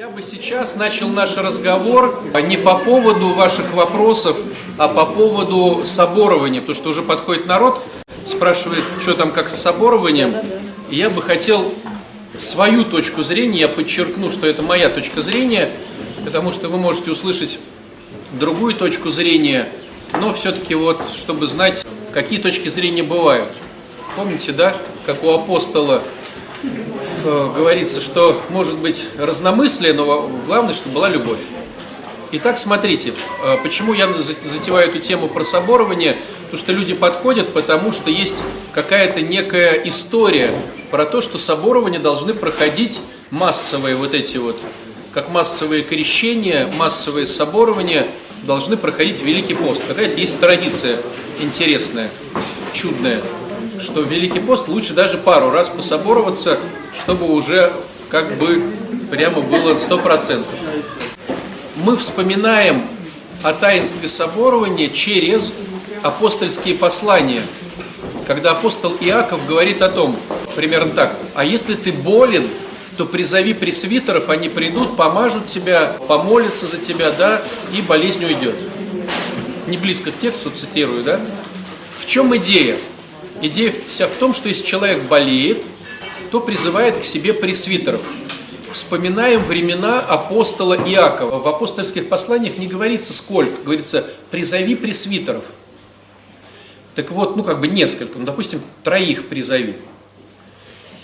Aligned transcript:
Я 0.00 0.08
бы 0.08 0.22
сейчас 0.22 0.76
начал 0.76 1.10
наш 1.10 1.36
разговор 1.36 2.22
не 2.46 2.56
по 2.56 2.76
поводу 2.76 3.34
ваших 3.34 3.74
вопросов, 3.74 4.38
а 4.78 4.88
по 4.88 5.04
поводу 5.04 5.82
соборования, 5.84 6.62
потому 6.62 6.74
что 6.74 6.88
уже 6.88 7.02
подходит 7.02 7.44
народ, 7.44 7.82
спрашивает, 8.24 8.82
что 8.98 9.12
там 9.12 9.30
как 9.30 9.50
с 9.50 9.56
соборованием. 9.56 10.34
И 10.88 10.96
я 10.96 11.10
бы 11.10 11.20
хотел 11.20 11.70
свою 12.38 12.86
точку 12.86 13.20
зрения, 13.20 13.60
я 13.60 13.68
подчеркну, 13.68 14.30
что 14.30 14.46
это 14.46 14.62
моя 14.62 14.88
точка 14.88 15.20
зрения, 15.20 15.68
потому 16.24 16.50
что 16.50 16.68
вы 16.68 16.78
можете 16.78 17.10
услышать 17.10 17.58
другую 18.32 18.72
точку 18.72 19.10
зрения, 19.10 19.68
но 20.18 20.32
все-таки 20.32 20.74
вот, 20.74 20.98
чтобы 21.12 21.46
знать, 21.46 21.84
какие 22.14 22.38
точки 22.38 22.68
зрения 22.68 23.02
бывают. 23.02 23.50
Помните, 24.16 24.52
да, 24.52 24.74
как 25.04 25.22
у 25.22 25.30
апостола 25.30 26.02
говорится, 27.22 28.00
что 28.00 28.40
может 28.50 28.76
быть 28.78 29.04
разномыслие, 29.18 29.92
но 29.92 30.30
главное, 30.46 30.74
чтобы 30.74 30.96
была 30.96 31.08
любовь. 31.08 31.38
Итак, 32.32 32.58
смотрите, 32.58 33.12
э, 33.44 33.56
почему 33.62 33.92
я 33.92 34.08
затеваю 34.08 34.88
эту 34.88 35.00
тему 35.00 35.26
про 35.26 35.42
соборование, 35.42 36.16
потому 36.44 36.58
что 36.58 36.72
люди 36.72 36.94
подходят, 36.94 37.52
потому 37.52 37.90
что 37.90 38.08
есть 38.10 38.36
какая-то 38.72 39.20
некая 39.20 39.72
история 39.84 40.52
про 40.92 41.06
то, 41.06 41.20
что 41.20 41.38
соборование 41.38 41.98
должны 41.98 42.34
проходить 42.34 43.00
массовые 43.30 43.96
вот 43.96 44.14
эти 44.14 44.36
вот, 44.36 44.56
как 45.12 45.30
массовые 45.30 45.82
крещения, 45.82 46.68
массовые 46.78 47.26
соборования 47.26 48.06
должны 48.44 48.76
проходить 48.76 49.22
Великий 49.22 49.54
пост. 49.54 49.82
Какая-то 49.88 50.18
есть 50.18 50.38
традиция 50.38 50.98
интересная, 51.40 52.10
чудная 52.72 53.20
что 53.80 54.02
Великий 54.02 54.40
пост 54.40 54.68
лучше 54.68 54.92
даже 54.94 55.16
пару 55.18 55.50
раз 55.50 55.70
пособороваться, 55.70 56.58
чтобы 56.94 57.32
уже 57.32 57.72
как 58.08 58.36
бы 58.36 58.62
прямо 59.10 59.40
было 59.40 59.76
сто 59.78 59.98
процентов. 59.98 60.54
Мы 61.76 61.96
вспоминаем 61.96 62.82
о 63.42 63.52
таинстве 63.52 64.06
соборования 64.06 64.88
через 64.88 65.54
апостольские 66.02 66.74
послания, 66.74 67.42
когда 68.26 68.52
апостол 68.52 68.92
Иаков 69.00 69.46
говорит 69.48 69.80
о 69.80 69.88
том, 69.88 70.16
примерно 70.56 70.92
так, 70.92 71.16
а 71.34 71.44
если 71.44 71.74
ты 71.74 71.92
болен, 71.92 72.46
то 72.96 73.06
призови 73.06 73.54
пресвитеров, 73.54 74.28
они 74.28 74.50
придут, 74.50 74.96
помажут 74.96 75.46
тебя, 75.46 75.96
помолятся 76.06 76.66
за 76.66 76.76
тебя, 76.76 77.10
да, 77.12 77.40
и 77.74 77.80
болезнь 77.80 78.24
уйдет. 78.24 78.54
Не 79.68 79.78
близко 79.78 80.10
к 80.10 80.18
тексту 80.18 80.50
цитирую, 80.50 81.02
да? 81.02 81.18
В 81.98 82.04
чем 82.04 82.36
идея? 82.36 82.76
Идея 83.42 83.72
вся 83.72 84.06
в 84.06 84.12
том, 84.12 84.34
что 84.34 84.48
если 84.48 84.64
человек 84.66 85.02
болеет, 85.04 85.64
то 86.30 86.40
призывает 86.40 86.98
к 86.98 87.04
себе 87.04 87.32
пресвитеров. 87.32 88.02
Вспоминаем 88.70 89.42
времена 89.42 90.00
апостола 90.00 90.74
Иакова. 90.74 91.38
В 91.38 91.48
апостольских 91.48 92.08
посланиях 92.08 92.58
не 92.58 92.66
говорится 92.66 93.14
сколько, 93.14 93.62
говорится 93.62 94.06
«призови 94.30 94.76
пресвитеров». 94.76 95.44
Так 96.94 97.10
вот, 97.10 97.36
ну 97.36 97.42
как 97.42 97.60
бы 97.60 97.68
несколько, 97.68 98.18
ну 98.18 98.24
допустим, 98.24 98.60
троих 98.84 99.28
призови. 99.28 99.76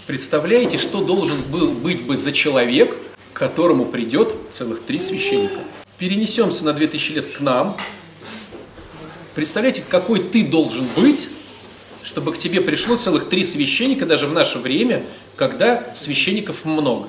Представляете, 0.06 0.76
что 0.78 1.00
должен 1.00 1.40
был 1.40 1.72
быть 1.72 2.02
бы 2.02 2.16
за 2.16 2.32
человек, 2.32 2.96
к 3.32 3.38
которому 3.38 3.86
придет 3.86 4.34
целых 4.50 4.82
три 4.82 5.00
священника? 5.00 5.60
Перенесемся 5.98 6.64
на 6.64 6.74
2000 6.74 7.12
лет 7.12 7.32
к 7.32 7.40
нам. 7.40 7.76
Представляете, 9.34 9.82
какой 9.88 10.20
ты 10.20 10.44
должен 10.44 10.86
быть, 10.94 11.28
чтобы 12.06 12.32
к 12.32 12.38
тебе 12.38 12.60
пришло 12.60 12.96
целых 12.96 13.28
три 13.28 13.42
священника 13.42 14.06
даже 14.06 14.28
в 14.28 14.32
наше 14.32 14.60
время, 14.60 15.04
когда 15.34 15.92
священников 15.92 16.64
много. 16.64 17.08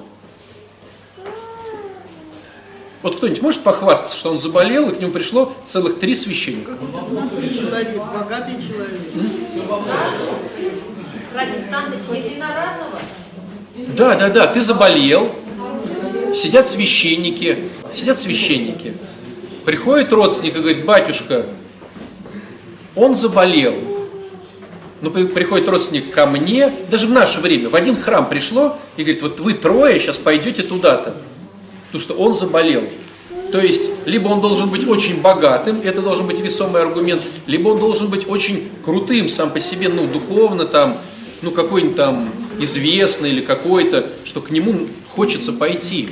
Вот 3.03 3.17
кто-нибудь 3.17 3.43
может 3.43 3.61
похвастаться, 3.61 4.17
что 4.17 4.31
он 4.31 4.39
заболел, 4.39 4.89
и 4.89 4.95
к 4.95 4.99
нему 4.99 5.11
пришло 5.11 5.53
целых 5.65 5.99
три 5.99 6.15
священника? 6.15 6.71
Человек, 6.71 7.95
богатый 8.11 8.55
человек. 8.59 8.99
Да, 13.95 14.15
да, 14.15 14.29
да, 14.29 14.47
ты 14.47 14.61
заболел, 14.61 15.31
сидят 16.33 16.65
священники, 16.65 17.69
сидят 17.93 18.17
священники. 18.17 18.95
Приходит 19.63 20.11
родственник 20.11 20.55
и 20.55 20.59
говорит, 20.59 20.85
батюшка, 20.85 21.45
он 22.95 23.13
заболел, 23.13 23.96
ну, 25.01 25.11
приходит 25.11 25.67
родственник 25.69 26.11
ко 26.11 26.25
мне, 26.25 26.71
даже 26.89 27.07
в 27.07 27.11
наше 27.11 27.39
время, 27.39 27.69
в 27.69 27.75
один 27.75 27.95
храм 27.95 28.27
пришло 28.27 28.77
и 28.95 29.03
говорит, 29.03 29.21
вот 29.21 29.39
вы 29.39 29.53
трое 29.53 29.99
сейчас 29.99 30.17
пойдете 30.17 30.63
туда-то, 30.63 31.15
потому 31.87 32.01
что 32.01 32.13
он 32.15 32.33
заболел. 32.33 32.83
То 33.51 33.61
есть, 33.61 33.89
либо 34.05 34.27
он 34.27 34.41
должен 34.41 34.69
быть 34.69 34.85
очень 34.87 35.21
богатым, 35.21 35.79
это 35.81 36.01
должен 36.01 36.27
быть 36.27 36.39
весомый 36.39 36.81
аргумент, 36.81 37.23
либо 37.45 37.69
он 37.69 37.79
должен 37.79 38.09
быть 38.09 38.27
очень 38.27 38.69
крутым 38.83 39.29
сам 39.29 39.51
по 39.51 39.59
себе, 39.59 39.87
ну, 39.87 40.07
духовно 40.07 40.65
там, 40.65 40.97
ну, 41.41 41.51
какой-нибудь 41.51 41.95
там 41.95 42.29
известный 42.59 43.29
или 43.29 43.41
какой-то, 43.41 44.09
что 44.25 44.41
к 44.41 44.49
нему 44.49 44.87
хочется 45.09 45.53
пойти. 45.53 46.09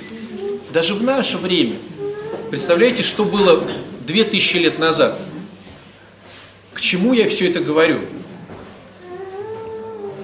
Даже 0.72 0.94
в 0.94 1.04
наше 1.04 1.38
время. 1.38 1.78
Представляете, 2.50 3.04
что 3.04 3.26
было 3.26 3.64
2000 4.06 4.58
лет 4.58 4.80
назад? 4.80 5.20
К 6.74 6.80
чему 6.80 7.14
я 7.14 7.28
все 7.28 7.50
это 7.50 7.60
говорю? 7.60 8.00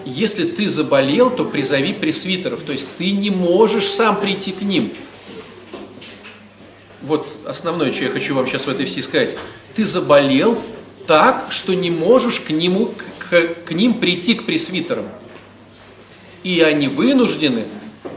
Если 0.06 0.46
ты 0.46 0.70
заболел, 0.70 1.30
то 1.30 1.46
призови 1.46 1.94
пресвитеров, 1.94 2.62
то 2.62 2.72
есть 2.72 2.88
ты 2.98 3.12
не 3.12 3.30
можешь 3.30 3.88
сам 3.88 4.20
прийти 4.20 4.52
к 4.52 4.62
ним. 4.62 4.92
Вот 7.02 7.28
основное, 7.46 7.92
что 7.92 8.06
я 8.06 8.10
хочу 8.10 8.36
вам 8.36 8.48
сейчас 8.48 8.68
в 8.68 8.70
этой 8.70 8.86
всей 8.86 9.02
сказать. 9.02 9.36
Ты 9.74 9.86
заболел 9.86 10.62
так, 11.08 11.48
что 11.50 11.74
не 11.74 11.90
можешь 11.90 12.40
к, 12.40 12.52
нему, 12.52 12.94
к, 13.18 13.48
к 13.66 13.72
ним 13.72 13.96
прийти, 13.96 14.36
к 14.36 14.46
пресвитерам. 14.46 15.08
И 16.44 16.62
они 16.62 16.88
вынуждены, 16.88 17.66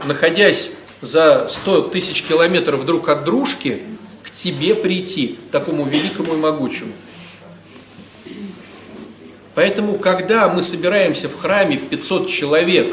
находясь 0.05 0.71
за 1.01 1.47
100 1.47 1.89
тысяч 1.89 2.23
километров 2.23 2.85
друг 2.85 3.09
от 3.09 3.23
дружки, 3.23 3.81
к 4.23 4.31
тебе 4.31 4.75
прийти, 4.75 5.37
такому 5.51 5.85
великому 5.85 6.33
и 6.33 6.37
могучему. 6.37 6.93
Поэтому, 9.55 9.97
когда 9.97 10.49
мы 10.49 10.61
собираемся 10.61 11.29
в 11.29 11.39
храме 11.39 11.77
500 11.77 12.29
человек, 12.29 12.87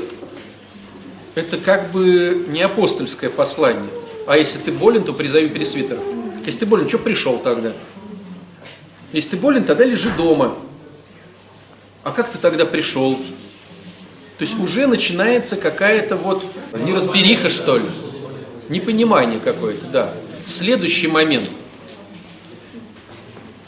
это 1.34 1.56
как 1.56 1.90
бы 1.90 2.46
не 2.48 2.62
апостольское 2.62 3.30
послание. 3.30 3.90
А 4.28 4.36
если 4.38 4.58
ты 4.58 4.70
болен, 4.70 5.02
то 5.02 5.12
призови 5.12 5.48
пресвитеров. 5.48 6.02
Если 6.46 6.60
ты 6.60 6.66
болен, 6.66 6.88
что 6.88 6.98
пришел 6.98 7.38
тогда? 7.38 7.72
Если 9.12 9.30
ты 9.30 9.36
болен, 9.36 9.64
тогда 9.64 9.84
лежи 9.84 10.10
дома. 10.16 10.54
А 12.04 12.12
как 12.12 12.30
ты 12.30 12.38
тогда 12.38 12.64
пришел? 12.64 13.16
То 13.16 14.44
есть 14.44 14.58
уже 14.58 14.86
начинается 14.86 15.56
какая-то 15.56 16.16
вот 16.16 16.44
неразбериха, 16.74 17.48
что 17.48 17.78
ли. 17.78 17.88
Непонимание 18.68 19.40
какое-то, 19.40 19.86
да. 19.86 20.12
Следующий 20.44 21.08
момент. 21.08 21.50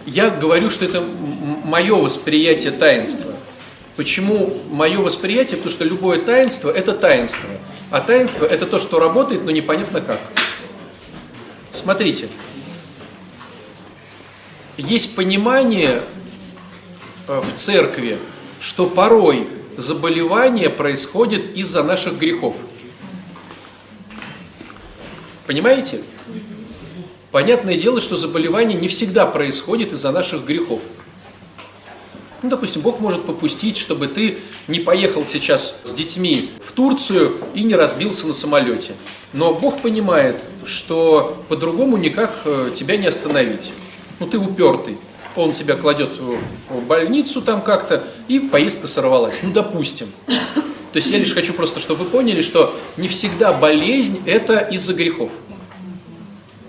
Я 0.06 0.30
говорю, 0.30 0.70
что 0.70 0.84
это 0.84 1.00
мое 1.64 1.94
восприятие 1.94 2.72
таинства. 2.72 3.32
Почему 3.96 4.56
мое 4.70 4.98
восприятие? 5.00 5.56
Потому 5.56 5.70
что 5.70 5.84
любое 5.84 6.18
таинство– 6.18 6.70
это 6.70 6.92
таинство. 6.92 7.48
А 7.90 8.00
таинство– 8.00 8.44
это 8.46 8.66
то, 8.66 8.78
что 8.78 8.98
работает, 8.98 9.44
но 9.44 9.50
непонятно 9.50 10.00
как. 10.00 10.20
Смотрите. 11.70 12.28
Есть 14.76 15.14
понимание 15.14 16.02
э, 17.28 17.40
в 17.40 17.52
церкви, 17.54 18.18
что 18.60 18.86
порой 18.86 19.46
заболевание 19.76 20.70
происходит 20.70 21.56
из-за 21.56 21.82
наших 21.84 22.18
грехов. 22.18 22.56
Понимаете? 25.46 26.02
Понятное 27.30 27.76
дело, 27.76 28.00
что 28.00 28.16
заболевание 28.16 28.78
не 28.78 28.88
всегда 28.88 29.26
происходит 29.26 29.92
из-за 29.92 30.10
наших 30.10 30.44
грехов. 30.44 30.80
Ну, 32.44 32.50
допустим, 32.50 32.82
Бог 32.82 33.00
может 33.00 33.24
попустить, 33.24 33.78
чтобы 33.78 34.06
ты 34.06 34.36
не 34.68 34.78
поехал 34.78 35.24
сейчас 35.24 35.76
с 35.82 35.94
детьми 35.94 36.50
в 36.62 36.72
Турцию 36.72 37.38
и 37.54 37.62
не 37.62 37.74
разбился 37.74 38.26
на 38.26 38.34
самолете. 38.34 38.92
Но 39.32 39.54
Бог 39.54 39.80
понимает, 39.80 40.36
что 40.66 41.42
по-другому 41.48 41.96
никак 41.96 42.42
э, 42.44 42.70
тебя 42.74 42.98
не 42.98 43.06
остановить. 43.06 43.72
Ну, 44.20 44.26
ты 44.26 44.36
упертый. 44.36 44.98
Он 45.36 45.54
тебя 45.54 45.74
кладет 45.74 46.18
в 46.18 46.82
больницу 46.86 47.40
там 47.40 47.62
как-то, 47.62 48.04
и 48.28 48.40
поездка 48.40 48.88
сорвалась. 48.88 49.36
Ну, 49.42 49.50
допустим. 49.50 50.12
То 50.26 50.96
есть 50.96 51.10
я 51.10 51.16
лишь 51.16 51.32
хочу 51.32 51.54
просто, 51.54 51.80
чтобы 51.80 52.04
вы 52.04 52.10
поняли, 52.10 52.42
что 52.42 52.78
не 52.98 53.08
всегда 53.08 53.54
болезнь– 53.54 54.20
это 54.26 54.58
из-за 54.58 54.92
грехов. 54.92 55.30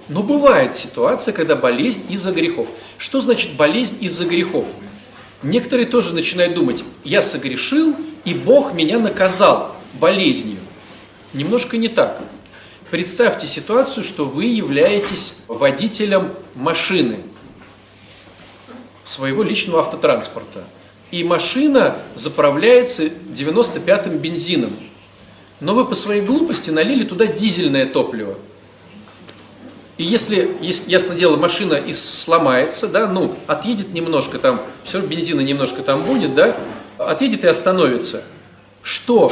Но 0.08 0.24
бывает 0.24 0.74
ситуация, 0.74 1.34
когда 1.34 1.58
болезнь 1.58 2.04
из-за 2.08 2.32
грехов. 2.32 2.70
Что 2.98 3.20
значит 3.20 3.58
болезнь 3.58 3.98
из-за 4.00 4.24
грехов? 4.24 4.68
Некоторые 5.46 5.86
тоже 5.86 6.16
начинают 6.16 6.56
думать, 6.56 6.84
я 7.04 7.22
согрешил, 7.22 7.96
и 8.24 8.34
Бог 8.34 8.74
меня 8.74 8.98
наказал 8.98 9.76
болезнью. 9.94 10.58
Немножко 11.34 11.78
не 11.78 11.88
так. 11.88 12.20
Представьте 12.90 13.46
ситуацию, 13.46 14.04
что 14.04 14.26
вы 14.26 14.46
являетесь 14.46 15.36
водителем 15.48 16.32
машины, 16.56 17.20
своего 19.04 19.44
личного 19.44 19.82
автотранспорта. 19.82 20.64
И 21.12 21.24
машина 21.24 21.96
заправляется 22.16 23.04
95-м 23.04 24.18
бензином. 24.18 24.76
Но 25.60 25.76
вы 25.76 25.86
по 25.86 25.94
своей 25.94 26.24
глупости 26.24 26.72
налили 26.72 27.04
туда 27.04 27.28
дизельное 27.28 27.86
топливо. 27.86 28.36
И 29.98 30.04
если, 30.04 30.58
ясно 30.62 31.16
дело, 31.16 31.38
машина 31.38 31.76
и 31.76 31.94
сломается, 31.94 32.88
да, 32.88 33.08
ну, 33.08 33.34
отъедет 33.48 33.94
немножко 33.94 34.40
там, 34.40 34.62
все 34.84 35.00
бензина 35.00 35.40
немножко 35.40 35.84
там 35.84 36.04
будет, 36.04 36.36
да, 36.36 36.56
отъедет 36.98 37.46
и 37.46 37.48
остановится. 37.48 38.24
Что? 38.84 39.32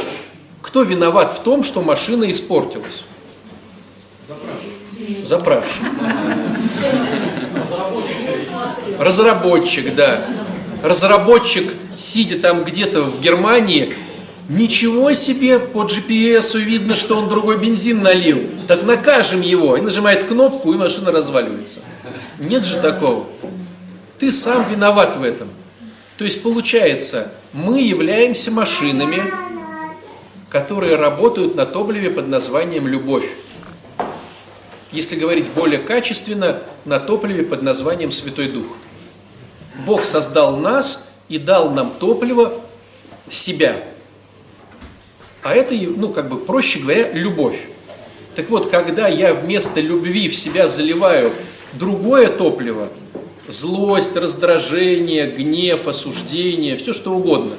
Кто 0.62 0.82
виноват 0.82 1.32
в 1.32 1.42
том, 1.42 1.62
что 1.62 1.82
машина 1.82 2.30
испортилась? 2.30 3.04
Заправщик. 4.26 5.26
Заправщик. 5.26 5.82
Разработчик, 8.98 9.94
да. 9.94 10.24
Разработчик, 10.82 11.72
сидя 11.96 12.38
там 12.38 12.64
где-то 12.64 13.02
в 13.02 13.20
Германии, 13.20 13.94
ничего 14.48 15.12
себе, 15.12 15.58
по 15.58 15.84
GPS 15.84 16.58
видно, 16.60 16.94
что 16.94 17.16
он 17.16 17.28
другой 17.28 17.58
бензин 17.58 18.02
налил. 18.02 18.40
Так 18.68 18.82
накажем 18.84 19.40
его. 19.40 19.76
И 19.76 19.80
нажимает 19.80 20.24
кнопку, 20.24 20.72
и 20.72 20.76
машина 20.76 21.12
разваливается. 21.12 21.80
Нет 22.38 22.64
же 22.64 22.80
такого. 22.80 23.26
Ты 24.18 24.32
сам 24.32 24.68
виноват 24.70 25.16
в 25.16 25.22
этом. 25.22 25.48
То 26.16 26.24
есть 26.24 26.42
получается, 26.42 27.32
мы 27.52 27.80
являемся 27.80 28.50
машинами, 28.50 29.22
которые 30.48 30.96
работают 30.96 31.56
на 31.56 31.66
топливе 31.66 32.10
под 32.10 32.28
названием 32.28 32.86
«любовь». 32.86 33.28
Если 34.92 35.16
говорить 35.16 35.50
более 35.50 35.80
качественно, 35.80 36.62
на 36.84 37.00
топливе 37.00 37.42
под 37.42 37.62
названием 37.62 38.12
«Святой 38.12 38.48
Дух». 38.48 38.66
Бог 39.84 40.04
создал 40.04 40.56
нас 40.56 41.08
и 41.28 41.38
дал 41.38 41.70
нам 41.70 41.90
топливо 41.98 42.60
себя. 43.28 43.76
А 45.44 45.54
это, 45.54 45.74
ну, 45.74 46.08
как 46.08 46.30
бы, 46.30 46.38
проще 46.38 46.78
говоря, 46.78 47.12
любовь. 47.12 47.68
Так 48.34 48.48
вот, 48.48 48.70
когда 48.70 49.08
я 49.08 49.34
вместо 49.34 49.78
любви 49.78 50.30
в 50.30 50.34
себя 50.34 50.66
заливаю 50.66 51.34
другое 51.74 52.28
топливо, 52.28 52.88
злость, 53.46 54.16
раздражение, 54.16 55.30
гнев, 55.30 55.86
осуждение, 55.86 56.76
все 56.76 56.94
что 56.94 57.12
угодно, 57.12 57.56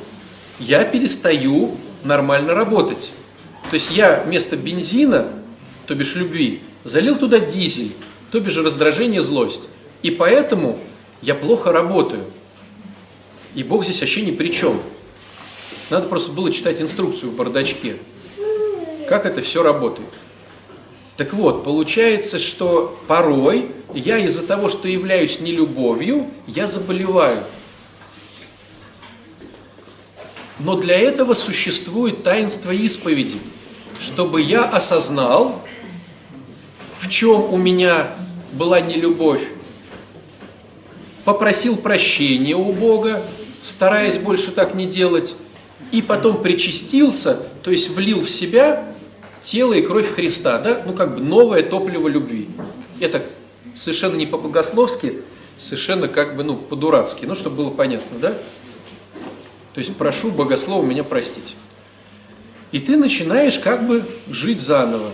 я 0.60 0.84
перестаю 0.84 1.78
нормально 2.04 2.56
работать. 2.56 3.12
То 3.70 3.76
есть 3.76 3.92
я 3.92 4.24
вместо 4.26 4.58
бензина, 4.58 5.28
то 5.86 5.94
бишь 5.94 6.16
любви, 6.16 6.62
залил 6.84 7.18
туда 7.18 7.38
дизель, 7.38 7.92
то 8.32 8.40
бишь 8.40 8.58
раздражение, 8.58 9.22
злость. 9.22 9.62
И 10.02 10.10
поэтому 10.10 10.80
я 11.22 11.36
плохо 11.36 11.72
работаю. 11.72 12.24
И 13.54 13.64
Бог 13.64 13.84
здесь 13.84 14.02
вообще 14.02 14.24
ни 14.24 14.32
при 14.32 14.50
чем. 14.50 14.82
Надо 15.90 16.08
просто 16.08 16.32
было 16.32 16.52
читать 16.52 16.82
инструкцию 16.82 17.32
в 17.32 17.36
бардачке. 17.36 17.98
Как 19.08 19.26
это 19.26 19.42
все 19.42 19.62
работает. 19.62 20.10
Так 21.18 21.34
вот, 21.34 21.64
получается, 21.64 22.40
что 22.40 23.00
порой 23.08 23.72
я 23.94 24.18
из-за 24.18 24.46
того, 24.48 24.68
что 24.68 24.88
являюсь 24.88 25.40
нелюбовью, 25.40 26.30
я 26.48 26.68
заболеваю. 26.68 27.44
Но 30.60 30.76
для 30.76 30.98
этого 30.98 31.34
существует 31.34 32.24
таинство 32.24 32.72
исповеди, 32.72 33.40
чтобы 34.00 34.42
я 34.42 34.64
осознал, 34.64 35.62
в 36.94 37.08
чем 37.10 37.54
у 37.54 37.58
меня 37.58 38.10
была 38.54 38.80
нелюбовь, 38.80 39.44
попросил 41.24 41.76
прощения 41.76 42.56
у 42.56 42.72
Бога, 42.72 43.22
стараясь 43.62 44.18
больше 44.18 44.52
так 44.52 44.74
не 44.74 44.86
делать, 44.86 45.36
и 45.92 46.02
потом 46.02 46.42
причастился, 46.42 47.40
то 47.64 47.72
есть 47.72 47.90
влил 47.90 48.22
в 48.22 48.30
себя 48.30 48.86
тело 49.42 49.74
и 49.74 49.82
кровь 49.82 50.14
Христа, 50.14 50.60
да, 50.60 50.84
ну 50.86 50.94
как 50.94 51.16
бы 51.16 51.22
новое 51.22 51.62
топливо 51.62 52.08
любви. 52.08 52.50
Это 53.00 53.22
совершенно 53.74 54.16
не 54.16 54.26
по-богословски, 54.26 55.22
совершенно 55.58 56.08
как 56.08 56.36
бы, 56.36 56.44
ну, 56.44 56.56
по-дурацки, 56.56 57.26
ну, 57.26 57.36
чтобы 57.36 57.58
было 57.58 57.70
понятно, 57.70 58.20
да? 58.20 58.30
То 59.74 59.80
есть 59.80 59.96
прошу 59.96 60.32
богослова 60.32 60.84
меня 60.84 61.04
простить. 61.04 61.56
И 62.72 62.80
ты 62.80 62.98
начинаешь 62.98 63.60
как 63.60 63.88
бы 63.88 64.06
жить 64.30 64.60
заново. 64.60 65.12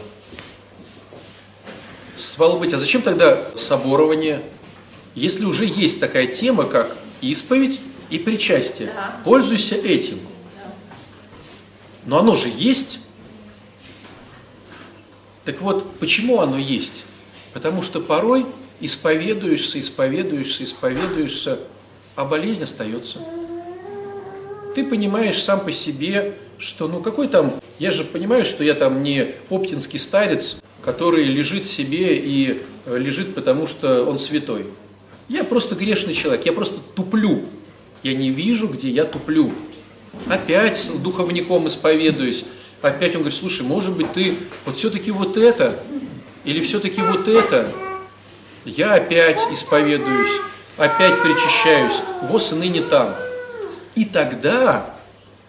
Стало 2.15 2.57
быть, 2.57 2.73
а 2.73 2.77
зачем 2.77 3.01
тогда 3.01 3.41
соборование, 3.55 4.43
если 5.15 5.45
уже 5.45 5.65
есть 5.65 5.99
такая 5.99 6.27
тема, 6.27 6.65
как 6.65 6.95
исповедь 7.21 7.79
и 8.09 8.19
причастие? 8.19 8.91
Пользуйся 9.23 9.75
этим. 9.75 10.19
Но 12.05 12.19
оно 12.19 12.35
же 12.35 12.49
есть. 12.55 12.99
Так 15.45 15.61
вот, 15.61 15.85
почему 15.99 16.41
оно 16.41 16.57
есть? 16.57 17.05
Потому 17.53 17.81
что 17.81 17.99
порой 17.99 18.45
исповедуешься, 18.79 19.79
исповедуешься, 19.79 20.63
исповедуешься, 20.63 21.59
а 22.15 22.25
болезнь 22.25 22.63
остается. 22.63 23.19
Ты 24.75 24.85
понимаешь 24.85 25.41
сам 25.41 25.61
по 25.61 25.71
себе, 25.71 26.35
что 26.57 26.87
ну 26.87 27.01
какой 27.01 27.27
там, 27.27 27.53
я 27.79 27.91
же 27.91 28.05
понимаю, 28.05 28.45
что 28.45 28.63
я 28.63 28.73
там 28.73 29.03
не 29.03 29.35
оптинский 29.49 29.99
старец, 29.99 30.57
который 30.81 31.25
лежит 31.25 31.65
себе 31.65 32.17
и 32.17 32.61
э, 32.85 32.97
лежит 32.97 33.35
потому, 33.35 33.67
что 33.67 34.05
он 34.05 34.17
святой. 34.17 34.65
Я 35.27 35.43
просто 35.43 35.75
грешный 35.75 36.13
человек, 36.13 36.45
я 36.45 36.53
просто 36.53 36.79
туплю. 36.95 37.45
Я 38.03 38.13
не 38.13 38.31
вижу, 38.31 38.67
где 38.67 38.89
я 38.89 39.05
туплю. 39.05 39.53
Опять 40.27 40.77
с 40.77 40.89
духовником 40.97 41.67
исповедуюсь. 41.67 42.45
Опять 42.81 43.15
он 43.15 43.21
говорит, 43.21 43.37
слушай, 43.37 43.63
может 43.63 43.95
быть 43.95 44.11
ты 44.13 44.37
вот 44.65 44.77
все-таки 44.77 45.11
вот 45.11 45.37
это, 45.37 45.79
или 46.43 46.59
все-таки 46.61 47.01
вот 47.01 47.27
это. 47.27 47.71
Я 48.65 48.93
опять 48.95 49.39
исповедуюсь, 49.51 50.39
опять 50.77 51.21
причащаюсь, 51.21 52.01
вот 52.23 52.51
и 52.51 52.55
ныне 52.55 52.81
там. 52.81 53.13
И 53.95 54.05
тогда 54.05 54.95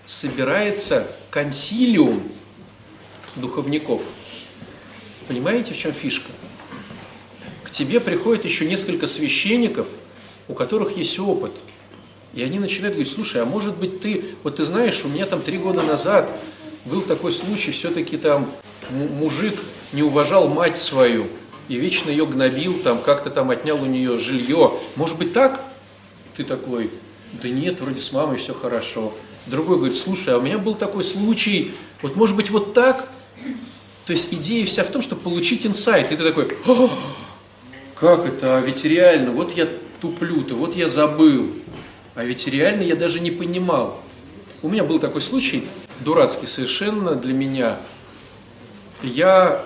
собирается 0.05 1.07
консилиум 1.31 2.23
духовников. 3.37 4.03
Понимаете, 5.29 5.73
в 5.73 5.77
чем 5.77 5.93
фишка? 5.93 6.31
К 7.65 7.71
тебе 7.71 8.01
приходит 8.01 8.45
еще 8.45 8.67
несколько 8.67 9.07
священников, 9.07 9.89
у 10.49 10.55
которых 10.55 10.97
есть 10.97 11.19
опыт. 11.19 11.53
И 12.35 12.43
они 12.43 12.59
начинают 12.59 12.95
говорить, 12.95 13.13
слушай, 13.13 13.43
а 13.43 13.45
может 13.45 13.77
быть 13.77 14.01
ты, 14.01 14.25
вот 14.43 14.57
ты 14.57 14.65
знаешь, 14.65 15.05
у 15.05 15.09
меня 15.09 15.27
там 15.27 15.43
три 15.43 15.59
года 15.59 15.83
назад 15.83 16.35
был 16.87 17.03
такой 17.03 17.33
случай, 17.33 17.73
все-таки 17.73 18.17
там 18.17 18.51
мужик 18.91 19.55
не 19.93 20.03
уважал 20.03 20.49
мать 20.49 20.79
свою 20.79 21.27
и 21.69 21.77
вечно 21.77 22.11
ее 22.11 22.27
гнобил, 22.27 22.75
там 22.83 23.01
как-то 23.01 23.31
там 23.31 23.51
отнял 23.51 23.81
у 23.83 23.87
нее 23.87 24.19
жилье. 24.19 24.73
Может 24.97 25.19
быть 25.19 25.33
так? 25.33 25.63
Ты 26.37 26.45
такой, 26.45 26.91
да 27.43 27.49
нет, 27.49 27.81
вроде 27.81 28.01
с 28.01 28.13
мамой 28.13 28.39
все 28.39 28.55
хорошо. 28.55 29.13
Другой 29.47 29.77
говорит, 29.77 29.97
слушай, 29.97 30.35
а 30.35 30.39
у 30.39 30.43
меня 30.43 30.59
был 30.59 30.75
такой 30.75 31.05
случай, 31.05 31.73
вот 32.01 32.17
может 32.17 32.37
быть 32.37 32.51
вот 32.51 32.75
так? 32.75 33.09
То 34.07 34.13
есть 34.13 34.33
идея 34.33 34.65
вся 34.67 34.85
в 34.85 34.89
том, 34.89 35.03
чтобы 35.03 35.21
получить 35.23 35.67
инсайт. 35.67 36.11
И 36.11 36.17
ты 36.17 36.23
такой, 36.23 36.49
как 37.95 38.27
это, 38.27 38.57
а 38.57 38.61
ведь 38.61 38.85
реально, 38.85 39.33
вот 39.33 39.55
я 39.57 39.69
туплю-то, 40.01 40.55
вот 40.55 40.75
я 40.75 40.89
забыл. 40.89 41.53
А 42.15 42.25
ведь 42.25 42.47
реально 42.47 42.83
я 42.83 42.95
даже 42.95 43.21
не 43.21 43.31
понимал. 43.31 44.01
У 44.63 44.69
меня 44.69 44.85
был 44.85 44.99
такой 44.99 45.21
случай, 45.21 45.65
дурацкий 46.01 46.47
совершенно 46.47 47.15
для 47.15 47.33
меня. 47.33 47.79
Я 49.03 49.65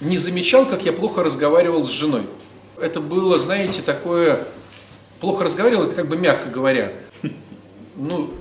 не 0.00 0.18
замечал, 0.18 0.66
как 0.66 0.84
я 0.84 0.92
плохо 0.92 1.22
разговаривал 1.22 1.86
с 1.86 1.90
женой. 1.90 2.26
Это 2.80 3.00
было, 3.00 3.38
знаете, 3.38 3.82
такое... 3.82 4.44
Плохо 5.20 5.44
разговаривал, 5.44 5.84
это 5.84 5.94
как 5.94 6.08
бы 6.08 6.16
мягко 6.16 6.50
говоря. 6.50 6.92
Ну, 7.96 8.34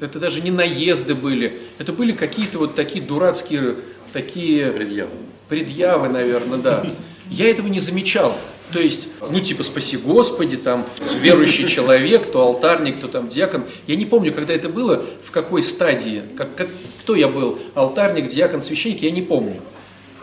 это 0.00 0.18
даже 0.18 0.40
не 0.40 0.50
наезды 0.50 1.14
были. 1.14 1.60
Это 1.78 1.92
были 1.92 2.12
какие-то 2.12 2.58
вот 2.58 2.74
такие 2.74 3.04
дурацкие, 3.04 3.76
такие... 4.12 4.70
Предъявы. 4.72 5.10
Предъявы, 5.48 6.08
наверное, 6.08 6.58
да. 6.58 6.86
Я 7.28 7.50
этого 7.50 7.66
не 7.66 7.80
замечал. 7.80 8.34
То 8.72 8.80
есть, 8.80 9.08
ну 9.30 9.40
типа 9.40 9.62
спаси 9.62 9.96
Господи, 9.96 10.56
там 10.56 10.86
верующий 11.20 11.66
человек, 11.68 12.30
то 12.30 12.42
алтарник, 12.42 13.00
то 13.00 13.08
там 13.08 13.28
диакон. 13.28 13.64
Я 13.86 13.96
не 13.96 14.06
помню, 14.06 14.32
когда 14.32 14.54
это 14.54 14.68
было, 14.68 15.04
в 15.22 15.30
какой 15.30 15.62
стадии, 15.62 16.22
как, 16.36 16.54
как, 16.54 16.68
кто 17.00 17.14
я 17.14 17.28
был, 17.28 17.58
алтарник, 17.74 18.28
диакон, 18.28 18.60
священник, 18.60 19.02
я 19.02 19.10
не 19.10 19.22
помню. 19.22 19.60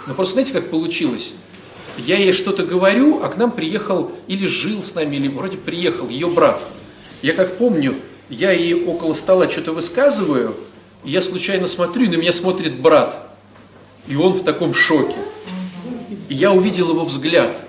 Но 0.08 0.14
просто 0.14 0.34
знаете, 0.34 0.54
как 0.54 0.70
получилось? 0.70 1.34
Я 1.98 2.18
ей 2.18 2.34
что-то 2.34 2.64
говорю, 2.64 3.24
а 3.24 3.30
к 3.30 3.38
нам 3.38 3.52
приехал, 3.52 4.12
или 4.28 4.46
жил 4.48 4.84
с 4.84 4.94
нами, 4.96 5.16
или 5.16 5.28
вроде 5.28 5.58
приехал 5.58 6.10
ее 6.10 6.28
брат. 6.28 6.62
Я 7.22 7.34
как 7.34 7.58
помню, 7.58 7.96
я 8.30 8.52
ей 8.52 8.74
около 8.74 9.14
стола 9.14 9.50
что-то 9.50 9.72
высказываю, 9.72 10.56
и 11.04 11.12
я 11.12 11.22
случайно 11.22 11.68
смотрю, 11.68 12.04
и 12.04 12.10
на 12.10 12.16
меня 12.16 12.32
смотрит 12.32 12.80
брат. 12.80 13.30
И 14.08 14.16
он 14.16 14.34
в 14.34 14.44
таком 14.44 14.74
шоке. 14.74 15.16
И 16.30 16.34
я 16.36 16.52
увидел 16.52 16.90
его 16.90 17.06
взгляд. 17.06 17.66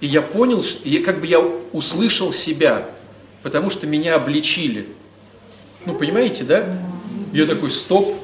И 0.00 0.06
я 0.06 0.22
понял, 0.22 0.64
и 0.84 0.98
как 0.98 1.20
бы 1.20 1.26
я 1.26 1.40
услышал 1.72 2.32
себя, 2.32 2.88
потому 3.42 3.70
что 3.70 3.86
меня 3.86 4.14
обличили. 4.14 4.88
Ну, 5.86 5.94
понимаете, 5.94 6.44
да? 6.44 6.78
Я 7.32 7.46
такой, 7.46 7.70
стоп. 7.70 8.14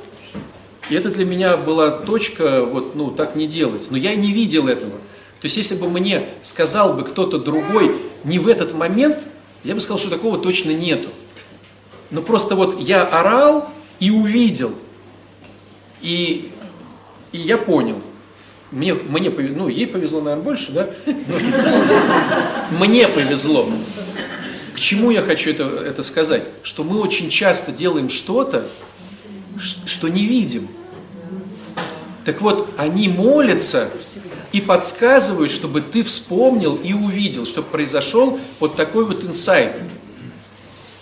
И 0.91 0.95
это 0.95 1.11
для 1.11 1.25
меня 1.25 1.57
была 1.57 1.91
точка, 1.91 2.65
вот, 2.65 2.95
ну, 2.95 3.11
так 3.11 3.35
не 3.35 3.47
делать. 3.47 3.89
Но 3.91 3.97
я 3.97 4.15
не 4.15 4.33
видел 4.33 4.69
этого. 4.69 4.93
То 5.41 5.47
есть, 5.47 5.57
если 5.57 5.75
бы 5.77 5.89
мне 5.89 6.29
сказал 6.43 6.95
бы 6.95 7.03
кто-то 7.05 7.39
другой 7.39 8.01
не 8.23 8.39
в 8.39 8.49
этот 8.49 8.75
момент, 8.75 9.27
я 9.65 9.75
бы 9.75 9.81
сказал, 9.81 9.99
что 9.99 10.11
такого 10.11 10.39
точно 10.39 10.71
нету. 10.71 11.09
Но 12.11 12.23
просто 12.23 12.55
вот 12.55 12.81
я 12.81 13.05
орал 13.05 13.71
и 13.99 14.11
увидел. 14.11 14.73
И, 16.03 16.51
и 17.33 17.39
я 17.39 17.59
понял. 17.59 18.01
Мне, 18.75 18.93
мне 18.95 19.31
повезло, 19.31 19.57
ну, 19.57 19.69
ей 19.69 19.87
повезло, 19.87 20.21
наверное, 20.21 20.45
больше, 20.45 20.73
да? 20.73 20.91
Мне 22.73 23.07
повезло. 23.07 23.69
К 24.75 24.81
чему 24.81 25.13
я 25.13 25.23
хочу 25.23 25.51
это, 25.51 25.63
это 25.63 26.03
сказать? 26.03 26.43
Что 26.65 26.83
мы 26.83 26.99
очень 26.99 27.31
часто 27.31 27.71
делаем 27.71 28.09
что-то, 28.09 28.67
что 29.61 30.09
не 30.09 30.27
видим. 30.27 30.67
Так 32.25 32.41
вот, 32.41 32.69
они 32.77 33.09
молятся 33.09 33.89
и 34.51 34.61
подсказывают, 34.61 35.53
чтобы 35.53 35.81
ты 35.81 36.03
вспомнил 36.03 36.75
и 36.75 36.95
увидел, 36.95 37.47
чтобы 37.47 37.69
произошел 37.69 38.41
вот 38.59 38.75
такой 38.75 39.05
вот 39.05 39.23
инсайт. 39.23 39.81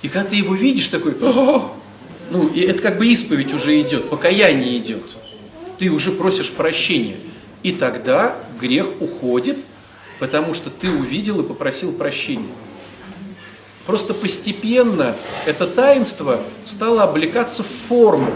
И 0.02 0.09
когда 0.09 0.29
ты 0.29 0.37
его 0.37 0.55
видишь, 0.55 0.88
такой, 0.88 1.17
ну, 1.19 2.49
и 2.49 2.61
это 2.61 2.83
как 2.83 2.99
бы 2.99 3.07
исповедь 3.07 3.55
уже 3.55 3.81
идет, 3.81 4.11
покаяние 4.11 4.76
идет. 4.76 5.05
Ты 5.79 5.88
уже 5.88 6.12
просишь 6.12 6.50
прощения. 6.50 7.17
И 7.62 7.73
тогда 7.73 8.37
грех 8.61 9.00
уходит, 9.00 9.59
потому 10.19 10.54
что 10.54 10.71
ты 10.71 10.90
увидел 10.90 11.40
и 11.40 11.47
попросил 11.47 11.92
прощения. 11.92 12.49
Просто 13.87 14.14
постепенно 14.14 15.16
это 15.47 15.66
таинство 15.66 16.40
стало 16.64 17.02
облекаться 17.02 17.62
в 17.62 17.88
форму, 17.88 18.33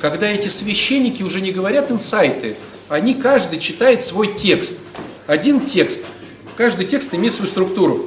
когда 0.00 0.28
эти 0.28 0.48
священники 0.48 1.22
уже 1.22 1.40
не 1.40 1.52
говорят 1.52 1.92
инсайты, 1.92 2.56
они 2.88 3.14
каждый 3.14 3.60
читает 3.60 4.02
свой 4.02 4.34
текст. 4.34 4.78
Один 5.28 5.64
текст. 5.64 6.04
Каждый 6.56 6.86
текст 6.86 7.14
имеет 7.14 7.32
свою 7.32 7.48
структуру. 7.48 8.06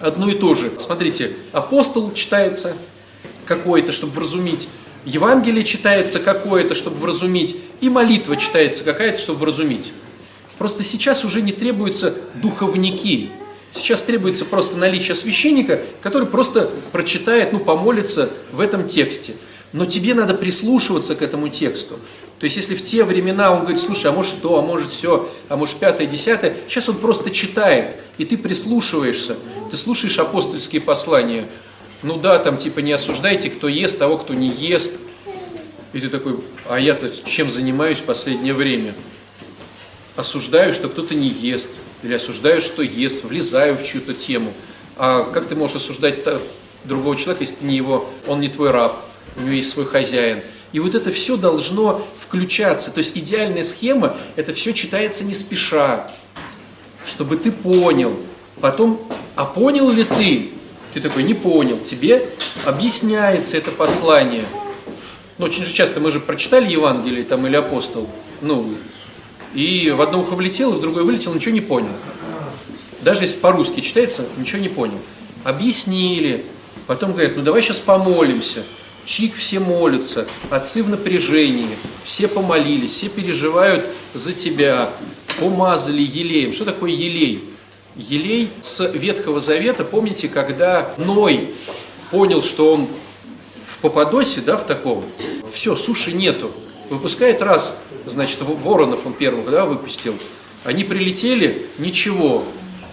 Одно 0.00 0.30
и 0.30 0.34
то 0.34 0.54
же. 0.54 0.72
Смотрите, 0.78 1.36
апостол 1.52 2.12
читается 2.14 2.74
какое-то, 3.44 3.92
чтобы 3.92 4.14
вразумить. 4.14 4.68
Евангелие 5.04 5.64
читается 5.64 6.18
какое-то, 6.18 6.74
чтобы 6.74 6.96
вразумить. 6.96 7.56
И 7.80 7.88
молитва 7.88 8.36
читается 8.36 8.84
какая-то, 8.84 9.20
чтобы 9.20 9.40
вразумить. 9.40 9.92
Просто 10.58 10.82
сейчас 10.82 11.24
уже 11.24 11.42
не 11.42 11.52
требуются 11.52 12.14
духовники. 12.34 13.30
Сейчас 13.72 14.02
требуется 14.02 14.44
просто 14.44 14.76
наличие 14.76 15.16
священника, 15.16 15.82
который 16.00 16.28
просто 16.28 16.70
прочитает, 16.92 17.52
ну, 17.52 17.58
помолится 17.58 18.30
в 18.52 18.60
этом 18.60 18.86
тексте. 18.88 19.34
Но 19.72 19.84
тебе 19.84 20.14
надо 20.14 20.34
прислушиваться 20.34 21.16
к 21.16 21.22
этому 21.22 21.48
тексту. 21.48 21.98
То 22.38 22.44
есть, 22.44 22.56
если 22.56 22.76
в 22.76 22.82
те 22.82 23.02
времена 23.02 23.52
он 23.52 23.62
говорит, 23.62 23.80
слушай, 23.80 24.06
а 24.06 24.12
может 24.12 24.40
то, 24.40 24.58
а 24.58 24.62
может 24.62 24.90
все, 24.90 25.28
а 25.48 25.56
может 25.56 25.76
пятое, 25.76 26.06
десятое, 26.06 26.54
сейчас 26.68 26.88
он 26.88 26.96
просто 26.96 27.30
читает, 27.30 27.96
и 28.16 28.24
ты 28.24 28.38
прислушиваешься, 28.38 29.36
ты 29.70 29.76
слушаешь 29.76 30.18
апостольские 30.20 30.80
послания. 30.80 31.48
Ну 32.04 32.16
да, 32.16 32.38
там 32.38 32.58
типа 32.58 32.80
не 32.80 32.92
осуждайте, 32.92 33.50
кто 33.50 33.66
ест, 33.66 33.98
того, 33.98 34.18
кто 34.18 34.34
не 34.34 34.48
ест. 34.48 35.00
И 35.94 36.00
ты 36.00 36.10
такой, 36.10 36.38
а 36.68 36.78
я-то 36.78 37.10
чем 37.24 37.48
занимаюсь 37.48 38.00
в 38.00 38.04
последнее 38.04 38.52
время? 38.52 38.94
осуждаю, 40.16 40.72
что 40.72 40.88
кто-то 40.88 41.14
не 41.14 41.28
ест, 41.28 41.70
или 42.02 42.14
осуждаю, 42.14 42.60
что 42.60 42.82
ест, 42.82 43.24
влезаю 43.24 43.76
в 43.76 43.84
чью-то 43.84 44.14
тему. 44.14 44.52
А 44.96 45.24
как 45.24 45.46
ты 45.46 45.56
можешь 45.56 45.76
осуждать 45.76 46.18
другого 46.84 47.16
человека, 47.16 47.42
если 47.42 47.56
ты 47.56 47.64
не 47.64 47.76
его, 47.76 48.08
он 48.26 48.40
не 48.40 48.48
твой 48.48 48.70
раб, 48.70 49.00
у 49.36 49.40
него 49.40 49.52
есть 49.52 49.70
свой 49.70 49.86
хозяин. 49.86 50.40
И 50.72 50.80
вот 50.80 50.94
это 50.94 51.10
все 51.10 51.36
должно 51.36 52.06
включаться. 52.16 52.90
То 52.90 52.98
есть 52.98 53.16
идеальная 53.16 53.64
схема, 53.64 54.16
это 54.36 54.52
все 54.52 54.72
читается 54.72 55.24
не 55.24 55.34
спеша, 55.34 56.10
чтобы 57.06 57.36
ты 57.36 57.50
понял. 57.50 58.16
Потом, 58.60 59.00
а 59.34 59.44
понял 59.44 59.90
ли 59.90 60.04
ты? 60.04 60.50
Ты 60.92 61.00
такой, 61.00 61.24
не 61.24 61.34
понял. 61.34 61.78
Тебе 61.78 62.28
объясняется 62.64 63.56
это 63.56 63.72
послание. 63.72 64.44
Ну, 65.38 65.46
очень 65.46 65.64
же 65.64 65.72
часто 65.72 66.00
мы 66.00 66.10
же 66.10 66.20
прочитали 66.20 66.70
Евангелие 66.70 67.24
там 67.24 67.46
или 67.46 67.56
апостол, 67.56 68.08
ну, 68.40 68.72
и 69.52 69.90
в 69.90 70.00
одно 70.00 70.20
ухо 70.20 70.34
влетел, 70.34 70.72
и 70.72 70.76
в 70.76 70.80
другое 70.80 71.02
вылетел, 71.02 71.34
ничего 71.34 71.52
не 71.52 71.60
понял. 71.60 71.92
Даже 73.02 73.22
если 73.22 73.36
по-русски 73.36 73.80
читается, 73.80 74.24
ничего 74.36 74.60
не 74.60 74.68
понял. 74.68 74.98
Объяснили, 75.42 76.44
потом 76.86 77.12
говорят, 77.12 77.36
ну 77.36 77.42
давай 77.42 77.62
сейчас 77.62 77.78
помолимся. 77.78 78.62
Чик 79.04 79.34
все 79.34 79.58
молятся, 79.58 80.26
отцы 80.48 80.82
в 80.82 80.88
напряжении, 80.88 81.68
все 82.04 82.26
помолились, 82.26 82.92
все 82.92 83.08
переживают 83.08 83.84
за 84.14 84.32
тебя, 84.32 84.90
помазали 85.38 86.00
елеем. 86.00 86.52
Что 86.52 86.64
такое 86.64 86.90
елей? 86.90 87.44
Елей 87.96 88.50
с 88.60 88.88
Ветхого 88.92 89.40
Завета, 89.40 89.84
помните, 89.84 90.28
когда 90.28 90.94
Ной 90.96 91.54
понял, 92.10 92.42
что 92.42 92.72
он 92.72 92.88
в 93.66 93.78
Пападосе, 93.78 94.40
да, 94.40 94.56
в 94.56 94.66
таком, 94.66 95.04
все, 95.52 95.76
суши 95.76 96.12
нету. 96.12 96.52
Выпускает 96.90 97.40
раз, 97.42 97.76
значит, 98.06 98.40
воронов 98.42 99.06
он 99.06 99.14
первых, 99.14 99.50
да, 99.50 99.64
выпустил. 99.64 100.14
Они 100.64 100.84
прилетели, 100.84 101.66
ничего. 101.78 102.44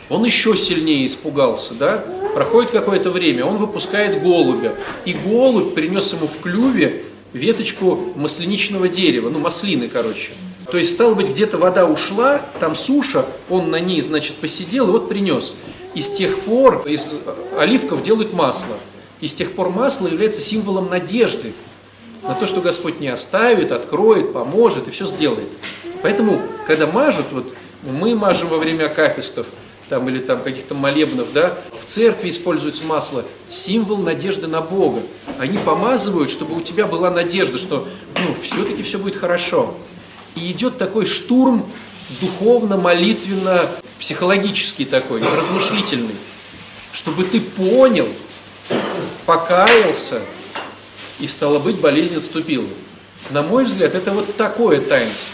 Он 0.10 0.25
еще 0.25 0.56
сильнее 0.56 1.06
испугался, 1.06 1.74
да. 1.74 2.04
Проходит 2.34 2.72
какое-то 2.72 3.12
время, 3.12 3.46
он 3.46 3.58
выпускает 3.58 4.22
голубя. 4.22 4.74
И 5.06 5.13
голубь 5.13 5.74
принес 5.74 6.13
ему 6.13 6.28
в 6.28 6.42
клюве 6.42 7.04
веточку 7.34 8.13
масляничного 8.16 8.88
дерева, 8.88 9.30
ну, 9.30 9.40
маслины, 9.40 9.88
короче. 9.88 10.32
То 10.70 10.78
есть, 10.78 10.92
стало 10.92 11.16
быть, 11.16 11.30
где-то 11.30 11.58
вода 11.58 11.86
ушла, 11.86 12.42
там 12.60 12.75
суша, 12.75 13.25
он 13.50 13.70
на 13.72 13.80
ней, 13.80 14.01
значит, 14.01 14.36
посидел 14.38 14.88
и 14.88 14.92
вот 14.92 15.10
принес. 15.10 15.54
И 15.94 16.01
с 16.01 16.10
тех 16.10 16.40
пор 16.42 16.88
из 16.88 17.12
оливков 17.58 18.01
делают 18.01 18.34
масло. 18.34 18.78
И 19.22 19.28
с 19.28 19.34
тех 19.34 19.54
пор 19.54 19.70
масло 19.70 20.08
является 20.08 20.42
символом 20.42 20.90
надежды 20.90 21.54
на 22.24 22.34
то, 22.34 22.46
что 22.46 22.62
Господь 22.62 23.00
не 23.00 23.08
оставит, 23.08 23.72
откроет, 23.72 24.34
поможет 24.34 24.88
и 24.88 24.92
все 24.92 25.06
сделает. 25.06 25.48
Поэтому, 26.01 26.42
когда 26.68 26.88
мажут, 26.88 27.28
вот 27.32 27.54
мы 27.84 28.16
мажем 28.16 28.50
во 28.50 28.58
время 28.58 28.86
акафистов, 28.86 29.48
там, 29.90 30.08
или 30.08 30.20
там 30.20 30.42
каких-то 30.42 30.74
молебнов, 30.74 31.34
да, 31.34 31.54
в 31.72 31.86
церкви 31.86 32.30
используется 32.30 32.86
масло, 32.86 33.25
символ 33.50 33.98
надежды 33.98 34.48
на 34.48 34.62
Бога. 34.62 35.01
Они 35.38 35.58
помазывают, 35.58 36.32
чтобы 36.32 36.56
у 36.56 36.62
тебя 36.62 36.88
была 36.88 37.12
надежда, 37.12 37.58
что, 37.58 37.88
ну, 38.16 38.36
все-таки 38.42 38.84
все 38.84 38.98
будет 38.98 39.18
хорошо. 39.18 39.75
И 40.36 40.50
идет 40.51 40.78
такой 40.78 41.06
штурм 41.06 41.66
духовно, 42.22 42.78
молитвенно, 42.78 43.70
психологический 44.00 44.86
такой, 44.86 45.22
размышлительный, 45.38 46.16
чтобы 46.94 47.25
ты 47.25 47.42
понял, 47.42 48.08
покаялся, 49.32 50.20
и 51.22 51.28
стало 51.28 51.60
быть, 51.60 51.78
болезнь 51.78 52.18
отступила. 52.18 52.68
На 53.30 53.42
мой 53.42 53.64
взгляд, 53.64 53.96
это 53.96 54.12
вот 54.12 54.36
такое 54.36 54.82
таинство. 54.82 55.32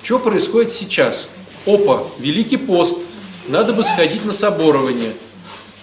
Что 0.00 0.20
происходит 0.20 0.70
сейчас? 0.70 1.26
Опа, 1.66 2.04
Великий 2.20 2.56
пост, 2.56 2.98
надо 3.48 3.72
бы 3.72 3.82
сходить 3.82 4.24
на 4.24 4.32
соборование. 4.32 5.12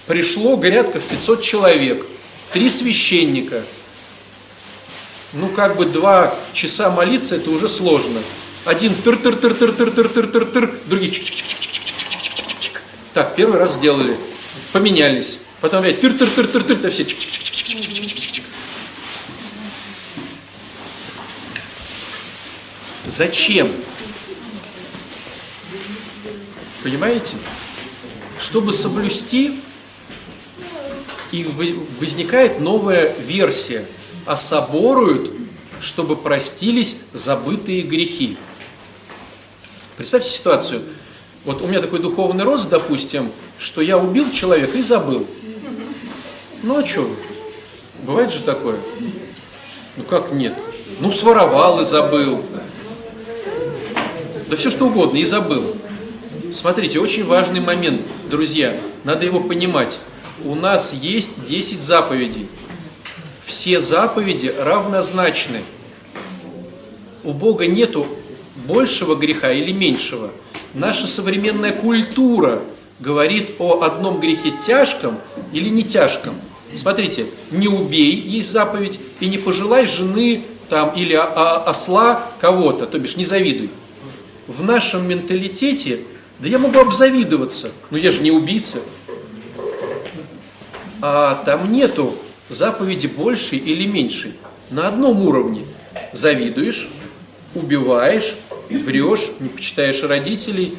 Пришло 0.07 0.55
грядка 0.55 1.01
в 1.01 1.03
500 1.03 1.41
человек, 1.41 2.05
три 2.53 2.69
священника. 2.69 3.61
Ну, 5.33 5.49
как 5.49 5.75
бы 5.75 5.85
два 5.85 6.33
часа 6.53 6.89
молиться, 6.91 7.35
это 7.35 7.49
уже 7.49 7.67
сложно. 7.67 8.21
Один 8.63 8.95
тыр 8.95 9.17
тыр 9.17 9.35
тыр 9.35 9.53
тыр 9.53 9.73
тыр 9.73 9.91
тыр 9.91 10.07
тыр 10.07 10.27
тыр 10.27 10.45
тыр 10.45 10.79
другие 10.85 11.11
чик 11.11 11.25
чик 11.25 11.45
чик 11.45 11.59
чик 11.59 11.71
чик 11.71 11.97
чик 11.97 12.21
чик 12.21 12.47
чик 12.47 12.59
чик 12.59 12.81
Так, 13.13 13.35
первый 13.35 13.59
раз 13.59 13.73
сделали, 13.73 14.15
поменялись. 14.71 15.39
Потом 15.61 15.81
опять 15.81 16.01
тыр 16.01 16.17
тыр 16.17 16.27
тыр 16.27 16.47
тыр 16.47 16.63
тыр 16.63 16.77
да 16.77 16.89
все 16.89 17.05
чик 17.05 17.19
чик 17.19 17.31
чик 17.31 17.43
чик 17.43 17.55
чик 17.55 17.81
чик 17.81 17.93
чик 17.93 18.17
чик 18.17 18.31
чик 18.31 18.45
Зачем? 23.05 23.71
Понимаете? 26.83 27.35
Чтобы 28.39 28.73
соблюсти, 28.73 29.59
и 31.31 31.43
возникает 31.99 32.59
новая 32.59 33.13
версия. 33.19 33.85
А 34.25 34.35
соборуют, 34.35 35.31
чтобы 35.79 36.15
простились 36.15 36.97
забытые 37.13 37.81
грехи. 37.81 38.37
Представьте 39.97 40.29
ситуацию. 40.29 40.83
Вот 41.43 41.61
у 41.61 41.67
меня 41.67 41.81
такой 41.81 41.99
духовный 41.99 42.43
рост, 42.43 42.69
допустим, 42.69 43.31
что 43.57 43.81
я 43.81 43.97
убил 43.97 44.31
человека 44.31 44.77
и 44.77 44.81
забыл. 44.81 45.25
Ну 46.63 46.77
а 46.77 46.85
что? 46.85 47.09
Бывает 48.03 48.31
же 48.31 48.43
такое? 48.43 48.77
Ну 49.97 50.03
как 50.03 50.31
нет? 50.31 50.53
Ну, 50.99 51.11
своровал 51.11 51.81
и 51.81 51.85
забыл. 51.85 52.43
Да 54.47 54.55
все 54.55 54.69
что 54.69 54.85
угодно, 54.87 55.17
и 55.17 55.23
забыл. 55.23 55.75
Смотрите, 56.51 56.99
очень 56.99 57.23
важный 57.25 57.61
момент, 57.61 58.01
друзья, 58.29 58.77
надо 59.03 59.25
его 59.25 59.39
понимать. 59.39 59.99
У 60.43 60.53
нас 60.53 60.93
есть 60.93 61.45
10 61.47 61.81
заповедей. 61.81 62.47
Все 63.43 63.79
заповеди 63.79 64.53
равнозначны. 64.59 65.63
У 67.23 67.33
Бога 67.33 67.65
нету 67.67 68.05
большего 68.67 69.15
греха 69.15 69.51
или 69.51 69.71
меньшего. 69.71 70.31
Наша 70.73 71.07
современная 71.07 71.71
культура 71.71 72.61
говорит 72.99 73.55
о 73.59 73.81
одном 73.81 74.19
грехе 74.19 74.51
тяжком 74.51 75.17
или 75.51 75.69
не 75.69 75.83
тяжком. 75.83 76.35
Смотрите, 76.75 77.25
не 77.51 77.67
убей, 77.67 78.15
есть 78.15 78.51
заповедь, 78.51 78.99
и 79.19 79.27
не 79.27 79.37
пожелай 79.37 79.87
жены 79.87 80.43
там, 80.69 80.93
или 80.95 81.13
осла 81.13 82.25
кого-то, 82.39 82.85
то 82.85 82.97
бишь 82.97 83.17
не 83.17 83.25
завидуй. 83.25 83.69
В 84.47 84.63
нашем 84.63 85.07
менталитете, 85.07 85.99
да 86.39 86.47
я 86.47 86.59
могу 86.59 86.79
обзавидоваться, 86.79 87.71
но 87.89 87.97
я 87.97 88.11
же 88.11 88.21
не 88.21 88.31
убийца. 88.31 88.79
А 91.01 91.41
там 91.45 91.71
нету 91.71 92.15
заповеди 92.49 93.07
большей 93.07 93.57
или 93.57 93.85
меньшей. 93.85 94.33
На 94.69 94.87
одном 94.87 95.25
уровне 95.25 95.65
завидуешь, 96.13 96.89
убиваешь, 97.55 98.35
врешь, 98.69 99.31
не 99.39 99.49
почитаешь 99.49 100.03
родителей 100.03 100.73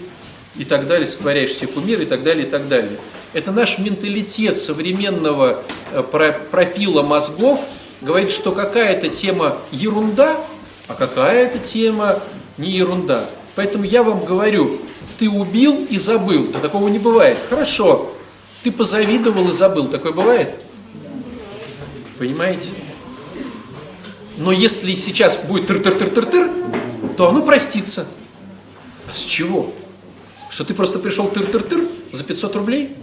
и 0.56 0.64
так 0.64 0.86
далее, 0.86 1.06
сотворяешь 1.06 1.52
себе 1.52 1.68
кумир 1.68 2.00
и 2.00 2.06
так 2.06 2.24
далее, 2.24 2.46
и 2.46 2.50
так 2.50 2.68
далее. 2.68 2.98
Это 3.32 3.50
наш 3.50 3.78
менталитет 3.78 4.56
современного 4.56 5.62
э, 5.92 6.02
пропила 6.02 7.02
мозгов, 7.02 7.64
говорит, 8.02 8.30
что 8.30 8.52
какая-то 8.52 9.08
тема 9.08 9.56
ерунда, 9.70 10.38
а 10.86 10.94
какая-то 10.94 11.58
тема 11.58 12.20
не 12.58 12.70
ерунда. 12.70 13.28
Поэтому 13.54 13.84
я 13.84 14.02
вам 14.02 14.24
говорю, 14.24 14.80
ты 15.18 15.30
убил 15.30 15.86
и 15.88 15.96
забыл, 15.96 16.48
да 16.52 16.58
такого 16.58 16.88
не 16.88 16.98
бывает. 16.98 17.38
Хорошо, 17.48 18.12
ты 18.62 18.70
позавидовал 18.70 19.48
и 19.48 19.52
забыл, 19.52 19.88
такое 19.88 20.12
бывает? 20.12 20.54
Понимаете? 22.18 22.70
Но 24.36 24.52
если 24.52 24.94
сейчас 24.94 25.36
будет 25.36 25.70
тыр-тыр-тыр-тыр-тыр, 25.70 26.50
то 27.16 27.28
оно 27.28 27.42
простится. 27.42 28.06
А 29.10 29.14
с 29.14 29.20
чего? 29.20 29.72
Что 30.50 30.64
ты 30.64 30.74
просто 30.74 30.98
пришел 30.98 31.28
тыр-тыр-тыр 31.28 31.88
за 32.12 32.24
500 32.24 32.56
рублей? 32.56 32.96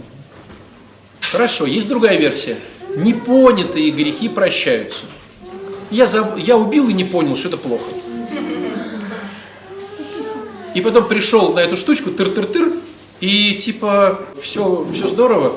Хорошо, 1.20 1.66
есть 1.66 1.88
другая 1.88 2.18
версия. 2.18 2.56
Непонятые 2.96 3.90
грехи 3.90 4.28
прощаются. 4.28 5.04
Я, 5.90 6.06
заб... 6.06 6.38
я 6.38 6.56
убил 6.56 6.88
и 6.88 6.92
не 6.92 7.04
понял, 7.04 7.36
что 7.36 7.48
это 7.48 7.56
плохо. 7.56 7.90
И 10.74 10.80
потом 10.80 11.08
пришел 11.08 11.52
на 11.52 11.60
эту 11.60 11.76
штучку, 11.76 12.10
тыр-тыр-тыр, 12.10 12.80
и 13.20 13.54
типа, 13.54 14.20
все, 14.40 14.86
все 14.92 15.08
здорово. 15.08 15.56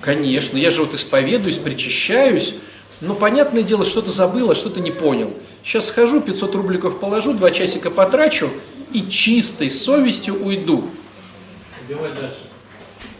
Конечно, 0.00 0.56
я 0.56 0.70
же 0.70 0.82
вот 0.82 0.94
исповедуюсь, 0.94 1.58
причащаюсь, 1.58 2.54
но 3.00 3.14
понятное 3.14 3.62
дело, 3.62 3.84
что-то 3.84 4.10
забыл, 4.10 4.50
а 4.50 4.54
что-то 4.54 4.80
не 4.80 4.90
понял. 4.90 5.32
Сейчас 5.62 5.86
схожу, 5.86 6.20
500 6.20 6.54
рубликов 6.54 6.98
положу, 6.98 7.32
два 7.32 7.50
часика 7.50 7.90
потрачу 7.90 8.50
и 8.92 9.08
чистой 9.08 9.70
совестью 9.70 10.42
уйду. 10.44 10.88
Убивать 11.88 12.14
дальше. 12.14 12.45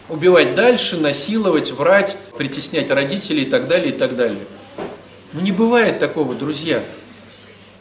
Убивать 0.09 0.55
дальше, 0.55 0.99
насиловать, 0.99 1.73
врать, 1.73 2.17
притеснять 2.39 2.91
родителей 2.91 3.43
и 3.43 3.51
так 3.51 3.67
далее, 3.67 3.91
и 3.91 3.97
так 3.97 4.17
далее. 4.17 4.45
Но 5.33 5.41
не 5.41 5.53
бывает 5.53 5.99
такого, 5.99 6.35
друзья. 6.35 6.85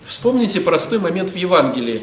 Вспомните 0.04 0.62
простой 0.62 1.00
момент 1.00 1.30
в 1.30 1.36
Евангелии. 1.36 2.02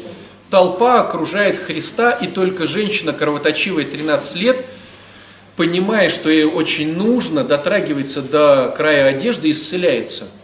Толпа 0.49 1.01
окружает 1.01 1.57
Христа, 1.57 2.11
и 2.11 2.27
только 2.27 2.67
женщина 2.67 3.11
кровоточивая 3.11 3.85
13 3.85 4.35
лет, 4.37 4.65
понимая, 5.55 6.09
что 6.09 6.29
ей 6.29 6.45
очень 6.45 6.95
нужно, 6.95 7.43
дотрагивается 7.43 8.21
до 8.21 8.73
края 8.75 9.07
одежды 9.07 9.49
и 9.49 9.51
исцеляется– 9.51 10.27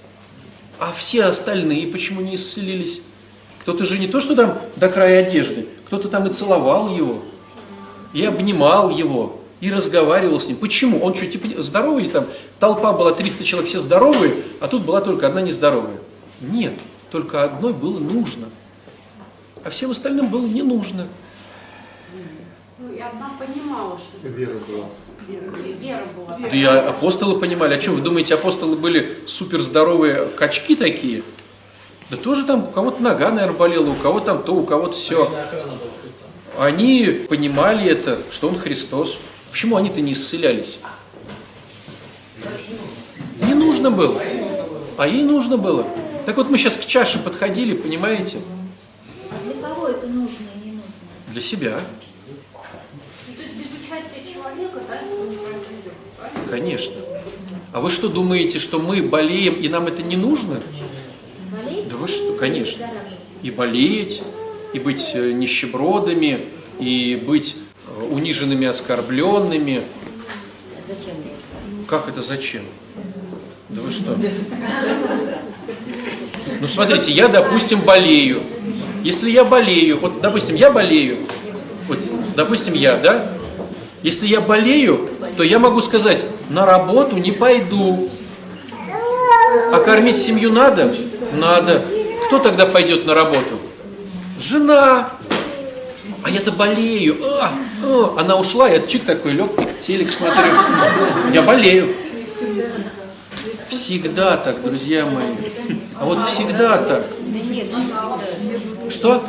а 0.79 0.93
все 0.93 1.25
остальные 1.25 1.87
почему 1.87 2.21
не 2.21 2.35
исцелились? 2.35 3.01
Кто-то 3.59 3.83
же 3.83 3.99
не 3.99 4.07
то, 4.07 4.21
что 4.21 4.33
там 4.35 4.57
до 4.77 4.87
края 4.87 5.27
одежды, 5.27 5.67
кто-то 5.85 6.07
там 6.07 6.25
и 6.25 6.33
целовал 6.33 6.95
его, 6.95 7.21
и 8.13 8.23
обнимал 8.23 8.89
его, 8.89 9.41
и 9.61 9.71
разговаривал 9.71 10.39
с 10.39 10.47
ним. 10.47 10.57
Почему? 10.57 10.99
Он 11.03 11.13
что, 11.13 11.27
типа 11.27 11.61
здоровый 11.61 12.07
там? 12.07 12.25
Толпа 12.59 12.93
была 12.93 13.11
300 13.11 13.43
человек, 13.43 13.69
все 13.69 13.79
здоровые, 13.79 14.33
а 14.59 14.67
тут 14.67 14.83
была 14.83 15.01
только 15.01 15.27
одна 15.27 15.41
нездоровая. 15.41 15.99
Нет, 16.41 16.73
только 17.11 17.43
одной 17.43 17.73
было 17.73 17.99
нужно, 17.99 18.47
а 19.63 19.69
всем 19.69 19.91
остальным 19.91 20.29
было 20.29 20.45
не 20.45 20.61
нужно. 20.61 21.07
Ну 22.77 22.93
и 22.93 22.99
одна 22.99 23.31
понимала, 23.37 23.97
что... 23.97 24.27
Вера 24.27 24.53
была. 24.67 24.85
Вера 25.27 26.05
была. 26.15 26.37
Да 26.37 26.47
и 26.47 26.63
апостолы 26.63 27.39
понимали. 27.39 27.75
А 27.75 27.81
что, 27.81 27.91
вы 27.91 28.01
думаете, 28.01 28.35
апостолы 28.35 28.77
были 28.77 29.17
супер 29.25 29.59
здоровые 29.61 30.25
качки 30.37 30.75
такие? 30.75 31.23
Да 32.09 32.17
тоже 32.17 32.45
там 32.45 32.63
у 32.63 32.67
кого-то 32.67 33.03
нога, 33.03 33.29
наверное, 33.29 33.57
болела, 33.57 33.89
у 33.89 33.95
кого 33.95 34.21
там 34.21 34.41
то, 34.43 34.55
у 34.55 34.63
кого-то 34.63 34.93
все. 34.93 35.29
Они 36.57 37.25
понимали 37.29 37.85
это, 37.89 38.17
что 38.31 38.47
он 38.47 38.57
Христос. 38.57 39.19
Почему 39.51 39.75
они-то 39.75 40.01
не 40.01 40.13
исцелялись? 40.13 40.79
Не 43.41 43.53
нужно 43.53 43.91
было. 43.91 44.21
А 44.97 45.07
ей 45.07 45.23
нужно 45.23 45.57
было. 45.57 45.85
Так 46.25 46.37
вот 46.37 46.49
мы 46.49 46.57
сейчас 46.57 46.77
к 46.77 46.85
чаше 46.85 47.19
подходили, 47.19 47.73
понимаете? 47.73 48.37
А 49.31 49.43
для 49.45 49.61
кого 49.61 49.87
это 49.87 50.07
нужно 50.07 50.45
и 50.55 50.65
не 50.65 50.71
нужно? 50.73 50.91
Для 51.31 51.41
себя. 51.41 51.79
Конечно. 56.49 56.95
А 57.71 57.81
вы 57.81 57.91
что 57.91 58.09
думаете, 58.09 58.59
что 58.59 58.79
мы 58.79 59.03
болеем 59.03 59.53
и 59.53 59.69
нам 59.69 59.87
это 59.87 60.01
не 60.01 60.17
нужно? 60.17 60.61
Болеть? 61.51 61.87
Да 61.87 61.95
вы 61.95 62.07
что, 62.07 62.33
конечно. 62.33 62.89
И 63.43 63.51
болеть, 63.51 64.21
и 64.73 64.79
быть 64.79 65.11
э, 65.13 65.31
нищебродами, 65.31 66.45
и 66.79 67.21
быть 67.25 67.55
униженными, 68.09 68.67
оскорбленными. 68.67 69.83
Зачем 70.87 71.15
Как 71.87 72.09
это 72.09 72.21
зачем? 72.21 72.63
Да 73.69 73.81
вы 73.81 73.91
что? 73.91 74.17
Ну 76.59 76.67
смотрите, 76.67 77.11
я, 77.11 77.27
допустим, 77.27 77.81
болею. 77.81 78.41
Если 79.03 79.29
я 79.29 79.45
болею, 79.45 79.99
вот, 79.99 80.19
допустим, 80.21 80.55
я 80.55 80.71
болею, 80.71 81.19
вот, 81.87 81.99
допустим, 82.35 82.73
я, 82.73 82.97
да? 82.97 83.31
Если 84.03 84.27
я 84.27 84.41
болею, 84.41 85.09
то 85.37 85.43
я 85.43 85.59
могу 85.59 85.81
сказать, 85.81 86.25
на 86.49 86.65
работу 86.65 87.17
не 87.17 87.31
пойду. 87.31 88.09
А 89.71 89.79
кормить 89.79 90.17
семью 90.17 90.51
надо? 90.51 90.93
Надо. 91.33 91.83
Кто 92.27 92.39
тогда 92.39 92.65
пойдет 92.65 93.05
на 93.05 93.13
работу? 93.13 93.59
Жена. 94.39 95.09
А 96.23 96.29
я-то 96.29 96.51
болею. 96.51 97.17
А, 97.23 97.53
а. 97.83 98.19
Она 98.19 98.35
ушла, 98.35 98.69
я 98.69 98.79
чик 98.79 99.05
такой 99.05 99.31
лег, 99.33 99.51
телек 99.79 100.09
смотрю. 100.09 100.53
Я 101.33 101.41
болею. 101.41 101.93
Всегда 103.69 104.37
так, 104.37 104.61
друзья 104.63 105.05
мои. 105.05 105.77
А 105.99 106.05
вот 106.05 106.27
всегда 106.27 106.77
так. 106.77 107.05
Что? 108.89 109.23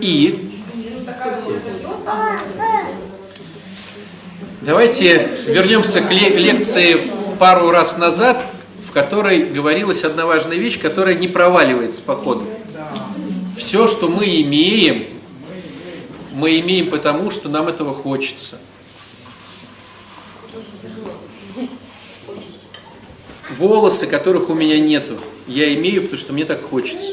И 0.00 0.52
давайте 4.62 5.28
вернемся 5.46 6.00
к 6.00 6.10
лекции 6.10 7.00
пару 7.38 7.70
раз 7.70 7.98
назад, 7.98 8.44
в 8.80 8.90
которой 8.92 9.44
говорилась 9.44 10.04
одна 10.04 10.26
важная 10.26 10.56
вещь, 10.56 10.80
которая 10.80 11.14
не 11.14 11.28
проваливается 11.28 12.02
по 12.02 12.16
ходу. 12.16 12.46
Все, 13.56 13.86
что 13.86 14.08
мы 14.08 14.24
имеем, 14.24 15.06
мы 16.32 16.58
имеем 16.60 16.90
потому, 16.90 17.30
что 17.30 17.48
нам 17.48 17.68
этого 17.68 17.92
хочется– 17.92 18.58
волосы, 23.52 24.06
которых 24.06 24.50
у 24.50 24.54
меня 24.54 24.78
нету, 24.78 25.18
я 25.46 25.72
имею, 25.74 26.02
потому 26.02 26.18
что 26.18 26.32
мне 26.32 26.44
так 26.44 26.62
хочется. 26.62 27.12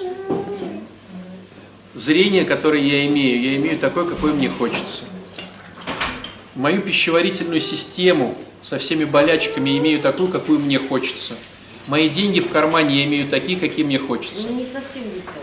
Зрение, 1.93 2.45
которое 2.45 2.81
я 2.81 3.05
имею, 3.07 3.41
я 3.41 3.55
имею 3.57 3.77
такое, 3.77 4.05
какое 4.05 4.33
мне 4.33 4.49
хочется. 4.49 5.01
Мою 6.59 6.81
пищеварительную 6.81 7.61
систему 7.61 8.35
со 8.59 8.79
всеми 8.79 9.05
болячками 9.05 9.77
имею 9.77 10.01
такую, 10.01 10.27
какую 10.27 10.59
мне 10.59 10.77
хочется. 10.77 11.33
Мои 11.87 12.09
деньги 12.09 12.41
в 12.41 12.49
кармане 12.49 12.97
я 12.97 13.05
имею 13.05 13.29
такие, 13.29 13.57
какие 13.57 13.85
мне 13.85 13.97
хочется. 13.97 14.47
Ну, 14.49 14.57
не 14.57 14.65
совсем 14.65 15.03
не 15.03 15.21
так. 15.21 15.35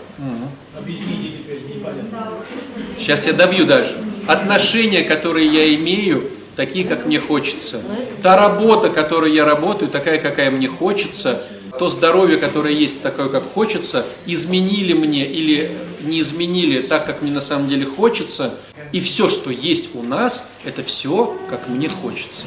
Сейчас 2.98 3.26
я 3.26 3.32
добью 3.32 3.64
даже. 3.64 3.96
Отношения, 4.26 5.04
которые 5.04 5.46
я 5.46 5.74
имею, 5.76 6.28
такие, 6.54 6.86
как 6.86 7.06
мне 7.06 7.18
хочется. 7.18 7.80
Та 8.22 8.36
работа, 8.36 8.90
которой 8.90 9.32
я 9.32 9.46
работаю, 9.46 9.90
такая, 9.90 10.18
какая 10.18 10.50
мне 10.50 10.68
хочется. 10.68 11.42
То 11.78 11.88
здоровье, 11.90 12.38
которое 12.38 12.72
есть, 12.72 13.02
такое, 13.02 13.28
как 13.28 13.44
хочется, 13.52 14.06
изменили 14.24 14.94
мне 14.94 15.26
или 15.26 15.70
не 16.00 16.20
изменили 16.20 16.80
так, 16.80 17.04
как 17.04 17.20
мне 17.22 17.32
на 17.32 17.40
самом 17.40 17.68
деле 17.68 17.84
хочется. 17.84 18.54
И 18.92 19.00
все, 19.00 19.28
что 19.28 19.50
есть 19.50 19.94
у 19.94 20.02
нас, 20.02 20.50
это 20.64 20.82
все, 20.82 21.36
как 21.50 21.68
мне 21.68 21.88
хочется. 21.88 22.46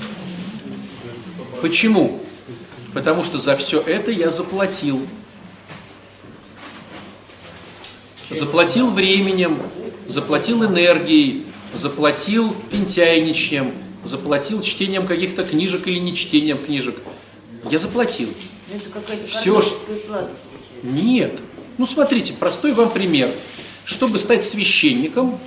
Почему? 1.62 2.22
Потому 2.94 3.24
что 3.24 3.38
за 3.38 3.56
все 3.56 3.80
это 3.82 4.10
я 4.10 4.30
заплатил. 4.30 5.06
Заплатил 8.32 8.90
временем, 8.90 9.60
заплатил 10.08 10.64
энергией, 10.66 11.46
заплатил 11.74 12.56
лентяйничьем, 12.72 13.74
заплатил 14.04 14.62
чтением 14.62 15.06
каких-то 15.06 15.44
книжек 15.44 15.88
или 15.88 16.00
не 16.00 16.16
чтением 16.16 16.58
книжек. 16.58 16.96
Я 17.70 17.78
заплатил. 17.78 18.30
Ну, 18.70 18.76
Это 18.76 18.90
какая-то 18.90 19.28
плата 19.28 19.50
получается. 19.50 19.76
Нет. 20.84 21.40
Ну, 21.78 21.86
смотрите, 21.86 22.34
простой 22.34 22.74
вам 22.74 22.90
пример. 22.90 23.30
Чтобы 23.86 24.20
стать 24.20 24.44
священником, 24.44 25.40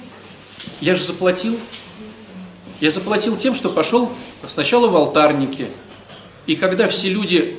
я 0.81 0.95
же 0.95 1.03
заплатил. 1.03 1.59
Я 2.81 2.91
заплатил 2.91 3.37
тем, 3.37 3.55
что 3.55 3.71
пошел 3.71 4.11
сначала 4.47 4.89
в 4.89 4.97
алтарники. 4.97 5.69
И 6.47 6.57
когда 6.57 6.89
все 6.89 7.09
люди, 7.09 7.57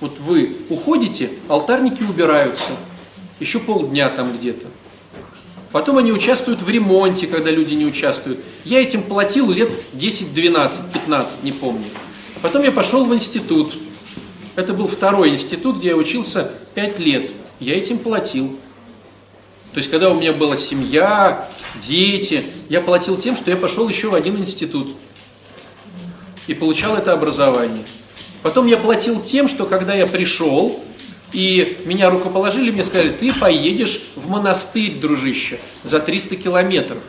вот 0.00 0.18
вы 0.18 0.56
уходите, 0.68 1.30
алтарники 1.48 2.02
убираются. 2.02 2.70
Еще 3.38 3.60
полдня 3.60 4.08
там 4.08 4.36
где-то. 4.36 4.66
Потом 5.70 5.98
они 5.98 6.10
участвуют 6.10 6.62
в 6.62 6.68
ремонте, 6.68 7.26
когда 7.26 7.50
люди 7.50 7.74
не 7.74 7.84
участвуют. 7.84 8.40
Я 8.64 8.80
этим 8.80 9.02
платил 9.02 9.50
лет 9.50 9.70
10, 9.92 10.34
12, 10.34 10.92
15, 10.92 11.42
не 11.44 11.52
помню. 11.52 11.84
Потом 12.42 12.62
я 12.62 12.72
пошел 12.72 13.04
в 13.04 13.14
институт. 13.14 13.74
Это 14.56 14.72
был 14.72 14.88
второй 14.88 15.28
институт, 15.28 15.76
где 15.78 15.88
я 15.88 15.96
учился 15.96 16.50
5 16.74 16.98
лет. 16.98 17.30
Я 17.60 17.76
этим 17.76 17.98
платил. 17.98 18.58
То 19.72 19.78
есть, 19.78 19.90
когда 19.90 20.10
у 20.10 20.18
меня 20.18 20.32
была 20.32 20.56
семья, 20.56 21.46
дети, 21.86 22.42
я 22.70 22.80
платил 22.80 23.18
тем, 23.18 23.36
что 23.36 23.50
я 23.50 23.56
пошел 23.58 23.86
еще 23.86 24.08
в 24.08 24.14
один 24.14 24.34
институт. 24.36 24.96
И 26.48 26.54
получал 26.54 26.96
это 26.96 27.12
образование. 27.12 27.84
Потом 28.42 28.66
я 28.66 28.78
платил 28.78 29.20
тем, 29.20 29.48
что 29.48 29.66
когда 29.66 29.92
я 29.92 30.06
пришел, 30.06 30.82
и 31.32 31.76
меня 31.84 32.08
рукоположили, 32.08 32.70
мне 32.70 32.84
сказали, 32.84 33.10
ты 33.10 33.34
поедешь 33.34 34.04
в 34.16 34.28
монастырь, 34.28 34.94
дружище, 34.94 35.58
за 35.84 36.00
300 36.00 36.36
километров. 36.36 37.02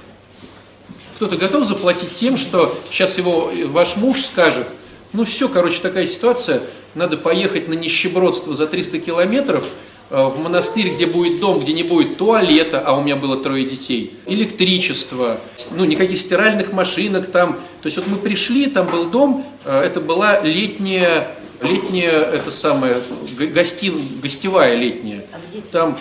Кто-то 1.16 1.38
готов 1.38 1.66
заплатить 1.66 2.12
тем, 2.12 2.36
что 2.36 2.70
сейчас 2.90 3.18
его 3.18 3.52
ваш 3.68 3.96
муж 3.96 4.22
скажет, 4.26 4.68
ну 5.14 5.24
все, 5.26 5.48
короче, 5.50 5.82
такая 5.82 6.06
ситуация, 6.06 6.62
надо 6.96 7.18
поехать 7.18 7.68
на 7.68 7.74
нищебродство 7.74 8.54
за 8.56 8.68
300 8.68 9.00
километров 9.00 9.66
э, 10.10 10.16
в 10.26 10.40
монастырь, 10.40 10.90
где 10.90 11.06
будет 11.06 11.40
дом, 11.40 11.60
где 11.60 11.74
не 11.74 11.84
будет 11.84 12.18
туалета, 12.18 12.82
а 12.86 12.94
у 12.98 13.02
меня 13.04 13.16
было 13.16 13.38
трое 13.38 13.66
детей, 13.66 14.18
электричество, 14.26 15.40
ну 15.72 15.86
никаких 15.86 16.18
стиральных 16.18 16.74
машинок 16.74 17.32
там. 17.32 17.54
То 17.82 17.86
есть 17.88 17.98
вот 17.98 18.08
мы 18.08 18.18
пришли, 18.18 18.68
там 18.68 18.88
был 18.88 19.06
дом, 19.06 19.46
э, 19.66 19.82
это 19.82 20.02
была 20.02 20.42
летняя, 20.42 21.36
летняя, 21.62 22.10
это 22.10 22.52
самое, 22.52 22.98
г- 23.38 23.48
гостин, 23.48 24.00
гостевая 24.22 24.76
летняя. 24.76 25.26
А 25.34 25.38
Там, 25.72 25.98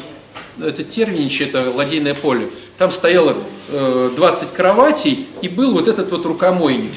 это 0.60 0.82
Тернич, 0.82 1.40
это 1.40 1.70
ладейное 1.74 2.14
поле, 2.14 2.48
там 2.78 2.90
стояло 2.90 3.36
э, 3.68 4.10
20 4.16 4.52
кроватей 4.52 5.26
и 5.42 5.48
был 5.48 5.72
вот 5.72 5.88
этот 5.88 6.10
вот 6.10 6.24
рукомойник. 6.26 6.90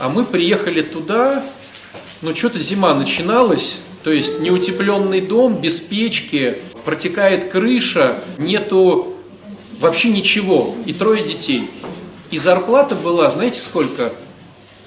А 0.00 0.08
мы 0.08 0.24
приехали 0.24 0.80
туда, 0.80 1.44
ну 2.22 2.34
что-то 2.34 2.58
зима 2.58 2.94
начиналась, 2.94 3.80
то 4.02 4.10
есть 4.10 4.40
неутепленный 4.40 5.20
дом, 5.20 5.60
без 5.60 5.78
печки, 5.78 6.56
протекает 6.86 7.50
крыша, 7.50 8.24
нету 8.38 9.14
вообще 9.78 10.08
ничего, 10.08 10.74
и 10.86 10.94
трое 10.94 11.22
детей. 11.22 11.68
И 12.30 12.38
зарплата 12.38 12.94
была, 12.94 13.28
знаете 13.28 13.60
сколько? 13.60 14.10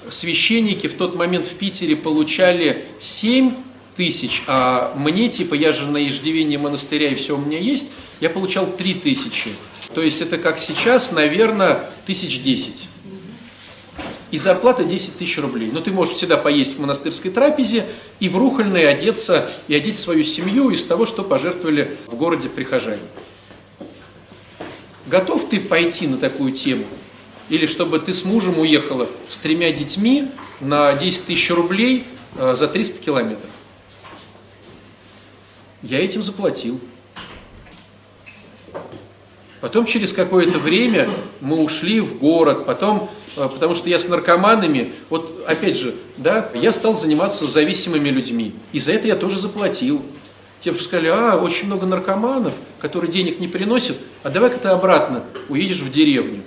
Священники 0.08 0.88
в 0.88 0.94
тот 0.94 1.14
момент 1.14 1.46
в 1.46 1.54
Питере 1.54 1.94
получали 1.94 2.84
7 2.98 3.54
тысяч, 3.94 4.42
а 4.48 4.92
мне, 4.96 5.28
типа, 5.28 5.54
я 5.54 5.70
же 5.70 5.86
на 5.86 6.04
иждивении 6.04 6.56
монастыря 6.56 7.10
и 7.10 7.14
все 7.14 7.36
у 7.36 7.38
меня 7.38 7.58
есть, 7.58 7.92
я 8.20 8.30
получал 8.30 8.66
3 8.66 8.94
тысячи. 8.94 9.50
То 9.94 10.02
есть 10.02 10.20
это 10.20 10.38
как 10.38 10.58
сейчас, 10.58 11.12
наверное, 11.12 11.88
тысяч 12.04 12.42
10. 12.42 12.88
И 14.34 14.36
зарплата 14.36 14.82
10 14.82 15.16
тысяч 15.18 15.38
рублей. 15.38 15.70
Но 15.72 15.80
ты 15.80 15.92
можешь 15.92 16.16
всегда 16.16 16.36
поесть 16.36 16.74
в 16.74 16.80
монастырской 16.80 17.30
трапезе 17.30 17.86
и 18.18 18.28
в 18.28 18.36
рухольной 18.36 18.90
одеться 18.90 19.48
и 19.68 19.74
одеть 19.76 19.96
свою 19.96 20.24
семью 20.24 20.70
из 20.70 20.82
того, 20.82 21.06
что 21.06 21.22
пожертвовали 21.22 21.96
в 22.08 22.16
городе 22.16 22.48
прихожане. 22.48 22.98
Готов 25.06 25.48
ты 25.48 25.60
пойти 25.60 26.08
на 26.08 26.16
такую 26.16 26.50
тему? 26.50 26.84
Или 27.48 27.66
чтобы 27.66 28.00
ты 28.00 28.12
с 28.12 28.24
мужем 28.24 28.58
уехала 28.58 29.08
с 29.28 29.38
тремя 29.38 29.70
детьми 29.70 30.26
на 30.58 30.94
10 30.94 31.26
тысяч 31.26 31.52
рублей 31.52 32.04
э, 32.36 32.56
за 32.56 32.66
300 32.66 33.04
километров? 33.04 33.50
Я 35.80 36.04
этим 36.04 36.22
заплатил. 36.22 36.80
Потом 39.60 39.86
через 39.86 40.12
какое-то 40.12 40.58
время 40.58 41.08
мы 41.40 41.62
ушли 41.62 42.00
в 42.00 42.18
город, 42.18 42.66
потом, 42.66 43.08
потому 43.34 43.74
что 43.74 43.88
я 43.88 43.98
с 43.98 44.08
наркоманами, 44.08 44.92
вот 45.10 45.44
опять 45.46 45.76
же, 45.76 45.94
да, 46.16 46.50
я 46.54 46.72
стал 46.72 46.94
заниматься 46.94 47.46
зависимыми 47.46 48.08
людьми. 48.08 48.52
И 48.72 48.78
за 48.78 48.92
это 48.92 49.06
я 49.06 49.16
тоже 49.16 49.38
заплатил. 49.38 50.02
Тем, 50.60 50.74
что 50.74 50.84
сказали, 50.84 51.08
а, 51.08 51.36
очень 51.36 51.66
много 51.66 51.84
наркоманов, 51.84 52.54
которые 52.80 53.10
денег 53.10 53.38
не 53.38 53.48
приносят, 53.48 53.98
а 54.22 54.30
давай-ка 54.30 54.58
ты 54.58 54.68
обратно 54.68 55.24
уедешь 55.48 55.80
в 55.80 55.90
деревню. 55.90 56.42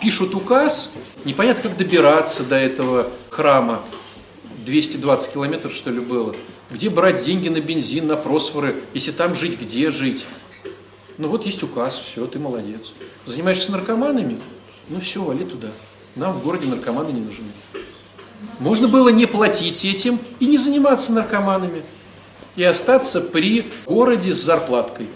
Пишут 0.00 0.34
указ, 0.34 0.92
непонятно, 1.24 1.68
как 1.68 1.76
добираться 1.76 2.42
до 2.42 2.56
этого 2.56 3.08
храма, 3.30 3.82
220 4.64 5.32
километров, 5.32 5.74
что 5.74 5.90
ли, 5.90 6.00
было. 6.00 6.34
Где 6.70 6.88
брать 6.88 7.22
деньги 7.22 7.48
на 7.48 7.60
бензин, 7.60 8.06
на 8.06 8.16
просфоры, 8.16 8.76
если 8.94 9.12
там 9.12 9.34
жить, 9.34 9.60
где 9.60 9.90
жить? 9.90 10.26
Ну 11.18 11.28
вот 11.28 11.46
есть 11.46 11.62
указ, 11.62 11.98
все, 11.98 12.26
ты 12.26 12.38
молодец. 12.38 12.92
Занимаешься 13.26 13.72
наркоманами? 13.72 14.38
Ну 14.88 15.00
все, 15.00 15.22
вали 15.22 15.44
туда. 15.44 15.68
Нам 16.14 16.32
в 16.32 16.42
городе 16.42 16.68
наркоманы 16.68 17.10
не 17.10 17.20
нужны. 17.20 17.46
Можно 18.58 18.88
было 18.88 19.08
не 19.08 19.26
платить 19.26 19.84
этим 19.84 20.18
и 20.40 20.46
не 20.46 20.58
заниматься 20.58 21.12
наркоманами. 21.12 21.82
И 22.56 22.62
остаться 22.62 23.20
при 23.20 23.66
городе 23.86 24.32
с 24.32 24.36
зарплаткой. 24.42 25.08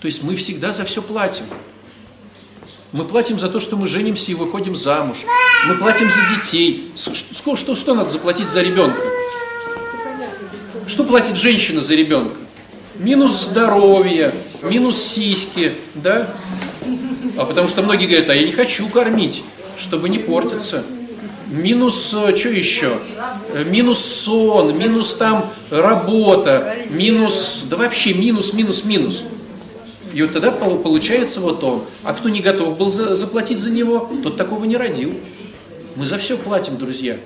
То 0.00 0.06
есть 0.06 0.22
мы 0.22 0.34
всегда 0.36 0.72
за 0.72 0.84
все 0.84 1.02
платим. 1.02 1.44
Мы 2.92 3.04
платим 3.04 3.38
за 3.38 3.48
то, 3.48 3.60
что 3.60 3.76
мы 3.76 3.86
женимся 3.86 4.30
и 4.30 4.34
выходим 4.34 4.74
замуж. 4.74 5.18
Мы 5.68 5.74
платим 5.76 6.08
за 6.08 6.20
детей. 6.34 6.92
С- 6.94 7.12
Что, 7.36 7.56
что, 7.56 7.74
что 7.74 7.94
надо 7.94 8.08
заплатить 8.08 8.48
за 8.48 8.62
ребенка? 8.62 9.00
Что 10.86 11.04
платит 11.04 11.36
женщина 11.36 11.80
за 11.80 11.94
ребенка? 11.94 12.36
Минус 12.94 13.32
здоровье, 13.44 14.32
минус 14.62 14.98
сиськи, 14.98 15.74
да? 15.94 16.34
А 17.36 17.44
потому 17.44 17.68
что 17.68 17.82
многие 17.82 18.06
говорят, 18.06 18.28
а 18.30 18.34
я 18.34 18.44
не 18.44 18.52
хочу 18.52 18.88
кормить, 18.88 19.42
чтобы 19.78 20.08
не 20.08 20.18
портиться. 20.18 20.84
Минус, 21.48 22.08
что 22.08 22.24
еще? 22.48 22.98
Э, 23.52 23.62
Минус 23.64 24.00
сон, 24.00 24.76
минус 24.76 25.14
там 25.14 25.52
работа, 25.70 26.74
минус, 26.90 27.62
да 27.70 27.76
вообще 27.76 28.14
минус, 28.14 28.52
минус, 28.52 28.84
минус. 28.84 29.22
И 30.12 30.22
вот 30.22 30.32
тогда 30.32 30.50
пол- 30.50 30.78
получается 30.78 31.40
вот 31.40 31.62
он. 31.62 31.82
А 32.02 32.14
кто 32.14 32.28
не 32.30 32.40
готов 32.40 32.76
был 32.78 32.90
за- 32.90 33.14
заплатить 33.14 33.58
за 33.58 33.70
него, 33.70 34.10
тот 34.22 34.36
такого 34.36 34.64
не 34.64 34.76
родил. 34.76 35.14
Мы 35.94 36.04
за 36.06 36.18
все 36.18 36.36
платим, 36.36 36.78
друзья. 36.78 37.16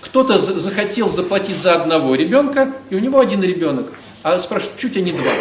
Кто-то 0.00 0.38
за- 0.38 0.58
захотел 0.58 1.08
заплатить 1.10 1.56
за 1.56 1.74
одного 1.74 2.14
ребенка, 2.14 2.72
и 2.88 2.94
у 2.94 2.98
него 2.98 3.18
один 3.20 3.42
ребенок. 3.42 3.92
А 4.22 4.38
спрашивают, 4.38 4.78
чуть 4.80 4.96
а 4.96 5.00
не 5.00 5.12
два. 5.12 5.32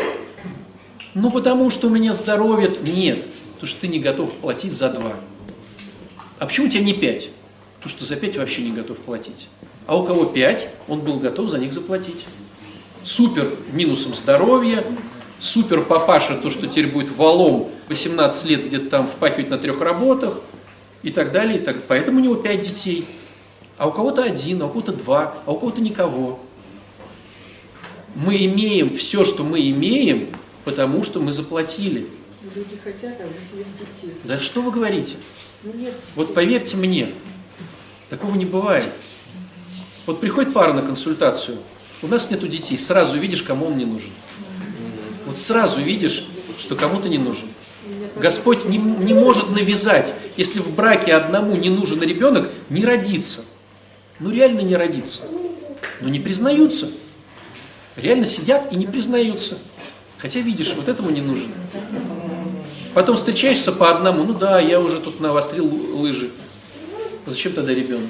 Ну, 1.19 1.31
потому 1.31 1.71
что 1.71 1.87
у 1.87 1.89
меня 1.89 2.13
здоровья 2.13 2.69
нет. 2.85 3.17
Потому 3.53 3.67
что 3.67 3.81
ты 3.81 3.87
не 3.87 3.97
готов 3.97 4.31
платить 4.33 4.73
за 4.73 4.89
два. 4.89 5.15
А 6.37 6.45
почему 6.45 6.67
у 6.67 6.69
тебя 6.69 6.83
не 6.83 6.93
пять? 6.93 7.31
Потому 7.77 7.89
что 7.89 8.05
за 8.05 8.15
пять 8.17 8.37
вообще 8.37 8.61
не 8.61 8.71
готов 8.71 8.99
платить. 8.99 9.49
А 9.87 9.97
у 9.97 10.03
кого 10.03 10.25
пять, 10.25 10.69
он 10.87 10.99
был 10.99 11.17
готов 11.17 11.49
за 11.49 11.57
них 11.57 11.73
заплатить. 11.73 12.25
Супер 13.01 13.51
минусом 13.73 14.13
здоровья, 14.13 14.83
супер 15.39 15.85
папаша, 15.85 16.35
то, 16.35 16.51
что 16.51 16.67
теперь 16.67 16.91
будет 16.91 17.09
валом 17.09 17.71
18 17.87 18.45
лет 18.45 18.67
где-то 18.67 18.87
там 18.87 19.07
впахивать 19.07 19.49
на 19.49 19.57
трех 19.57 19.81
работах 19.81 20.39
и 21.01 21.09
так 21.09 21.31
далее. 21.31 21.57
И 21.57 21.63
так. 21.63 21.77
Поэтому 21.87 22.19
у 22.19 22.23
него 22.23 22.35
пять 22.35 22.61
детей. 22.61 23.07
А 23.79 23.87
у 23.87 23.91
кого-то 23.91 24.21
один, 24.21 24.61
а 24.61 24.67
у 24.67 24.69
кого-то 24.69 24.93
два, 24.93 25.33
а 25.47 25.51
у 25.51 25.57
кого-то 25.57 25.81
никого. 25.81 26.39
Мы 28.13 28.45
имеем 28.45 28.93
все, 28.93 29.25
что 29.25 29.43
мы 29.43 29.67
имеем, 29.71 30.27
потому 30.67 31.01
что 31.01 31.21
мы 31.21 31.31
заплатили. 31.31 32.07
Люди 32.53 32.77
хотят, 32.83 33.15
а 33.21 33.23
у 33.23 33.27
них 33.27 33.37
нет 33.53 33.67
детей. 33.79 34.13
Да 34.25 34.37
что 34.37 34.61
вы 34.61 34.71
говорите? 34.71 35.15
Ну 35.63 35.71
нет, 35.73 35.93
Вот 36.15 36.33
поверьте 36.33 36.75
мне, 36.75 37.13
такого 38.09 38.35
не 38.35 38.43
бывает. 38.43 38.91
Вот 40.05 40.19
приходит 40.19 40.53
пара 40.53 40.73
на 40.73 40.81
консультацию, 40.81 41.57
у 42.01 42.07
нас 42.07 42.29
нету 42.29 42.49
детей, 42.49 42.77
сразу 42.77 43.17
видишь, 43.17 43.43
кому 43.43 43.67
он 43.67 43.77
не 43.77 43.85
нужен. 43.85 44.11
Вот 45.25 45.39
сразу 45.39 45.79
видишь, 45.79 46.27
что 46.59 46.75
кому-то 46.75 47.07
не 47.07 47.17
нужен. 47.17 47.47
Господь 48.17 48.65
не, 48.65 48.77
не 48.77 49.13
может 49.13 49.49
навязать, 49.51 50.15
если 50.35 50.59
в 50.59 50.75
браке 50.75 51.13
одному 51.13 51.55
не 51.55 51.69
нужен 51.69 52.01
ребенок, 52.01 52.49
не 52.69 52.83
родится. 52.83 53.39
Ну 54.19 54.31
реально 54.31 54.61
не 54.61 54.75
родится. 54.75 55.21
Но 56.01 56.09
не 56.09 56.19
признаются. 56.19 56.91
Реально 57.95 58.25
сидят 58.25 58.73
и 58.73 58.75
не 58.75 58.85
признаются. 58.85 59.57
Хотя 60.27 60.41
видишь, 60.41 60.73
вот 60.75 60.89
этому 60.89 61.09
не 61.09 61.21
нужен. 61.21 61.49
Потом 62.93 63.15
встречаешься 63.15 63.71
по 63.71 63.89
одному, 63.89 64.25
ну 64.25 64.33
да, 64.33 64.59
я 64.59 64.81
уже 64.81 64.99
тут 64.99 65.21
навострил 65.21 65.65
лыжи. 65.95 66.29
Зачем 67.25 67.53
тогда 67.53 67.73
ребенок? 67.73 68.09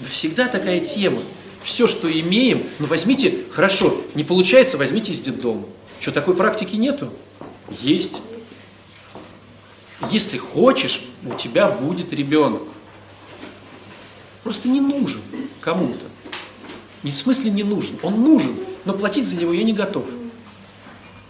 Да 0.00 0.08
всегда 0.08 0.48
такая 0.48 0.80
тема. 0.80 1.18
Все, 1.62 1.86
что 1.88 2.10
имеем, 2.10 2.66
ну 2.78 2.86
возьмите, 2.86 3.40
хорошо, 3.50 4.00
не 4.14 4.24
получается, 4.24 4.78
возьмите 4.78 5.12
из 5.12 5.20
детдома. 5.20 5.66
Что, 6.00 6.10
такой 6.10 6.34
практики 6.34 6.76
нету? 6.76 7.10
Есть. 7.82 8.22
Если 10.10 10.38
хочешь, 10.38 11.04
у 11.22 11.34
тебя 11.34 11.68
будет 11.68 12.14
ребенок. 12.14 12.62
Просто 14.42 14.68
не 14.68 14.80
нужен 14.80 15.20
кому-то. 15.60 15.98
Не 17.02 17.12
в 17.12 17.18
смысле 17.18 17.50
не 17.50 17.62
нужен, 17.62 17.98
он 18.02 18.24
нужен, 18.24 18.56
но 18.86 18.94
платить 18.94 19.26
за 19.26 19.36
него 19.36 19.52
я 19.52 19.64
не 19.64 19.74
готов. 19.74 20.06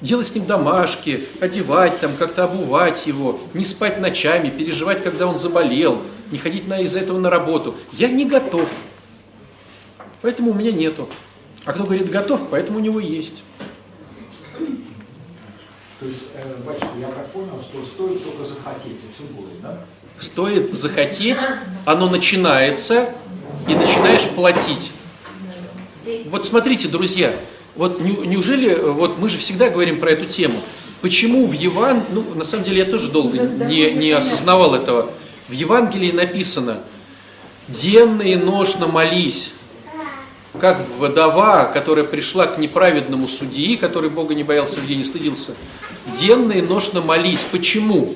Делать 0.05 0.27
с 0.27 0.35
ним 0.35 0.45
домашки, 0.45 1.25
одевать 1.41 1.99
там, 1.99 2.15
как-то 2.19 2.45
обувать 2.45 3.07
его, 3.07 3.41
не 3.55 3.65
спать 3.65 3.99
ночами, 3.99 4.51
переживать, 4.51 5.03
когда 5.03 5.27
он 5.27 5.35
заболел, 5.35 6.03
не 6.31 6.37
ходить 6.37 6.69
на, 6.69 6.79
из-за 6.81 6.99
этого 6.99 7.19
на 7.19 7.31
работу. 7.31 7.75
Я 7.93 8.09
не 8.09 8.27
готов. 8.27 8.69
Поэтому 10.21 10.51
у 10.51 10.55
меня 10.55 10.73
нету. 10.73 11.09
А 11.65 11.73
кто 11.73 11.85
говорит 11.85 12.11
готов, 12.11 12.43
поэтому 12.51 12.81
у 12.81 12.83
него 12.83 13.01
есть. 13.01 13.45
То 16.01 16.07
есть, 16.07 16.21
э, 16.35 16.55
батюшка, 16.67 16.89
я 17.01 17.09
так 17.09 17.31
понял, 17.31 17.59
что 17.63 17.83
стоит 17.83 18.23
только 18.23 18.45
захотеть, 18.45 18.99
и 18.99 19.15
все 19.15 19.25
будет, 19.33 19.59
да? 19.63 19.81
Стоит 20.19 20.77
захотеть, 20.77 21.47
оно 21.87 22.11
начинается, 22.11 23.09
и 23.67 23.75
начинаешь 23.75 24.29
платить. 24.29 24.93
Вот 26.27 26.45
смотрите, 26.45 26.89
друзья, 26.89 27.35
вот 27.77 28.01
не- 28.01 28.27
неужели, 28.27 28.71
э, 28.71 28.91
вот 28.91 29.19
мы 29.19 29.29
же 29.29 29.39
всегда 29.39 29.69
говорим 29.69 30.01
про 30.01 30.11
эту 30.13 30.27
тему, 30.27 30.55
почему 31.01 31.47
в 31.47 31.53
Еван, 31.53 32.03
ну, 32.13 32.25
на 32.35 32.45
самом 32.45 32.65
деле 32.65 32.79
я 32.79 32.85
тоже 32.85 33.09
долго 33.11 33.39
не, 33.69 33.91
не 33.93 34.11
осознавал 34.13 34.75
этого, 34.75 35.11
в 35.49 35.53
Евангелии 35.53 36.11
написано, 36.13 36.79
денно 37.69 38.23
и 38.23 38.37
ношно 38.37 38.87
молись, 38.87 39.53
как 40.61 40.81
вдова, 40.99 41.65
которая 41.65 42.05
пришла 42.05 42.47
к 42.47 42.59
неправедному 42.59 43.27
судьи, 43.27 43.77
который 43.77 44.09
Бога 44.09 44.35
не 44.35 44.45
боялся, 44.45 44.81
людей 44.81 44.97
не 44.97 45.05
стыдился, 45.05 45.51
денно 46.13 46.53
и 46.53 46.61
ношно 46.63 47.01
молись. 47.01 47.45
Почему? 47.51 48.15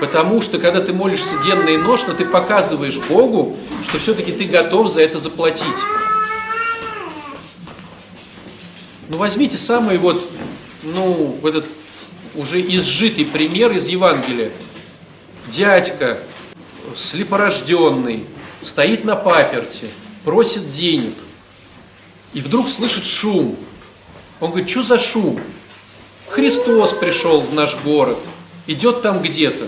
Потому 0.00 0.40
что, 0.40 0.58
когда 0.58 0.80
ты 0.80 0.92
молишься 0.94 1.34
денно 1.44 1.68
и 1.68 1.76
ношно, 1.76 2.14
ты 2.14 2.24
показываешь 2.24 2.98
Богу, 3.08 3.56
что 3.86 3.98
все-таки 3.98 4.32
ты 4.32 4.44
готов 4.44 4.88
за 4.88 5.02
это 5.02 5.18
заплатить. 5.18 5.66
Ну, 9.10 9.16
возьмите 9.18 9.56
самый 9.56 9.98
вот, 9.98 10.24
ну, 10.84 11.36
этот 11.42 11.66
уже 12.36 12.60
изжитый 12.60 13.24
пример 13.26 13.72
из 13.72 13.88
Евангелия. 13.88 14.52
Дядька, 15.48 16.22
слепорожденный, 16.94 18.24
стоит 18.60 19.04
на 19.04 19.16
паперте, 19.16 19.88
просит 20.24 20.70
денег, 20.70 21.14
и 22.34 22.40
вдруг 22.40 22.68
слышит 22.68 23.04
шум. 23.04 23.56
Он 24.38 24.50
говорит, 24.50 24.70
что 24.70 24.82
за 24.82 24.98
шум? 25.00 25.40
Христос 26.28 26.92
пришел 26.92 27.40
в 27.40 27.52
наш 27.52 27.76
город, 27.82 28.18
идет 28.68 29.02
там 29.02 29.20
где-то. 29.20 29.66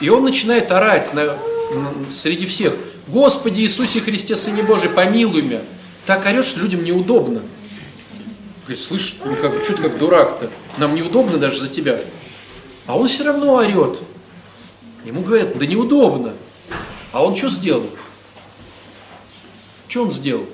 И 0.00 0.08
он 0.08 0.24
начинает 0.24 0.72
орать 0.72 1.14
на- 1.14 1.38
среди 2.10 2.46
всех. 2.46 2.74
Господи 3.06 3.60
Иисусе 3.60 4.00
Христе, 4.00 4.34
Сыне 4.34 4.64
Божий, 4.64 4.90
помилуй 4.90 5.42
меня. 5.42 5.60
Так 6.06 6.26
орет, 6.26 6.44
что 6.44 6.58
людям 6.58 6.82
неудобно. 6.82 7.40
Говорит, 8.68 8.84
слышь, 8.84 9.16
ну 9.24 9.34
как, 9.34 9.64
что 9.64 9.76
ты 9.76 9.82
как 9.82 9.96
дурак-то? 9.96 10.50
Нам 10.76 10.94
неудобно 10.94 11.38
даже 11.38 11.58
за 11.58 11.68
тебя. 11.68 12.00
А 12.86 12.98
он 12.98 13.08
все 13.08 13.24
равно 13.24 13.54
орет. 13.54 13.98
Ему 15.06 15.22
говорят, 15.22 15.56
да 15.56 15.64
неудобно. 15.64 16.34
А 17.12 17.24
он 17.24 17.34
что 17.34 17.48
сделал? 17.48 17.86
Что 19.88 20.02
он 20.02 20.10
сделал? 20.10 20.44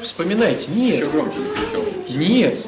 Вспоминайте. 0.00 0.70
Нет. 0.70 1.08
Нет. 2.08 2.64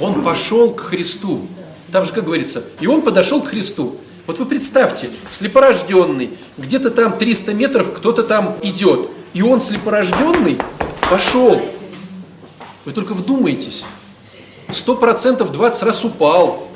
Он 0.00 0.24
пошел 0.24 0.74
к 0.74 0.80
Христу. 0.80 1.46
Там 1.92 2.04
же, 2.04 2.12
как 2.12 2.24
говорится, 2.24 2.64
и 2.80 2.88
он 2.88 3.02
подошел 3.02 3.40
к 3.40 3.46
Христу. 3.46 3.96
Вот 4.26 4.40
вы 4.40 4.46
представьте, 4.46 5.08
слепорожденный, 5.28 6.36
где-то 6.56 6.90
там 6.90 7.16
300 7.16 7.54
метров 7.54 7.94
кто-то 7.94 8.24
там 8.24 8.58
идет, 8.60 9.08
и 9.34 9.42
он 9.42 9.60
слепорожденный 9.60 10.58
пошел. 11.08 11.62
Вы 12.88 12.94
только 12.94 13.12
вдумайтесь. 13.12 13.84
Сто 14.72 14.96
процентов 14.96 15.52
20 15.52 15.82
раз 15.82 16.06
упал. 16.06 16.68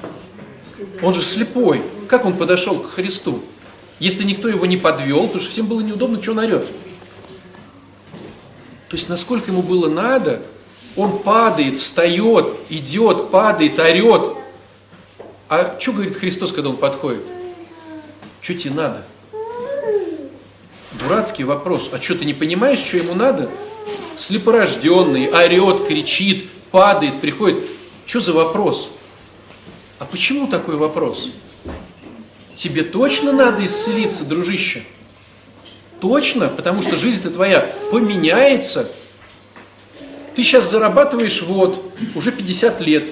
Он 1.01 1.15
же 1.15 1.23
слепой. 1.23 1.81
Как 2.07 2.27
он 2.27 2.37
подошел 2.37 2.81
к 2.81 2.91
Христу? 2.91 3.41
Если 3.99 4.23
никто 4.25 4.47
его 4.47 4.67
не 4.67 4.77
подвел, 4.77 5.23
потому 5.23 5.41
что 5.41 5.51
всем 5.51 5.65
было 5.69 5.81
неудобно, 5.81 6.21
что 6.21 6.33
он 6.33 6.41
орет. 6.41 6.67
То 8.91 8.97
есть, 8.97 9.09
насколько 9.09 9.51
ему 9.51 9.63
было 9.63 9.89
надо, 9.89 10.43
он 10.97 11.21
падает, 11.21 11.79
встает, 11.79 12.47
идет, 12.69 13.31
падает, 13.31 13.79
орет. 13.79 14.35
А 15.49 15.79
что 15.81 15.93
говорит 15.93 16.15
Христос, 16.15 16.53
когда 16.53 16.69
он 16.69 16.77
подходит? 16.77 17.25
Что 18.43 18.53
тебе 18.53 18.75
надо? 18.75 19.03
Дурацкий 20.93 21.45
вопрос. 21.45 21.89
А 21.91 21.99
что, 21.99 22.17
ты 22.17 22.27
не 22.27 22.35
понимаешь, 22.35 22.81
что 22.81 22.99
ему 22.99 23.15
надо? 23.15 23.49
Слепорожденный, 24.17 25.31
орет, 25.31 25.87
кричит, 25.87 26.49
падает, 26.71 27.21
приходит. 27.21 27.59
Что 28.07 28.21
за 28.21 28.33
вопрос? 28.33 28.91
А 29.99 30.05
почему 30.05 30.47
такой 30.47 30.77
вопрос? 30.77 31.31
Тебе 32.55 32.83
точно 32.83 33.33
надо 33.33 33.65
исцелиться, 33.65 34.25
дружище? 34.25 34.85
Точно? 36.01 36.49
Потому 36.49 36.83
что 36.83 36.97
жизнь-то 36.97 37.31
твоя 37.31 37.61
поменяется. 37.91 38.91
Ты 40.35 40.43
сейчас 40.43 40.71
зарабатываешь 40.71 41.43
вот, 41.43 41.93
уже 42.15 42.33
50 42.33 42.81
лет. 42.81 43.05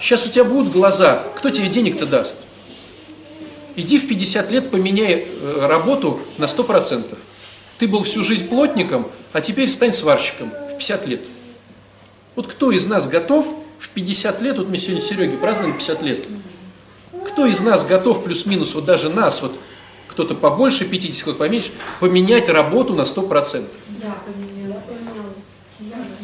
Сейчас 0.00 0.26
у 0.26 0.30
тебя 0.30 0.44
будут 0.44 0.72
глаза. 0.72 1.22
Кто 1.36 1.50
тебе 1.50 1.68
денег-то 1.68 2.06
даст? 2.06 2.36
Иди 3.76 3.98
в 3.98 4.08
50 4.08 4.50
лет, 4.52 4.70
поменяй 4.70 5.28
э, 5.28 5.66
работу 5.66 6.20
на 6.38 6.44
100%. 6.44 7.16
Ты 7.78 7.88
был 7.88 8.02
всю 8.02 8.22
жизнь 8.22 8.48
плотником, 8.48 9.06
а 9.36 9.42
теперь 9.42 9.68
стань 9.68 9.92
сварщиком 9.92 10.48
в 10.48 10.78
50 10.78 11.06
лет. 11.06 11.20
Вот 12.36 12.46
кто 12.46 12.72
из 12.72 12.86
нас 12.86 13.06
готов 13.06 13.46
в 13.78 13.90
50 13.90 14.40
лет, 14.40 14.56
вот 14.56 14.70
мы 14.70 14.78
сегодня 14.78 15.02
Сереге 15.02 15.36
празднуем 15.36 15.74
50 15.74 16.02
лет, 16.04 16.24
кто 17.28 17.44
из 17.44 17.60
нас 17.60 17.84
готов 17.84 18.24
плюс-минус, 18.24 18.74
вот 18.74 18.86
даже 18.86 19.10
нас, 19.10 19.42
вот 19.42 19.54
кто-то 20.08 20.34
побольше 20.34 20.86
50, 20.86 21.20
кто-то 21.20 21.38
поменьше, 21.38 21.72
поменять 22.00 22.48
работу 22.48 22.94
на 22.94 23.02
100%? 23.02 23.68
Да, 24.02 24.16
поменяла. 24.24 24.55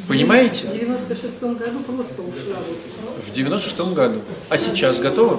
Понимаете? 0.08 0.66
В 0.66 0.74
96-м 0.74 1.54
году 1.54 1.78
просто 1.80 2.22
ушла. 2.22 2.56
Вот. 2.58 3.24
В 3.26 3.30
96 3.32 3.92
году. 3.94 4.20
А 4.48 4.58
сейчас 4.58 4.98
готовы? 4.98 5.38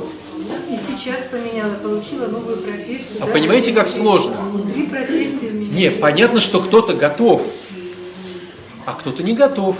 И 0.70 0.78
сейчас 0.78 1.22
поменяла, 1.30 1.74
получила 1.76 2.28
новую 2.28 2.58
профессию. 2.58 3.22
А 3.22 3.26
да, 3.28 3.34
понимаете, 3.34 3.74
как 3.74 3.88
сложно? 3.88 4.38
Три 4.74 4.88
профессии 4.88 5.50
у 5.50 5.54
меня. 5.54 5.74
Не, 5.74 5.92
понятно, 5.92 6.40
что 6.40 6.62
кто-то 6.62 6.94
готов, 6.94 7.46
а 8.86 8.94
кто-то 8.94 9.22
не 9.22 9.34
готов. 9.34 9.78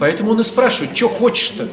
Поэтому 0.00 0.32
он 0.32 0.40
и 0.40 0.44
спрашивает, 0.44 0.96
что 0.96 1.08
хочешь-то? 1.08 1.68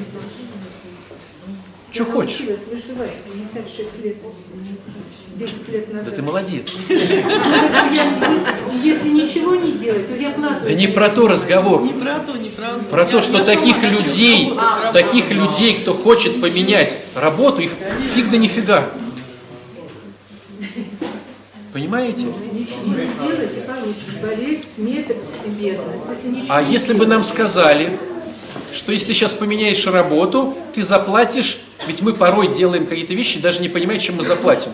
Что 1.92 2.06
хочешь? 2.06 2.42
вышивать 2.42 3.12
56 3.34 4.06
лет. 4.06 4.18
10 5.36 5.70
лет 5.70 5.88
Да 5.90 5.98
назад. 5.98 6.16
ты 6.16 6.22
молодец. 6.22 6.78
Если 8.82 9.10
ничего 9.10 9.56
не 9.56 9.74
делать, 9.74 10.08
то 10.08 10.16
я 10.16 10.30
плату. 10.32 10.66
Да 10.66 10.74
не 10.74 10.88
про 10.88 11.10
то 11.10 11.28
разговор. 11.28 11.84
не 11.84 11.94
про 11.94 12.20
то, 12.20 12.38
не 12.38 12.50
про 12.50 12.68
то. 12.68 12.86
Про 12.90 13.06
то, 13.06 13.22
что 13.22 13.44
таких 13.44 13.82
людей, 13.84 14.54
таких 14.94 15.32
людей, 15.32 15.80
кто 15.80 15.94
хочет 15.94 16.40
поменять 16.42 16.98
работу, 17.16 17.62
их 17.62 17.72
фиг 18.14 18.30
да 18.30 18.38
нифига. 18.38 18.90
Понимаете? 21.74 22.28
А 26.50 26.62
не 26.64 26.72
если 26.74 26.94
бы 26.94 27.06
нам 27.06 27.24
сказали, 27.24 27.98
что 28.74 28.92
если 28.92 29.08
ты 29.08 29.14
сейчас 29.14 29.34
поменяешь 29.34 29.86
работу, 29.88 30.56
ты 30.74 30.84
заплатишь, 30.84 31.62
ведь 31.88 32.02
мы 32.02 32.14
порой 32.14 32.54
делаем 32.54 32.88
какие-то 32.88 33.14
вещи, 33.14 33.40
даже 33.40 33.62
не 33.62 33.70
понимая, 33.70 34.00
чем 34.00 34.18
мы 34.18 34.24
заплатим. 34.24 34.72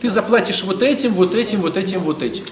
Ты 0.00 0.10
заплатишь 0.10 0.64
вот 0.64 0.82
этим, 0.82 1.14
вот 1.14 1.34
этим, 1.34 1.60
вот 1.60 1.76
этим, 1.76 2.00
вот 2.00 2.22
этим. 2.22 2.44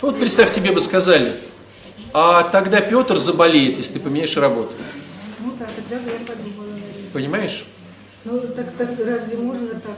Вот 0.00 0.18
представь, 0.18 0.54
тебе 0.54 0.72
бы 0.72 0.80
сказали, 0.80 1.32
а 2.12 2.42
тогда 2.44 2.80
Петр 2.80 3.16
заболеет, 3.16 3.78
если 3.78 3.94
ты 3.94 4.00
поменяешь 4.00 4.36
работу. 4.36 4.72
Ну 5.40 5.52
да, 5.58 5.66
тогда 5.74 6.04
бы 6.04 6.10
я 6.10 6.26
подумала, 6.26 6.70
наверное. 6.70 7.10
Понимаешь? 7.12 7.64
Ну 8.24 8.40
так, 8.40 8.72
так 8.76 8.90
разве 8.98 9.36
можно 9.38 9.68
так? 9.68 9.96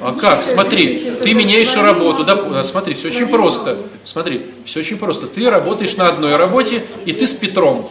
А 0.00 0.12
как? 0.12 0.44
Смотри, 0.44 1.12
ты 1.22 1.34
меняешь 1.34 1.74
работу. 1.76 2.24
Да, 2.24 2.60
а, 2.60 2.62
смотри, 2.62 2.94
все 2.94 3.08
очень 3.08 3.26
просто. 3.26 3.78
Смотри, 4.02 4.46
все 4.64 4.80
очень 4.80 4.98
просто. 4.98 5.26
Ты 5.26 5.48
работаешь 5.48 5.96
на 5.96 6.08
одной 6.08 6.36
работе, 6.36 6.84
и 7.06 7.12
ты 7.12 7.26
с 7.26 7.32
Петром. 7.32 7.90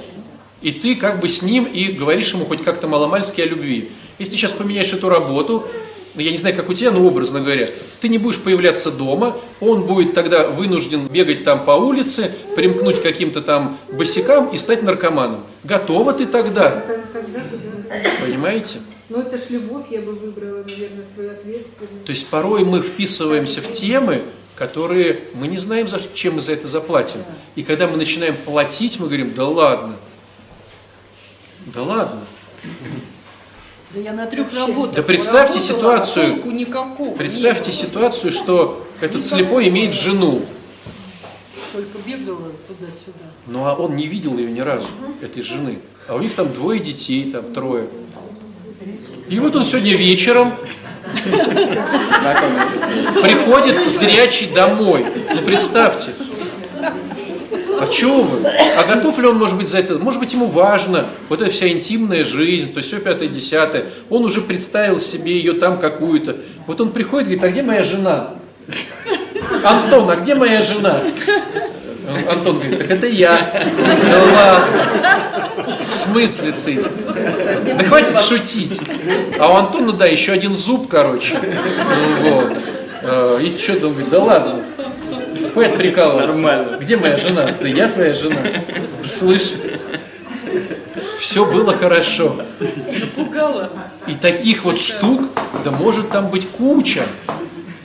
И 0.61 0.71
ты 0.71 0.95
как 0.95 1.19
бы 1.19 1.29
с 1.29 1.41
ним 1.41 1.65
и 1.65 1.91
говоришь 1.91 2.33
ему 2.33 2.45
хоть 2.45 2.63
как-то 2.63 2.87
маломальски 2.87 3.41
о 3.41 3.45
любви. 3.45 3.89
Если 4.17 4.33
ты 4.33 4.37
сейчас 4.37 4.53
поменяешь 4.53 4.91
эту 4.91 5.09
работу, 5.09 5.67
ну, 6.15 6.21
я 6.23 6.31
не 6.31 6.37
знаю, 6.37 6.55
как 6.55 6.67
у 6.67 6.73
тебя, 6.73 6.89
но 6.89 7.05
образно 7.05 7.41
говоря, 7.41 7.69
ты 8.01 8.09
не 8.09 8.17
будешь 8.17 8.41
появляться 8.41 8.91
дома, 8.91 9.37
он 9.59 9.83
будет 9.83 10.15
тогда 10.15 10.47
вынужден 10.47 11.07
бегать 11.07 11.43
там 11.43 11.63
по 11.63 11.71
улице, 11.71 12.31
примкнуть 12.55 12.99
к 12.99 13.03
каким-то 13.03 13.41
там 13.41 13.77
босикам 13.91 14.49
и 14.49 14.57
стать 14.57 14.81
наркоманом. 14.81 15.43
Готова 15.63 16.13
ты 16.13 16.25
тогда, 16.25 16.83
понимаете? 18.19 18.79
Ну 19.09 19.19
это 19.19 19.37
ж 19.37 19.51
любовь, 19.51 19.85
я 19.91 20.01
бы 20.01 20.13
выбрала, 20.13 20.63
наверное, 20.63 21.05
свою 21.05 21.31
ответственность. 21.31 22.05
То 22.05 22.09
есть 22.09 22.27
порой 22.27 22.65
мы 22.65 22.81
вписываемся 22.81 23.61
в 23.61 23.71
темы, 23.71 24.21
которые 24.55 25.19
мы 25.35 25.47
не 25.47 25.59
знаем, 25.59 25.87
за 25.87 25.99
чем 26.15 26.35
мы 26.35 26.41
за 26.41 26.53
это 26.53 26.67
заплатим. 26.67 27.19
И 27.55 27.61
когда 27.61 27.85
мы 27.85 27.95
начинаем 27.95 28.35
платить, 28.35 28.99
мы 28.99 29.05
говорим, 29.05 29.33
да 29.35 29.45
ладно, 29.47 29.95
да 31.73 31.83
ладно. 31.83 32.21
Да 33.93 33.99
я 33.99 34.13
на 34.13 34.25
трех 34.25 34.53
работах. 34.53 34.95
Да 34.95 35.03
представьте 35.03 35.59
ситуацию. 35.59 36.41
а 36.43 36.47
никакого. 36.47 37.15
Представьте 37.15 37.71
нет. 37.71 37.79
ситуацию, 37.79 38.31
что 38.31 38.85
этот 39.01 39.23
слепой 39.23 39.67
имеет 39.69 39.93
жену, 39.93 40.45
Только 41.73 41.97
бегала 42.05 42.51
туда-сюда. 42.67 43.31
ну 43.47 43.65
а 43.65 43.73
он 43.75 43.95
не 43.95 44.07
видел 44.07 44.37
ее 44.37 44.51
ни 44.51 44.59
разу, 44.59 44.87
этой 45.21 45.41
жены. 45.41 45.79
А 46.07 46.15
у 46.15 46.19
них 46.19 46.35
там 46.35 46.51
двое 46.51 46.79
детей, 46.79 47.31
там 47.31 47.53
трое. 47.53 47.87
И 49.29 49.39
вот 49.39 49.55
он 49.55 49.63
сегодня 49.65 49.95
вечером 49.95 50.53
приходит 53.21 53.91
зрячий 53.91 54.47
домой. 54.53 55.05
Ну 55.33 55.41
представьте. 55.41 56.13
А 57.79 57.87
чего 57.87 58.23
вы? 58.23 58.47
А 58.47 58.95
готов 58.95 59.17
ли 59.19 59.27
он, 59.27 59.37
может 59.37 59.57
быть, 59.57 59.69
за 59.69 59.79
это? 59.79 59.97
Может 59.99 60.19
быть, 60.19 60.33
ему 60.33 60.47
важно 60.47 61.05
вот 61.29 61.41
эта 61.41 61.51
вся 61.51 61.67
интимная 61.69 62.23
жизнь, 62.23 62.73
то 62.73 62.81
все 62.81 62.99
пятое, 62.99 63.27
десятое. 63.27 63.85
Он 64.09 64.25
уже 64.25 64.41
представил 64.41 64.99
себе 64.99 65.37
ее 65.37 65.53
там 65.53 65.79
какую-то. 65.79 66.37
Вот 66.65 66.81
он 66.81 66.91
приходит 66.91 67.29
и 67.29 67.35
говорит, 67.35 67.43
а 67.43 67.49
где 67.49 67.63
моя 67.63 67.83
жена? 67.83 68.29
Антон, 69.63 70.09
а 70.09 70.15
где 70.15 70.35
моя 70.35 70.61
жена? 70.61 71.01
Антон 72.29 72.59
говорит, 72.59 72.77
так 72.79 72.89
это 72.91 73.07
я. 73.07 73.65
Да 74.09 74.23
ладно. 74.33 75.77
В 75.89 75.93
смысле 75.93 76.53
ты? 76.65 76.83
Да 77.65 77.83
хватит 77.83 78.17
шутить. 78.17 78.81
А 79.39 79.51
у 79.51 79.55
Антона, 79.55 79.93
да, 79.93 80.05
еще 80.05 80.31
один 80.33 80.55
зуб, 80.55 80.87
короче. 80.89 81.35
Ну 82.23 82.29
вот. 82.33 82.57
Э, 83.03 83.39
И 83.41 83.57
что-то 83.57 83.87
он 83.87 83.93
говорит, 83.93 84.09
да 84.09 84.23
ладно. 84.23 84.55
Хватит 85.57 85.77
прикалываться. 85.77 86.39
Нормально. 86.39 86.77
Где 86.79 86.97
моя 86.97 87.17
жена? 87.17 87.49
Да 87.59 87.67
я 87.67 87.87
твоя 87.87 88.13
жена. 88.13 88.37
Слышь, 89.03 89.53
все 91.19 91.45
было 91.51 91.73
хорошо. 91.73 92.39
Пугала. 93.15 93.71
И 94.05 94.13
таких 94.13 94.65
вот 94.65 94.77
штук, 94.77 95.23
да 95.63 95.71
может 95.71 96.11
там 96.11 96.29
быть 96.29 96.47
куча. 96.47 97.03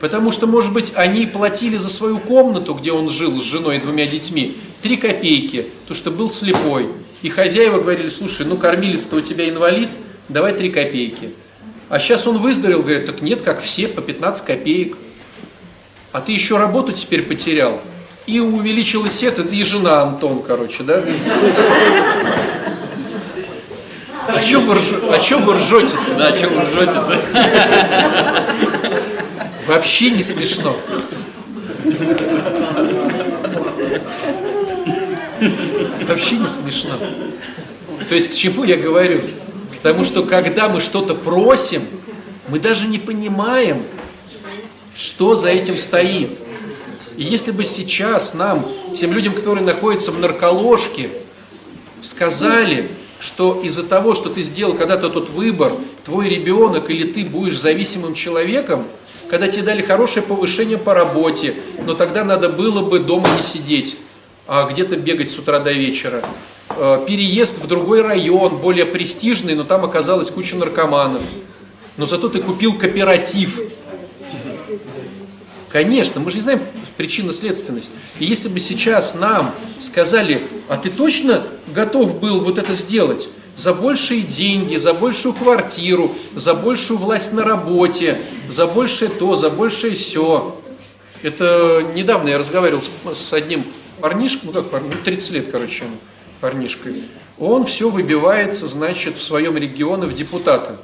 Потому 0.00 0.32
что, 0.32 0.46
может 0.46 0.74
быть, 0.74 0.92
они 0.96 1.24
платили 1.24 1.78
за 1.78 1.88
свою 1.88 2.18
комнату, 2.18 2.74
где 2.74 2.92
он 2.92 3.08
жил 3.08 3.38
с 3.40 3.42
женой 3.42 3.76
и 3.76 3.80
двумя 3.80 4.04
детьми, 4.04 4.58
три 4.82 4.98
копейки, 4.98 5.64
то 5.88 5.94
что 5.94 6.10
был 6.10 6.28
слепой. 6.28 6.90
И 7.22 7.30
хозяева 7.30 7.80
говорили, 7.80 8.10
слушай, 8.10 8.44
ну 8.44 8.58
кормилец-то 8.58 9.16
у 9.16 9.20
тебя 9.22 9.48
инвалид, 9.48 9.90
давай 10.28 10.52
три 10.52 10.70
копейки. 10.70 11.32
А 11.88 11.98
сейчас 11.98 12.26
он 12.26 12.36
выздоровел, 12.36 12.82
говорят, 12.82 13.06
так 13.06 13.22
нет, 13.22 13.40
как 13.40 13.62
все, 13.62 13.88
по 13.88 14.02
15 14.02 14.44
копеек. 14.44 14.98
А 16.12 16.20
ты 16.20 16.32
еще 16.32 16.58
работу 16.58 16.92
теперь 16.92 17.22
потерял. 17.22 17.80
И 18.26 18.38
увеличилось 18.38 19.22
это, 19.22 19.42
и 19.42 19.64
жена 19.64 20.02
Антон, 20.02 20.42
короче, 20.42 20.82
да? 20.84 21.02
А 24.28 24.40
что 24.40 24.60
вы, 24.60 24.74
рж- 24.74 25.12
а 25.14 25.18
чё 25.18 25.38
вы 25.40 25.54
ржете-то? 25.54 26.14
Да, 26.16 26.36
что 26.36 26.48
вы 26.48 26.62
ржете-то? 26.62 27.20
Вообще 29.66 30.10
не 30.10 30.22
смешно. 30.22 30.76
Вообще 36.08 36.36
не 36.36 36.48
смешно. 36.48 36.90
То 38.08 38.14
есть 38.14 38.30
к 38.30 38.34
чему 38.34 38.64
я 38.64 38.76
говорю? 38.76 39.20
К 39.74 39.78
тому, 39.82 40.04
что 40.04 40.22
когда 40.22 40.68
мы 40.68 40.80
что-то 40.80 41.14
просим, 41.14 41.82
мы 42.48 42.60
даже 42.60 42.86
не 42.86 42.98
понимаем, 42.98 43.82
что 44.94 45.36
за 45.36 45.48
этим 45.48 45.76
стоит. 45.76 46.38
И 47.16 47.22
если 47.22 47.52
бы 47.52 47.64
сейчас 47.64 48.34
нам, 48.34 48.66
тем 48.94 49.12
людям, 49.12 49.34
которые 49.34 49.64
находятся 49.64 50.10
в 50.12 50.18
нарколожке, 50.18 51.10
сказали, 52.00 52.88
что 53.20 53.60
из-за 53.62 53.84
того, 53.84 54.14
что 54.14 54.30
ты 54.30 54.42
сделал 54.42 54.74
когда-то 54.74 55.08
тот 55.08 55.30
выбор, 55.30 55.72
твой 56.04 56.28
ребенок 56.28 56.90
или 56.90 57.10
ты 57.10 57.24
будешь 57.24 57.58
зависимым 57.58 58.14
человеком, 58.14 58.84
когда 59.30 59.48
тебе 59.48 59.62
дали 59.62 59.82
хорошее 59.82 60.26
повышение 60.26 60.76
по 60.76 60.92
работе, 60.92 61.54
но 61.86 61.94
тогда 61.94 62.24
надо 62.24 62.48
было 62.48 62.82
бы 62.82 62.98
дома 62.98 63.28
не 63.36 63.42
сидеть, 63.42 63.96
а 64.46 64.68
где-то 64.68 64.96
бегать 64.96 65.30
с 65.30 65.38
утра 65.38 65.60
до 65.60 65.72
вечера. 65.72 66.22
Э, 66.70 67.04
Переезд 67.06 67.58
в 67.58 67.66
другой 67.66 68.02
район, 68.02 68.56
более 68.56 68.84
престижный, 68.84 69.54
но 69.54 69.64
там 69.64 69.84
оказалась 69.84 70.30
куча 70.30 70.56
наркоманов. 70.56 71.22
Но 71.96 72.06
зато 72.06 72.28
ты 72.28 72.40
купил 72.40 72.76
кооператив. 72.76 73.60
Конечно, 75.72 76.20
мы 76.20 76.30
же 76.30 76.36
не 76.36 76.42
знаем 76.42 76.60
причинно-следственность. 76.98 77.92
И 78.18 78.26
если 78.26 78.50
бы 78.50 78.60
сейчас 78.60 79.14
нам 79.14 79.54
сказали, 79.78 80.42
а 80.68 80.76
ты 80.76 80.90
точно 80.90 81.44
готов 81.74 82.20
был 82.20 82.40
вот 82.40 82.58
это 82.58 82.74
сделать? 82.74 83.30
За 83.56 83.72
большие 83.72 84.20
деньги, 84.20 84.76
за 84.76 84.92
большую 84.92 85.34
квартиру, 85.34 86.14
за 86.34 86.52
большую 86.54 86.98
власть 86.98 87.32
на 87.32 87.42
работе, 87.42 88.20
за 88.48 88.66
большее 88.66 89.10
то, 89.10 89.34
за 89.34 89.48
большее 89.48 89.94
все. 89.94 90.58
Это 91.22 91.86
недавно 91.94 92.28
я 92.28 92.38
разговаривал 92.38 92.82
с, 92.82 92.90
с 93.12 93.32
одним 93.32 93.64
парнишкой, 94.00 94.42
ну 94.44 94.52
как 94.52 94.70
парни- 94.70 94.88
ну, 94.88 94.96
30 95.02 95.30
лет, 95.30 95.50
короче, 95.50 95.84
парнишкой. 96.40 97.04
Он 97.38 97.64
все 97.64 97.88
выбивается, 97.88 98.66
значит, 98.66 99.16
в 99.16 99.22
своем 99.22 99.56
регионе 99.56 100.06
в 100.06 100.12
депутаты. 100.12 100.74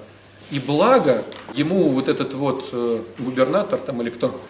И 0.50 0.58
благо 0.58 1.24
ему 1.54 1.88
вот 1.88 2.08
этот 2.08 2.32
вот 2.32 2.68
э, 2.72 3.00
губернатор 3.18 3.78
там 3.78 4.00
или 4.00 4.08
кто 4.08 4.40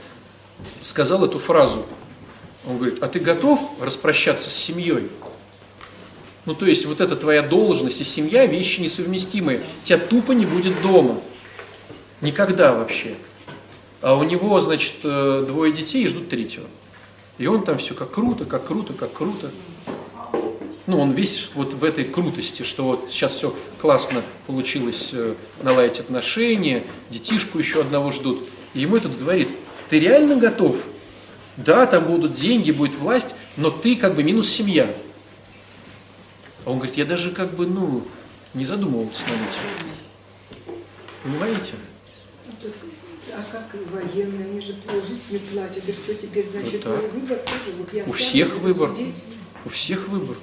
сказал 0.82 1.24
эту 1.24 1.38
фразу. 1.38 1.84
Он 2.66 2.76
говорит, 2.76 3.02
а 3.02 3.08
ты 3.08 3.20
готов 3.20 3.72
распрощаться 3.80 4.50
с 4.50 4.54
семьей? 4.54 5.08
Ну, 6.44 6.54
то 6.54 6.66
есть, 6.66 6.86
вот 6.86 7.00
эта 7.00 7.14
твоя 7.14 7.42
должность 7.42 8.00
и 8.00 8.04
семья– 8.04 8.46
вещи 8.46 8.80
несовместимые. 8.80 9.60
Тебя 9.82 9.98
тупо 9.98 10.32
не 10.32 10.46
будет 10.46 10.80
дома. 10.80 11.20
Никогда 12.20 12.74
вообще. 12.74 13.14
А 14.00 14.16
у 14.16 14.24
него, 14.24 14.60
значит, 14.60 14.94
э, 15.04 15.44
двое 15.46 15.72
детей 15.72 16.04
и 16.04 16.08
ждут 16.08 16.28
третьего. 16.28 16.66
И 17.36 17.46
он 17.46 17.64
там 17.64 17.78
все 17.78 17.94
как 17.94 18.12
круто, 18.12 18.44
как 18.44 18.66
круто, 18.66 18.92
как 18.92 19.12
круто. 19.12 19.50
Ну, 20.86 21.00
он 21.00 21.10
весь 21.10 21.50
вот 21.54 21.74
в 21.74 21.84
этой 21.84 22.04
крутости, 22.04 22.62
что 22.62 22.84
вот 22.84 23.10
сейчас 23.10 23.34
все 23.34 23.54
классно 23.78 24.22
получилось 24.46 25.10
э, 25.12 25.34
наладить 25.62 26.00
отношения, 26.00 26.82
детишку 27.10 27.58
еще 27.58 27.82
одного 27.82 28.10
ждут. 28.10 28.48
И 28.72 28.80
ему 28.80 28.96
этот 28.96 29.18
говорит, 29.18 29.48
ты 29.88 29.98
реально 29.98 30.36
готов? 30.36 30.84
Да, 31.56 31.86
там 31.86 32.04
будут 32.04 32.34
деньги, 32.34 32.70
будет 32.70 32.94
власть, 32.94 33.34
но 33.56 33.70
ты 33.70 33.96
как 33.96 34.14
бы 34.14 34.22
минус 34.22 34.48
семья. 34.48 34.88
А 36.64 36.70
он 36.70 36.78
говорит, 36.78 36.96
я 36.96 37.04
даже 37.04 37.32
как 37.32 37.54
бы, 37.54 37.66
ну, 37.66 38.02
не 38.54 38.64
задумывался 38.64 39.22
над 39.24 39.32
этим. 39.48 40.74
Понимаете? 41.22 41.72
А 43.34 43.44
как 43.52 43.74
и 43.74 43.78
военные, 43.92 44.46
они 44.46 44.60
же 44.60 44.74
не 45.30 45.38
платят. 45.38 45.88
И 45.88 45.92
что 45.92 46.14
теперь, 46.14 46.46
значит, 46.46 46.84
Вот 46.84 47.02
так. 47.02 47.12
выбор 47.12 47.38
тоже? 47.38 47.76
Вот 47.78 47.92
я 47.92 48.04
У 48.04 48.12
всех 48.12 48.58
выбор. 48.58 48.90
сидеть. 48.94 49.16
У 49.64 49.68
всех 49.68 50.08
выбор. 50.08 50.36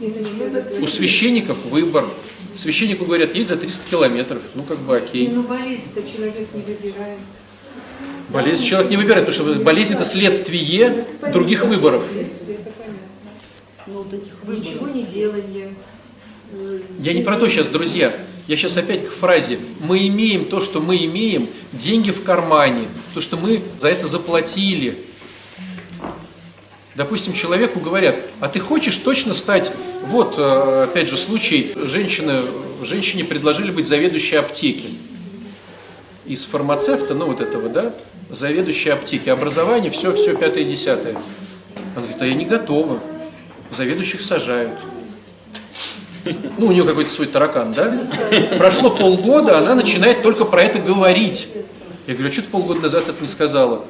У 0.82 0.88
священников 0.88 1.66
выбор. 1.66 2.06
Священнику 2.54 3.06
говорят, 3.06 3.34
едь 3.36 3.48
за 3.48 3.58
300 3.58 3.90
километров. 3.90 4.42
Ну, 4.54 4.64
как 4.64 4.78
бы 4.80 4.98
окей. 4.98 5.28
Ну, 5.30 5.44
болезнь-то 5.44 6.04
человек 6.04 6.48
не 6.54 6.62
выбирает. 6.62 7.20
Болезнь 8.30 8.66
человек 8.66 8.90
не 8.90 8.98
выбирает, 8.98 9.28
потому 9.28 9.52
что 9.52 9.60
болезнь 9.62 9.94
это 9.94 10.04
следствие 10.04 11.06
других 11.32 11.66
выборов. 11.66 12.04
Следствие, 12.12 12.58
это 12.58 12.72
понятно. 12.72 12.98
Ну, 13.88 13.94
вот 13.94 14.14
этих 14.14 14.44
выборов. 14.44 14.66
Ничего 14.66 14.88
не 14.88 15.04
делание. 15.04 15.76
Я 17.00 17.14
не 17.14 17.22
про 17.22 17.38
то 17.38 17.48
сейчас, 17.48 17.68
друзья. 17.68 18.12
Я 18.48 18.58
сейчас 18.58 18.78
опять 18.78 19.08
к 19.08 19.12
фразе. 19.12 19.60
Мы 19.80 20.08
имеем 20.08 20.46
то, 20.46 20.60
что 20.60 20.80
мы 20.80 20.98
имеем, 21.06 21.48
деньги 21.72 22.12
в 22.12 22.24
кармане, 22.24 22.88
то, 23.14 23.22
что 23.22 23.38
мы 23.38 23.62
за 23.78 23.90
это 23.90 24.06
заплатили. 24.06 24.98
Допустим, 26.96 27.34
человеку 27.34 27.80
говорят, 27.80 28.16
а 28.40 28.48
ты 28.48 28.60
хочешь 28.60 28.98
точно 29.00 29.34
стать, 29.34 29.74
вот, 30.04 30.36
э, 30.38 30.84
опять 30.84 31.10
же, 31.10 31.18
случай, 31.18 31.74
женщины, 31.76 32.44
женщине 32.84 33.26
предложили 33.26 33.70
быть 33.72 33.86
заведующей 33.86 34.40
аптеки. 34.40 34.92
Из 36.26 36.46
фармацевта, 36.46 37.14
ну 37.14 37.28
вот 37.28 37.42
этого, 37.42 37.70
да, 37.70 37.94
заведующей 38.30 38.92
аптеки, 38.92 39.30
образование, 39.30 39.92
все, 39.92 40.12
все, 40.14 40.36
пятое, 40.36 40.64
десятое. 40.64 41.16
Она 41.96 42.02
говорит, 42.02 42.22
а 42.22 42.26
я 42.26 42.34
не 42.34 42.46
готова, 42.46 43.00
заведующих 43.70 44.22
сажают. 44.22 44.72
Ну, 46.58 46.68
у 46.68 46.72
нее 46.72 46.84
какой-то 46.84 47.12
свой 47.12 47.28
таракан, 47.28 47.74
да? 47.74 47.96
Прошло 48.58 48.90
полгода, 48.90 49.60
она 49.60 49.76
начинает 49.76 50.24
только 50.24 50.46
про 50.46 50.64
это 50.64 50.80
говорить. 50.80 51.48
Я 52.08 52.16
говорю, 52.16 52.30
а 52.30 52.34
что 52.34 52.42
ты 52.42 52.50
полгода 52.50 52.82
назад 52.82 53.08
это 53.08 53.22
не 53.22 53.28
сказала? 53.28 53.86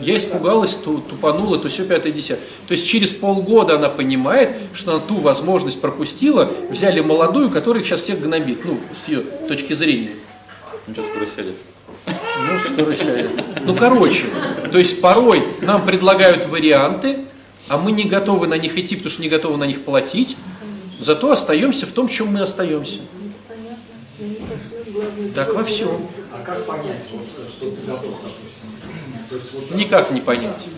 Я 0.00 0.16
испугалась, 0.16 0.74
ту- 0.74 0.98
тупанула, 0.98 1.58
то 1.58 1.68
все 1.68 1.84
пятое, 1.84 2.10
десятое. 2.10 2.44
То 2.66 2.72
есть 2.72 2.86
через 2.86 3.12
полгода 3.12 3.74
она 3.76 3.90
понимает, 3.90 4.56
что 4.72 4.92
она 4.92 5.00
ту 5.00 5.20
возможность 5.20 5.80
пропустила, 5.82 6.50
взяли 6.70 7.00
молодую, 7.00 7.50
которая 7.50 7.84
сейчас 7.84 8.00
всех 8.00 8.20
гнобит, 8.20 8.64
ну, 8.64 8.80
с 8.94 9.08
ее 9.08 9.20
точки 9.20 9.74
зрения. 9.74 10.12
Скоро 10.90 11.26
сядет. 11.36 11.56
Ну, 12.06 12.60
скоро 12.60 12.94
сядет. 12.94 13.30
Ну, 13.64 13.74
короче, 13.74 14.26
то 14.70 14.78
есть 14.78 15.00
порой 15.00 15.42
нам 15.62 15.84
предлагают 15.84 16.46
варианты, 16.48 17.18
а 17.68 17.78
мы 17.78 17.92
не 17.92 18.04
готовы 18.04 18.46
на 18.46 18.58
них 18.58 18.76
идти, 18.76 18.96
потому 18.96 19.10
что 19.10 19.22
не 19.22 19.28
готовы 19.28 19.56
на 19.56 19.64
них 19.64 19.84
платить, 19.84 20.36
зато 21.00 21.30
остаемся 21.30 21.86
в 21.86 21.92
том, 21.92 22.08
в 22.08 22.12
чем 22.12 22.28
мы 22.28 22.40
остаемся. 22.40 23.00
Так 25.34 25.54
во 25.54 25.64
всем. 25.64 26.06
А 26.32 26.44
как 26.44 26.64
понять, 26.66 27.02
что 27.48 27.70
ты 27.70 27.86
готов, 27.86 28.14
Никак 29.74 30.10
не 30.10 30.20
понять. 30.20 30.68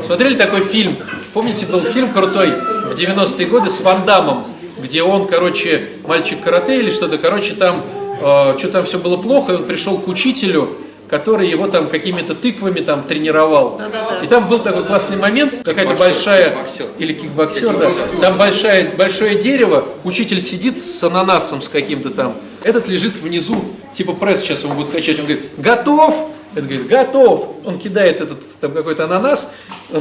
Смотрели 0.00 0.34
такой 0.34 0.62
фильм? 0.62 0.96
Помните, 1.32 1.66
был 1.66 1.80
фильм 1.80 2.12
крутой 2.12 2.50
в 2.50 2.92
90-е 2.94 3.46
годы 3.46 3.70
с 3.70 3.80
Ван 3.82 4.04
Дамом, 4.04 4.44
где 4.82 5.02
он, 5.02 5.26
короче, 5.26 5.88
мальчик 6.06 6.40
карате 6.40 6.80
или 6.80 6.90
что-то, 6.90 7.18
короче, 7.18 7.54
там, 7.54 7.82
э, 8.20 8.58
что 8.58 8.68
там 8.68 8.84
все 8.84 8.98
было 8.98 9.16
плохо, 9.16 9.52
и 9.52 9.56
он 9.56 9.64
пришел 9.64 9.98
к 9.98 10.08
учителю, 10.08 10.76
который 11.08 11.48
его 11.48 11.66
там 11.68 11.88
какими-то 11.88 12.34
тыквами 12.34 12.80
там 12.80 13.02
тренировал. 13.02 13.80
И 14.22 14.26
там 14.26 14.48
был 14.48 14.60
такой 14.60 14.84
классный 14.84 15.16
момент, 15.16 15.54
какая-то 15.64 15.94
большая, 15.94 16.56
или 16.98 17.14
кикбоксер, 17.14 17.76
да, 17.76 17.90
там 18.20 18.36
большая, 18.36 18.94
большое 18.94 19.36
дерево, 19.36 19.84
учитель 20.04 20.40
сидит 20.40 20.78
с 20.78 21.02
ананасом 21.02 21.60
с 21.60 21.68
каким-то 21.68 22.10
там, 22.10 22.34
этот 22.62 22.88
лежит 22.88 23.16
внизу, 23.16 23.64
типа 23.92 24.12
пресс 24.12 24.40
сейчас 24.40 24.64
ему 24.64 24.74
будет 24.74 24.90
качать, 24.90 25.18
он 25.18 25.26
говорит, 25.26 25.44
готов? 25.56 26.30
Это 26.54 26.62
говорит, 26.62 26.86
готов. 26.88 27.56
Он 27.64 27.78
кидает 27.78 28.20
этот 28.22 28.40
там 28.58 28.72
какой-то 28.72 29.04
ананас, 29.04 29.54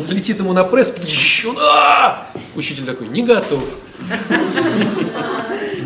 летит 0.10 0.40
ему 0.40 0.54
на 0.54 0.64
пресс, 0.64 0.94
учитель 2.56 2.86
такой, 2.86 3.08
не 3.08 3.22
готов. 3.22 3.64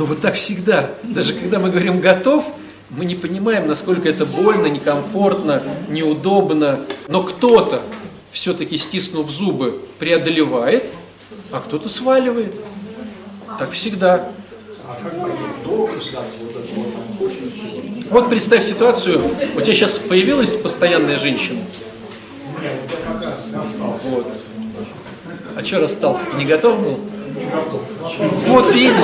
Но 0.02 0.08
вот 0.08 0.20
так 0.20 0.34
всегда. 0.34 0.90
Даже 1.04 1.36
когда 1.36 1.60
мы 1.60 1.70
говорим 1.70 2.02
готов, 2.02 2.56
мы 2.90 3.06
не 3.06 3.14
понимаем, 3.14 3.68
насколько 3.68 4.10
это 4.10 4.26
больно, 4.26 4.66
некомфортно, 4.66 5.62
неудобно. 5.90 6.80
Но 7.08 7.22
кто-то, 7.22 7.84
все-таки 8.32 8.78
стиснув 8.78 9.30
зубы, 9.30 9.80
преодолевает, 10.00 10.92
а 11.52 11.60
кто-то 11.60 11.88
сваливает. 11.88 12.56
Так 13.60 13.70
всегда. 13.74 14.32
вот 18.10 18.28
представь 18.32 18.66
ситуацию, 18.66 19.22
у 19.56 19.62
тебя 19.62 19.76
сейчас 19.76 20.00
появилась 20.00 20.56
постоянная 20.56 21.20
женщина. 21.20 21.60
Вот. 24.06 24.28
А 25.56 25.64
что 25.64 25.80
расстался? 25.80 26.26
Ты 26.26 26.38
не 26.38 26.46
готов 26.46 26.80
был? 26.82 27.00
Вот 28.48 28.74
видишь, 28.74 28.96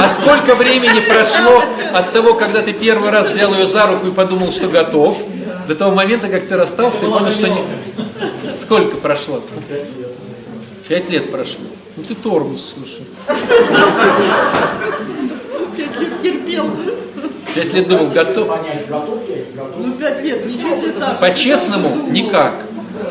а 0.00 0.08
сколько 0.08 0.54
времени 0.54 1.00
прошло 1.00 1.62
от 1.92 2.12
того, 2.12 2.34
когда 2.34 2.62
ты 2.62 2.72
первый 2.72 3.10
раз 3.10 3.30
взял 3.30 3.52
ее 3.54 3.66
за 3.66 3.86
руку 3.86 4.06
и 4.06 4.10
подумал, 4.10 4.52
что 4.52 4.68
готов, 4.68 5.18
до 5.66 5.74
того 5.74 5.94
момента, 5.94 6.28
как 6.28 6.46
ты 6.46 6.56
расстался 6.56 7.06
и 7.06 7.10
понял, 7.10 7.30
что 7.30 7.48
не... 7.48 8.52
Сколько 8.52 8.96
прошло? 8.96 9.42
Пять 10.88 11.10
лет 11.10 11.30
прошло. 11.30 11.64
Ну 11.96 12.02
ты 12.04 12.14
тормоз, 12.14 12.74
слушай. 12.74 13.04
Пять 15.76 16.00
лет 16.00 16.22
терпел. 16.22 16.70
Пять 17.54 17.74
лет 17.74 17.88
думал, 17.88 18.06
готов. 18.06 18.48
Ну, 19.76 19.92
пять 19.92 20.22
лет, 20.22 20.46
ничего 20.46 20.76
себе, 20.76 20.92
Саша. 20.92 21.16
По-честному 21.16 22.08
никак. 22.10 22.54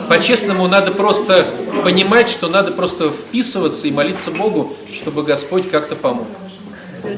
По-честному 0.08 0.68
надо 0.68 0.92
просто 0.92 1.48
понимать, 1.84 2.30
что 2.30 2.48
надо 2.48 2.72
просто 2.72 3.12
вписываться 3.12 3.88
и 3.88 3.92
молиться 3.92 4.32
Богу, 4.32 4.74
чтобы 4.94 5.24
Господь 5.24 5.70
как-то 5.70 5.96
помог. 5.96 6.28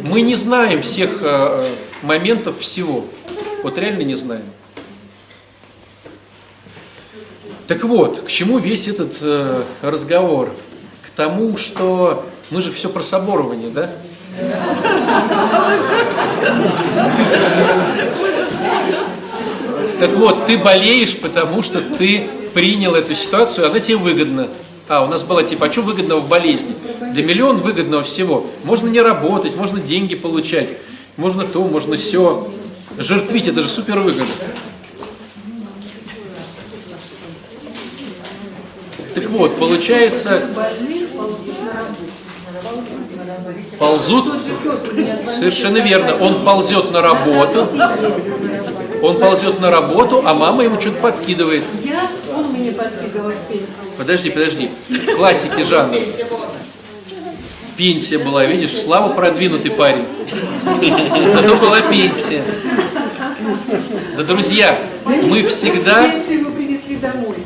Мы 0.04 0.22
не 0.22 0.36
знаем 0.36 0.82
всех 0.82 1.22
э, 1.22 1.66
э, 1.66 1.70
моментов 2.02 2.60
всего. 2.60 3.06
Вот 3.64 3.78
реально 3.78 4.02
не 4.02 4.16
знаем. 4.16 4.44
Так 7.68 7.84
вот, 7.84 8.22
к 8.22 8.28
чему 8.28 8.58
весь 8.58 8.88
этот 8.88 9.18
э, 9.22 9.64
разговор? 9.82 10.52
К 11.06 11.10
тому, 11.16 11.58
что 11.58 12.26
мы 12.50 12.62
же 12.62 12.72
все 12.72 12.90
про 12.90 13.04
соборование, 13.04 13.70
да? 13.70 13.92
Так 20.00 20.12
вот, 20.12 20.46
ты 20.46 20.58
болеешь, 20.58 21.18
потому 21.18 21.62
что 21.62 21.82
ты 21.82 22.28
принял 22.54 22.96
эту 22.96 23.14
ситуацию, 23.14 23.68
она 23.68 23.80
тебе 23.80 23.98
выгодна. 23.98 24.50
А, 24.88 25.04
у 25.04 25.08
нас 25.08 25.24
была 25.24 25.44
типа, 25.44 25.68
а 25.68 25.72
что 25.72 25.82
выгодного 25.82 26.20
в 26.20 26.28
болезни? 26.28 26.76
Да 27.00 27.22
миллион 27.22 27.58
выгодного 27.58 28.04
всего. 28.04 28.48
Можно 28.64 28.90
не 28.90 29.02
работать, 29.02 29.56
можно 29.56 29.80
деньги 29.80 30.16
получать, 30.16 30.74
можно 31.16 31.46
то, 31.46 31.62
можно 31.62 31.96
все. 31.96 32.52
Жертвить, 32.98 33.48
это 33.48 33.62
же 33.62 33.68
супер 33.68 34.00
выгодно. 34.00 34.26
Так 39.14 39.30
вот, 39.30 39.56
получается, 39.58 40.42
ползут 43.78 44.42
совершенно 45.28 45.78
верно, 45.78 46.16
он 46.16 46.44
ползет 46.44 46.92
на 46.92 47.02
работу. 47.02 47.68
он 49.02 49.20
ползет 49.20 49.60
на 49.60 49.72
работу, 49.72 50.24
а 50.26 50.34
мама 50.34 50.64
ему 50.64 50.80
что-то 50.80 51.00
подкидывает. 51.00 51.64
Пенсии. 52.80 53.98
Подожди, 53.98 54.30
подожди. 54.30 54.70
В 54.90 55.16
классике 55.16 55.64
жанра. 55.64 56.00
Пенсия 57.78 58.18
была, 58.18 58.46
видишь, 58.46 58.76
Слава 58.76 59.14
продвинутый 59.14 59.72
парень. 59.72 60.06
Зато 61.32 61.56
была 61.56 61.82
пенсия. 61.82 62.44
Да, 64.18 64.24
друзья, 64.24 64.78
мы 65.06 65.44
всегда... 65.44 66.10
Пенсию 66.10 66.40
ему 66.40 66.52
принесли 66.52 66.98
домой. 66.98 67.38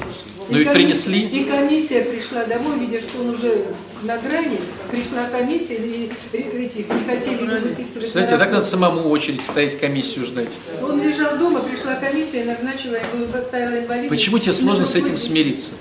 Ну 0.53 0.59
и 0.59 0.65
принесли. 0.65 1.21
И 1.21 1.45
комиссия 1.45 2.01
пришла 2.01 2.43
домой, 2.45 2.79
видя, 2.79 2.99
что 2.99 3.21
он 3.21 3.31
уже 3.31 3.65
на 4.03 4.17
грани. 4.17 4.59
Пришла 4.91 5.25
комиссия, 5.31 5.75
и 5.75 6.11
эти 6.31 6.77
не 6.79 7.05
хотели 7.05 7.43
его 7.43 7.67
выписывать. 7.67 8.09
Знаете, 8.09 8.33
на 8.33 8.39
так 8.39 8.51
надо 8.51 8.63
самому 8.63 9.09
очередь 9.09 9.43
стоять, 9.43 9.79
комиссию 9.79 10.25
ждать. 10.25 10.49
Он 10.81 11.01
лежал 11.01 11.37
дома, 11.37 11.61
пришла 11.61 11.95
комиссия, 11.95 12.43
назначила 12.45 12.95
его, 12.95 13.25
поставила 13.31 13.79
инвалидность. 13.79 14.09
Почему 14.09 14.39
тебе 14.39 14.53
сложно 14.53 14.85
с 14.85 14.95
этим 14.95 15.17
смириться? 15.17 15.71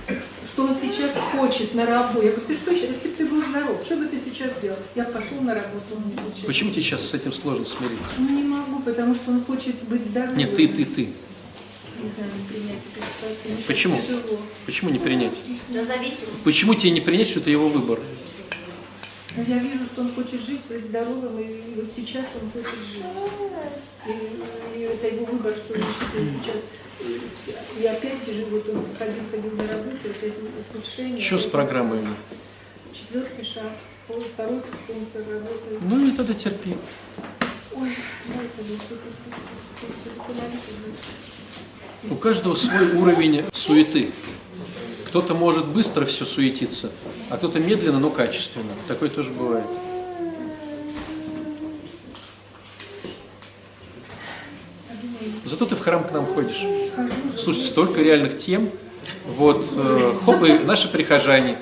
Что 0.46 0.64
он 0.64 0.74
сейчас 0.74 1.12
хочет 1.32 1.74
на 1.74 1.86
работу. 1.86 2.22
Я 2.26 2.32
говорю, 2.32 2.46
ты 2.46 2.54
что, 2.54 2.74
сейчас, 2.74 2.88
если 2.88 3.08
бы 3.08 3.14
ты 3.16 3.24
был 3.26 3.42
здоров, 3.42 3.80
что 3.84 3.96
бы 3.96 4.06
ты 4.06 4.18
сейчас 4.18 4.60
делал? 4.60 4.76
Я 4.94 5.04
пошел 5.04 5.40
на 5.40 5.54
работу, 5.54 5.96
он 5.96 6.04
не 6.10 6.16
хочет. 6.16 6.46
Почему 6.46 6.70
тебе 6.70 6.82
сейчас 6.82 7.06
с 7.08 7.14
этим 7.14 7.32
сложно 7.32 7.64
смириться? 7.64 8.12
Ну 8.18 8.28
не 8.28 8.42
могу, 8.42 8.80
потому 8.80 9.14
что 9.14 9.30
он 9.30 9.44
хочет 9.44 9.76
быть 9.84 10.04
здоровым. 10.04 10.36
Нет, 10.36 10.54
ты, 10.56 10.68
ты, 10.68 10.84
ты. 10.84 11.08
Не 12.03 12.09
знаю, 12.11 12.30
не 12.36 12.48
принять 12.48 12.78
эту 12.94 13.07
ситуацию. 13.07 13.44
Мне 13.44 13.57
сейчас 13.57 13.66
Почему? 13.66 13.98
Тяжело. 14.00 14.38
Почему 14.66 14.90
не 14.90 14.98
принять? 14.98 15.34
Зависимость. 15.70 16.42
Почему 16.44 16.74
тебе 16.74 16.90
не 16.90 17.00
принять, 17.00 17.28
что 17.28 17.40
это 17.40 17.50
его 17.50 17.68
выбор? 17.68 18.00
Но 19.36 19.42
я 19.44 19.59
вижу, 19.59 19.86
что 19.86 20.03
он 20.03 20.12
хочет 20.12 20.44
жить, 20.44 20.61
быть 20.68 20.84
здоровым, 20.84 21.38
и, 21.38 21.74
вот 21.76 21.90
сейчас 21.94 22.26
он 22.40 22.50
хочет 22.50 22.78
жить. 22.84 23.05
И, 24.07 24.78
и 24.78 24.82
это 24.82 25.07
его 25.07 25.24
выбор, 25.26 25.57
что 25.57 25.72
решит 25.74 26.11
он 26.18 26.28
сейчас. 26.28 26.62
И, 27.80 27.86
опять 27.86 28.24
тяжело, 28.26 28.48
вот 28.50 28.68
он 28.68 28.84
ходил, 28.98 29.22
ходил 29.30 29.50
на 29.53 29.66
работу, 29.66 29.98
опять 30.05 30.32
ухудшение. 30.70 31.20
Что 31.20 31.38
с 31.38 31.46
программой? 31.46 32.05
четвертый 32.92 33.44
шаг, 33.44 33.72
спон- 33.88 34.24
второй 34.34 34.61
спонсор 34.61 35.32
работает. 35.32 35.80
Ну 35.82 36.07
и 36.07 36.12
тогда 36.12 36.34
терпи. 36.34 36.76
Ой, 37.74 37.96
ну 38.28 38.34
это 38.34 38.62
вот 38.68 38.80
это, 38.90 39.09
пусть 39.80 39.96
это 40.07 40.28
молитва 40.28 40.72
будет. 40.84 41.31
У 42.11 42.16
каждого 42.16 42.55
свой 42.55 42.92
уровень 42.96 43.44
суеты. 43.53 44.11
Кто-то 45.07 45.34
может 45.34 45.66
быстро 45.66 46.05
все 46.05 46.24
суетиться, 46.24 46.90
а 47.30 47.36
кто-то 47.36 47.61
медленно, 47.61 48.00
но 48.00 48.11
качественно. 48.11 48.72
Такое 48.88 49.09
тоже 49.09 49.30
бывает. 49.30 49.66
Зато 55.44 55.66
ты 55.66 55.74
в 55.74 55.80
храм 55.80 56.03
к 56.03 56.12
нам 56.12 56.26
ходишь. 56.26 56.64
Слушай, 57.36 57.61
столько 57.61 58.00
реальных 58.00 58.36
тем. 58.36 58.70
Вот, 59.26 59.64
э, 59.76 60.14
хоп, 60.24 60.42
и 60.44 60.59
наши 60.59 60.90
прихожане. 60.90 61.59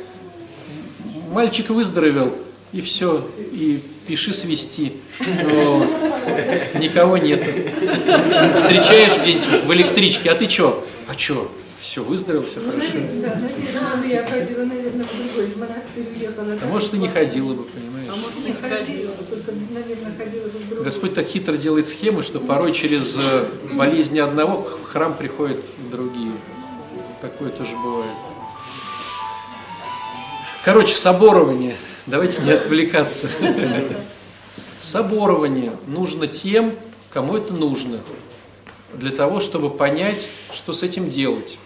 Мальчик 1.32 1.70
выздоровел, 1.70 2.36
и 2.72 2.80
все, 2.80 3.26
и 3.52 3.80
пиши 4.06 4.32
свести. 4.32 4.92
Вот. 5.20 5.88
Никого 6.80 7.16
нет. 7.16 7.42
Встречаешь 8.54 9.18
где-нибудь 9.22 9.64
в 9.64 9.72
электричке, 9.72 10.30
а 10.30 10.34
ты 10.34 10.46
чё? 10.46 10.84
А 11.08 11.14
чё? 11.14 11.50
Все, 11.78 12.04
выздоровел, 12.04 12.44
все 12.44 12.60
Ну, 12.60 12.72
хорошо. 12.72 12.92
да, 13.22 13.40
наверное, 13.40 14.08
я 14.08 14.26
ходила, 14.26 14.64
наверное, 14.64 15.06
в 15.06 15.16
другой 15.16 15.46
в 15.46 15.56
монастырь 15.56 16.08
уехала. 16.14 16.58
А 16.62 16.66
может, 16.66 16.92
и 16.92 16.98
не 16.98 17.08
ходила 17.08 17.54
бы, 17.54 17.62
понимаешь? 17.64 18.06
Не 18.46 18.52
ходила, 18.52 19.12
только, 19.12 19.52
наверное, 19.70 20.12
ходила 20.18 20.44
бы 20.48 20.58
в 20.58 20.68
другой. 20.68 20.84
Господь 20.84 21.14
так 21.14 21.26
хитро 21.26 21.56
делает 21.56 21.86
схемы, 21.86 22.22
что 22.22 22.38
порой 22.38 22.72
через 22.72 23.16
э, 23.18 23.46
болезни 23.72 24.18
одного 24.18 24.62
в 24.62 24.84
храм 24.84 25.14
приходят 25.14 25.56
другие. 25.90 26.32
Такое 27.22 27.48
тоже 27.48 27.74
бывает. 27.76 28.12
Короче, 30.64 30.94
соборование. 30.94 31.76
Давайте 32.07 32.42
не 32.42 32.53
отвлекаться. 32.53 33.28
Соборование 34.78 35.72
нужно 35.86 36.26
тем, 36.26 36.74
кому 37.11 37.36
это 37.36 37.53
нужно. 37.53 38.01
Для 38.94 39.11
того, 39.11 39.40
чтобы 39.40 39.70
понять, 39.70 40.28
что 40.53 40.72
с 40.72 40.82
этим 40.82 41.11
делать. 41.11 41.59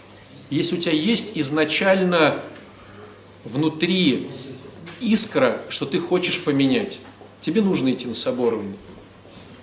Если 0.51 0.76
у 0.76 0.80
тебя 0.80 0.93
есть 0.93 1.32
изначально 1.37 2.41
внутри 3.45 4.28
искра, 5.01 5.61
что 5.68 5.87
ты 5.87 5.99
хочешь 5.99 6.43
поменять, 6.43 6.99
тебе 7.41 7.62
нужно 7.62 7.93
идти 7.93 8.07
на 8.07 8.14
соборование. 8.14 8.76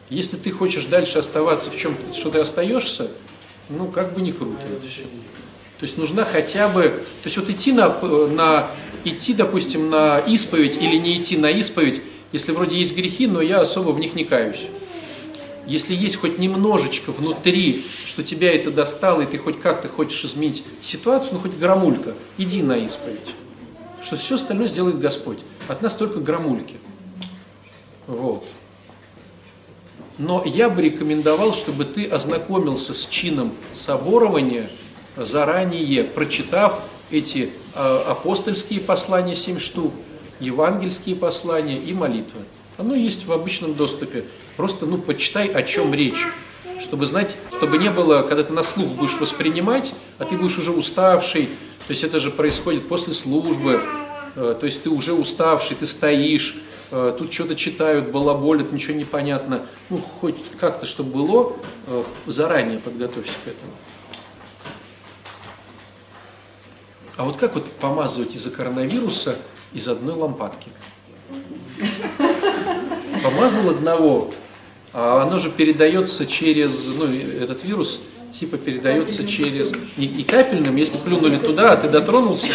Если 0.09 0.37
ты 0.37 0.51
хочешь 0.51 0.85
дальше 0.85 1.19
оставаться 1.19 1.69
в 1.69 1.77
чем 1.77 1.95
что 2.13 2.31
ты 2.31 2.39
остаешься, 2.39 3.09
ну 3.69 3.87
как 3.87 4.13
бы 4.13 4.21
не 4.21 4.31
круто. 4.31 4.61
То 5.79 5.85
есть 5.85 5.97
нужна 5.97 6.25
хотя 6.25 6.67
бы, 6.67 6.83
то 6.83 7.25
есть 7.25 7.37
вот 7.37 7.49
идти 7.49 7.71
на, 7.71 7.89
на 8.27 8.69
идти, 9.05 9.33
допустим, 9.33 9.89
на 9.89 10.19
исповедь 10.19 10.77
или 10.77 10.95
не 10.97 11.17
идти 11.17 11.37
на 11.37 11.49
исповедь, 11.49 12.01
если 12.31 12.51
вроде 12.51 12.77
есть 12.77 12.95
грехи, 12.95 13.27
но 13.27 13.41
я 13.41 13.61
особо 13.61 13.91
в 13.91 13.99
них 13.99 14.13
не 14.13 14.23
каюсь. 14.23 14.67
Если 15.67 15.93
есть 15.93 16.17
хоть 16.17 16.39
немножечко 16.39 17.11
внутри, 17.11 17.85
что 18.05 18.23
тебя 18.23 18.51
это 18.53 18.71
достало, 18.71 19.21
и 19.21 19.25
ты 19.25 19.37
хоть 19.37 19.59
как-то 19.59 19.87
хочешь 19.87 20.25
изменить 20.25 20.63
ситуацию, 20.81 21.35
ну 21.35 21.39
хоть 21.39 21.57
грамулька, 21.57 22.13
иди 22.37 22.61
на 22.61 22.77
исповедь. 22.77 23.19
Что 24.01 24.15
все 24.15 24.35
остальное 24.35 24.67
сделает 24.67 24.99
Господь. 24.99 25.39
От 25.67 25.81
нас 25.81 25.95
только 25.95 26.19
грамульки. 26.19 26.75
Вот. 28.07 28.43
Но 30.17 30.43
я 30.45 30.69
бы 30.69 30.81
рекомендовал, 30.81 31.53
чтобы 31.53 31.85
ты 31.85 32.05
ознакомился 32.05 32.93
с 32.93 33.05
чином 33.05 33.53
соборования 33.71 34.69
заранее, 35.15 36.03
прочитав 36.03 36.81
эти 37.11 37.51
апостольские 37.75 38.79
послания, 38.81 39.35
7 39.35 39.59
штук, 39.59 39.93
евангельские 40.39 41.15
послания 41.15 41.77
и 41.77 41.93
молитвы. 41.93 42.41
Оно 42.77 42.95
есть 42.95 43.25
в 43.25 43.31
обычном 43.31 43.75
доступе. 43.75 44.25
Просто, 44.57 44.85
ну, 44.85 44.97
почитай, 44.97 45.47
о 45.47 45.63
чем 45.63 45.93
речь, 45.93 46.25
чтобы 46.79 47.05
знать, 47.05 47.37
чтобы 47.55 47.77
не 47.77 47.89
было, 47.89 48.23
когда 48.23 48.43
ты 48.43 48.51
на 48.53 48.63
слух 48.63 48.87
будешь 48.89 49.19
воспринимать, 49.19 49.93
а 50.17 50.25
ты 50.25 50.35
будешь 50.35 50.57
уже 50.57 50.71
уставший, 50.71 51.45
то 51.45 51.91
есть 51.91 52.03
это 52.03 52.19
же 52.19 52.31
происходит 52.31 52.87
после 52.87 53.13
службы, 53.13 53.79
э, 54.35 54.55
то 54.59 54.65
есть 54.65 54.83
ты 54.83 54.89
уже 54.89 55.13
уставший, 55.13 55.75
ты 55.75 55.85
стоишь, 55.85 56.61
э, 56.91 57.15
тут 57.17 57.31
что-то 57.31 57.55
читают, 57.55 58.11
балаболят, 58.11 58.71
ничего 58.71 58.93
не 58.95 59.03
понятно. 59.03 59.61
Ну, 59.89 59.99
хоть 59.99 60.37
как-то, 60.59 60.85
чтобы 60.85 61.11
было, 61.11 61.53
э, 61.87 62.03
заранее 62.27 62.79
подготовься 62.79 63.35
к 63.45 63.47
этому. 63.47 63.71
А 67.17 67.23
вот 67.23 67.37
как 67.37 67.55
вот 67.55 67.69
помазывать 67.73 68.35
из-за 68.35 68.49
коронавируса 68.49 69.35
из 69.73 69.87
одной 69.87 70.15
лампадки? 70.15 70.69
Помазал 73.23 73.69
одного, 73.69 74.33
а 74.93 75.21
оно 75.21 75.37
же 75.37 75.51
передается 75.51 76.25
через, 76.25 76.87
ну, 76.87 77.05
этот 77.05 77.63
вирус 77.63 78.01
типа 78.31 78.57
передается 78.57 79.27
через, 79.27 79.73
не, 79.97 80.07
не 80.07 80.23
капельным, 80.23 80.75
если 80.77 80.97
плюнули 80.97 81.37
туда, 81.37 81.73
а 81.73 81.77
ты 81.77 81.89
дотронулся, 81.89 82.47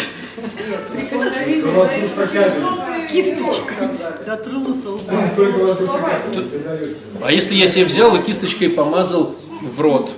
Кисточкой 3.09 3.87
дотронулся 4.25 4.87
а 7.23 7.31
если 7.31 7.55
я 7.55 7.69
тебе 7.69 7.85
взял 7.85 8.15
и 8.15 8.21
кисточкой 8.21 8.69
помазал 8.69 9.35
в 9.61 9.81
рот, 9.81 10.11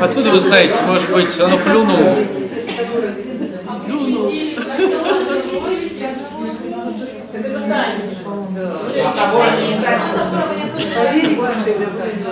откуда 0.00 0.30
вы 0.30 0.40
знаете, 0.40 0.82
может 0.86 1.12
быть, 1.12 1.38
оно 1.40 1.56
плюнуло? 1.58 2.14
Поверь, 10.94 11.36
вашей 11.36 11.74
вибрации. 11.78 12.24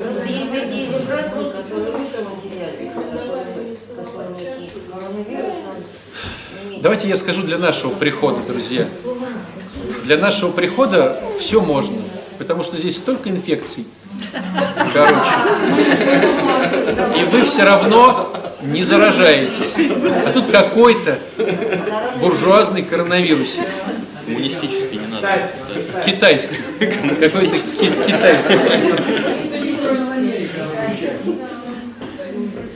Просто 0.00 0.26
есть 0.26 0.50
такие 0.52 0.86
вибрации, 0.86 1.44
которые 1.52 1.92
выше 1.92 2.24
материальных, 2.24 2.94
которые, 2.94 3.76
которыми 3.94 4.68
коронавирус 4.90 5.54
он 5.68 6.68
имеет. 6.68 6.82
Давайте 6.82 7.08
я 7.08 7.16
скажу 7.16 7.42
для 7.42 7.58
нашего 7.58 7.90
прихода, 7.90 8.40
друзья. 8.46 8.86
Для 10.10 10.18
нашего 10.18 10.50
прихода 10.50 11.16
все 11.38 11.60
можно, 11.60 11.96
потому 12.36 12.64
что 12.64 12.76
здесь 12.76 12.96
столько 12.96 13.28
инфекций. 13.30 13.86
Короче. 14.92 15.30
И 17.16 17.22
вы 17.26 17.44
все 17.44 17.62
равно 17.62 18.32
не 18.60 18.82
заражаетесь. 18.82 19.78
А 20.26 20.32
тут 20.32 20.48
какой-то 20.50 21.16
буржуазный 22.20 22.82
коронавирусик. 22.82 23.62
Коммунистический 24.26 24.96
не 24.98 25.06
надо. 25.06 25.42
Китайский. 26.04 26.56
Какой-то 26.80 27.56
ки- 27.78 28.02
китайский. 28.04 28.58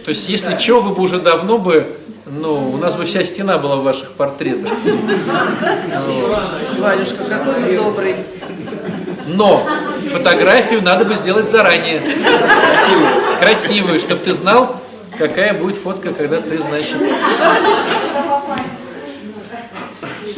То 0.05 0.11
есть, 0.11 0.28
если 0.28 0.57
что, 0.57 0.80
вы 0.82 0.95
бы 0.95 1.03
уже 1.03 1.18
давно 1.18 1.59
бы, 1.59 1.97
ну, 2.41 2.70
у 2.70 2.76
нас 2.78 2.97
бы 2.97 3.05
вся 3.05 3.22
стена 3.24 3.59
была 3.59 3.76
в 3.76 3.82
ваших 3.82 4.12
портретах. 4.12 4.70
Валюшка, 6.78 7.24
какой 7.24 7.55
вы 7.55 7.76
добрый. 7.76 8.16
Но 9.26 9.66
фотографию 10.11 10.82
надо 10.82 11.05
бы 11.05 11.14
сделать 11.14 11.49
заранее. 11.49 12.01
Красивую. 12.01 13.09
Красивую, 13.41 13.99
чтобы 13.99 14.20
ты 14.20 14.32
знал, 14.32 14.76
какая 15.16 15.55
будет 15.55 15.76
фотка, 15.76 16.12
когда 16.12 16.41
ты, 16.41 16.59
значит... 16.59 16.97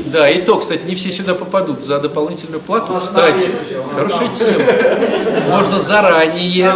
Да, 0.06 0.30
и 0.30 0.40
то, 0.40 0.56
кстати, 0.58 0.86
не 0.86 0.94
все 0.94 1.10
сюда 1.10 1.34
попадут. 1.34 1.82
За 1.82 1.98
дополнительную 1.98 2.60
плату, 2.60 2.96
кстати, 3.00 3.50
хорошая 3.94 4.28
тема. 4.28 4.64
Можно 5.48 5.78
заранее 5.78 6.72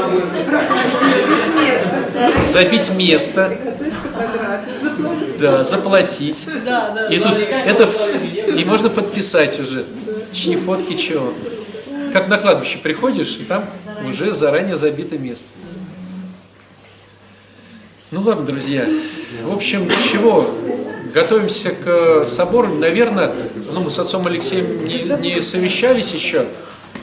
забить 2.45 2.91
место, 2.91 3.57
да, 5.41 5.65
заплатить. 5.65 6.49
Да, 6.65 6.91
да. 6.91 7.07
И 7.09 7.19
тут 7.19 7.33
это 7.33 7.89
и 8.57 8.65
можно 8.65 8.91
подписать 8.91 9.59
уже, 9.59 9.85
чьи 10.33 10.57
фотки 10.57 10.97
чего. 10.97 11.33
Как 12.13 12.29
на 12.29 12.39
кладбище 12.39 12.79
приходишь, 12.79 13.39
и 13.41 13.45
там 13.45 13.69
уже 14.07 14.33
заранее 14.33 14.77
забито 14.77 15.19
место. 15.19 15.49
Ну 18.11 18.23
ладно, 18.23 18.45
друзья. 18.45 18.89
В 19.43 19.53
общем, 19.53 19.89
чего? 20.11 20.49
Готовимся 21.15 21.71
к 21.71 22.27
собору. 22.27 22.75
Наверное, 22.75 23.33
ну, 23.73 23.81
мы 23.81 23.91
с 23.91 23.99
отцом 23.99 24.27
Алексеем 24.27 24.85
не, 24.85 25.05
не 25.21 25.41
совещались 25.41 26.13
еще, 26.13 26.47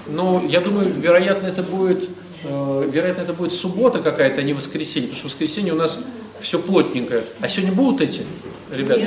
но 0.08 0.44
я 0.48 0.60
думаю, 0.60 0.90
вероятно, 0.90 1.48
это 1.48 1.64
будет, 1.64 2.10
э, 2.44 2.90
вероятно, 2.92 3.22
это 3.22 3.34
будет 3.34 3.54
суббота 3.54 4.00
какая-то, 4.00 4.42
а 4.42 4.44
не 4.44 4.54
воскресенье, 4.54 5.08
потому 5.08 5.18
что 5.18 5.28
воскресенье 5.28 5.74
у 5.74 5.78
нас 5.78 6.00
все 6.40 6.60
плотненькое. 6.60 7.24
А 7.42 7.48
сегодня 7.48 7.74
будут 7.76 8.02
эти, 8.02 8.24
ребята? 8.72 9.02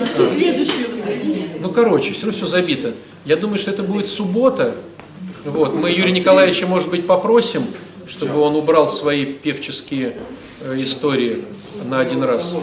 Воскресенье. 0.00 1.58
Ну, 1.60 1.70
короче, 1.70 2.12
все 2.12 2.26
равно 2.26 2.36
все 2.36 2.46
забито. 2.46 2.92
Я 3.24 3.36
думаю, 3.36 3.58
что 3.58 3.70
это 3.70 3.82
будет 3.82 4.08
суббота. 4.08 4.74
Вот. 5.44 5.74
Мы 5.74 5.90
Юрия 5.90 6.12
Николаевича, 6.12 6.66
может 6.66 6.90
быть, 6.90 7.06
попросим, 7.06 7.64
чтобы 8.06 8.40
он 8.40 8.56
убрал 8.56 8.88
свои 8.88 9.24
певческие 9.24 10.16
э, 10.60 10.76
истории. 10.78 11.44
на 11.84 12.00
один 12.00 12.22
раз. 12.22 12.54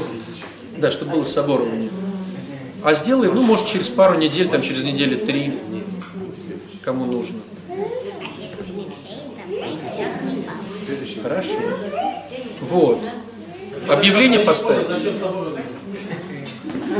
Да, 0.78 0.92
чтобы 0.92 1.14
было 1.14 1.24
соборование. 1.24 1.90
А 2.84 2.94
сделаем, 2.94 3.34
ну, 3.36 3.42
может, 3.44 3.68
через 3.68 3.88
пару 3.88 4.18
недель, 4.18 4.50
там, 4.50 4.62
через 4.62 4.84
недели 4.84 5.16
три, 5.16 5.54
кому 6.82 7.06
нужно. 7.06 7.40
Хорошо. 11.24 11.54
Вот. 12.62 13.00
Объявление 13.88 14.40
поставить. 14.40 14.88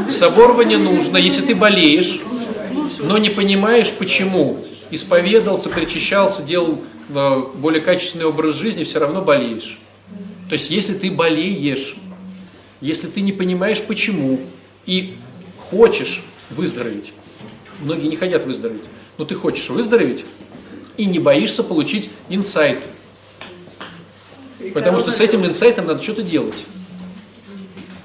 Соборование 0.10 0.78
нужно, 0.78 1.18
если 1.18 1.42
ты 1.42 1.56
болеешь, 1.56 2.20
но 3.00 3.18
не 3.18 3.30
понимаешь, 3.30 3.94
почему. 3.94 4.64
Исповедался, 4.92 5.70
причащался, 5.70 6.44
делал 6.44 6.80
э, 7.10 7.44
более 7.56 7.82
качественный 7.82 8.26
образ 8.26 8.56
жизни, 8.56 8.84
все 8.84 9.00
равно 9.00 9.22
болеешь. 9.22 9.80
То 10.50 10.54
есть, 10.54 10.70
если 10.70 10.94
ты 10.94 11.10
болеешь, 11.10 11.96
если 12.80 13.08
ты 13.08 13.22
не 13.22 13.32
понимаешь, 13.32 13.82
почему, 13.82 14.40
и 14.86 15.16
хочешь 15.58 16.24
выздороветь, 16.52 17.14
многие 17.82 18.08
не 18.08 18.18
хотят 18.18 18.46
выздороветь, 18.46 18.84
но 19.18 19.26
ты 19.26 19.34
хочешь 19.34 19.70
выздороветь 19.70 20.26
и 20.98 21.06
не 21.06 21.18
боишься 21.18 21.64
получить 21.64 22.10
инсайт. 22.30 22.84
Потому 24.74 25.00
что 25.00 25.12
с 25.12 25.20
этим 25.20 25.46
инсайтом 25.46 25.88
надо 25.88 26.02
что-то 26.02 26.24
делать. 26.24 26.66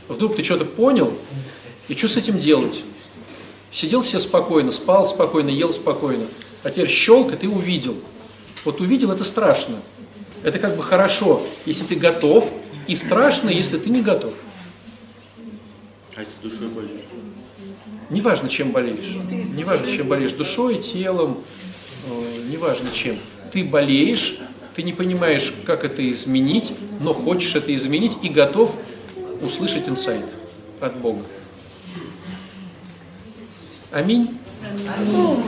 Вдруг 0.09 0.37
ты 0.37 0.43
что-то 0.43 0.65
понял, 0.65 1.13
и 1.89 1.95
что 1.95 2.09
с 2.09 2.17
этим 2.17 2.39
делать? 2.39 2.83
Сидел 3.71 4.03
себе 4.03 4.19
спокойно, 4.19 4.71
спал 4.71 5.07
спокойно, 5.07 5.51
ел 5.51 5.73
спокойно, 5.73 6.27
а 6.63 6.71
теперь 6.71 6.89
щелк, 6.89 7.33
и 7.33 7.37
ты 7.37 7.49
увидел. 7.49 7.95
Вот 8.65 8.81
увидел, 8.81 9.13
это 9.13 9.25
страшно. 9.25 9.77
Это 10.43 10.59
как 10.59 10.77
бы 10.77 10.83
хорошо, 10.83 11.43
если 11.67 11.85
ты 11.85 11.97
готов, 11.97 12.51
и 12.87 12.95
страшно, 12.95 13.51
если 13.51 13.79
ты 13.79 13.91
не 13.91 14.01
готов. 14.01 14.33
А 16.17 16.21
если 16.21 16.33
душой 16.43 16.69
болеешь? 16.69 17.05
Неважно, 18.11 18.49
чем 18.49 18.73
болеешь. 18.73 19.17
Неважно, 19.55 19.89
чем 19.89 20.09
болеешь. 20.09 20.33
Душой, 20.33 20.81
телом, 20.81 21.39
э, 22.07 22.51
неважно 22.51 22.91
чем. 22.91 23.19
Ты 23.53 23.65
болеешь, 23.65 24.39
ты 24.79 24.85
не 24.85 24.93
понимаешь, 24.93 25.53
как 25.67 25.83
это 25.83 26.09
изменить, 26.09 26.73
но 27.01 27.13
хочешь 27.13 27.57
это 27.57 27.75
изменить 27.75 28.17
и 28.23 28.29
готов 28.29 28.77
услышать 29.43 29.89
инсайт 29.89 30.25
от 30.79 30.97
Бога. 30.99 31.25
Аминь. 33.91 34.39
Аминь. 34.97 35.43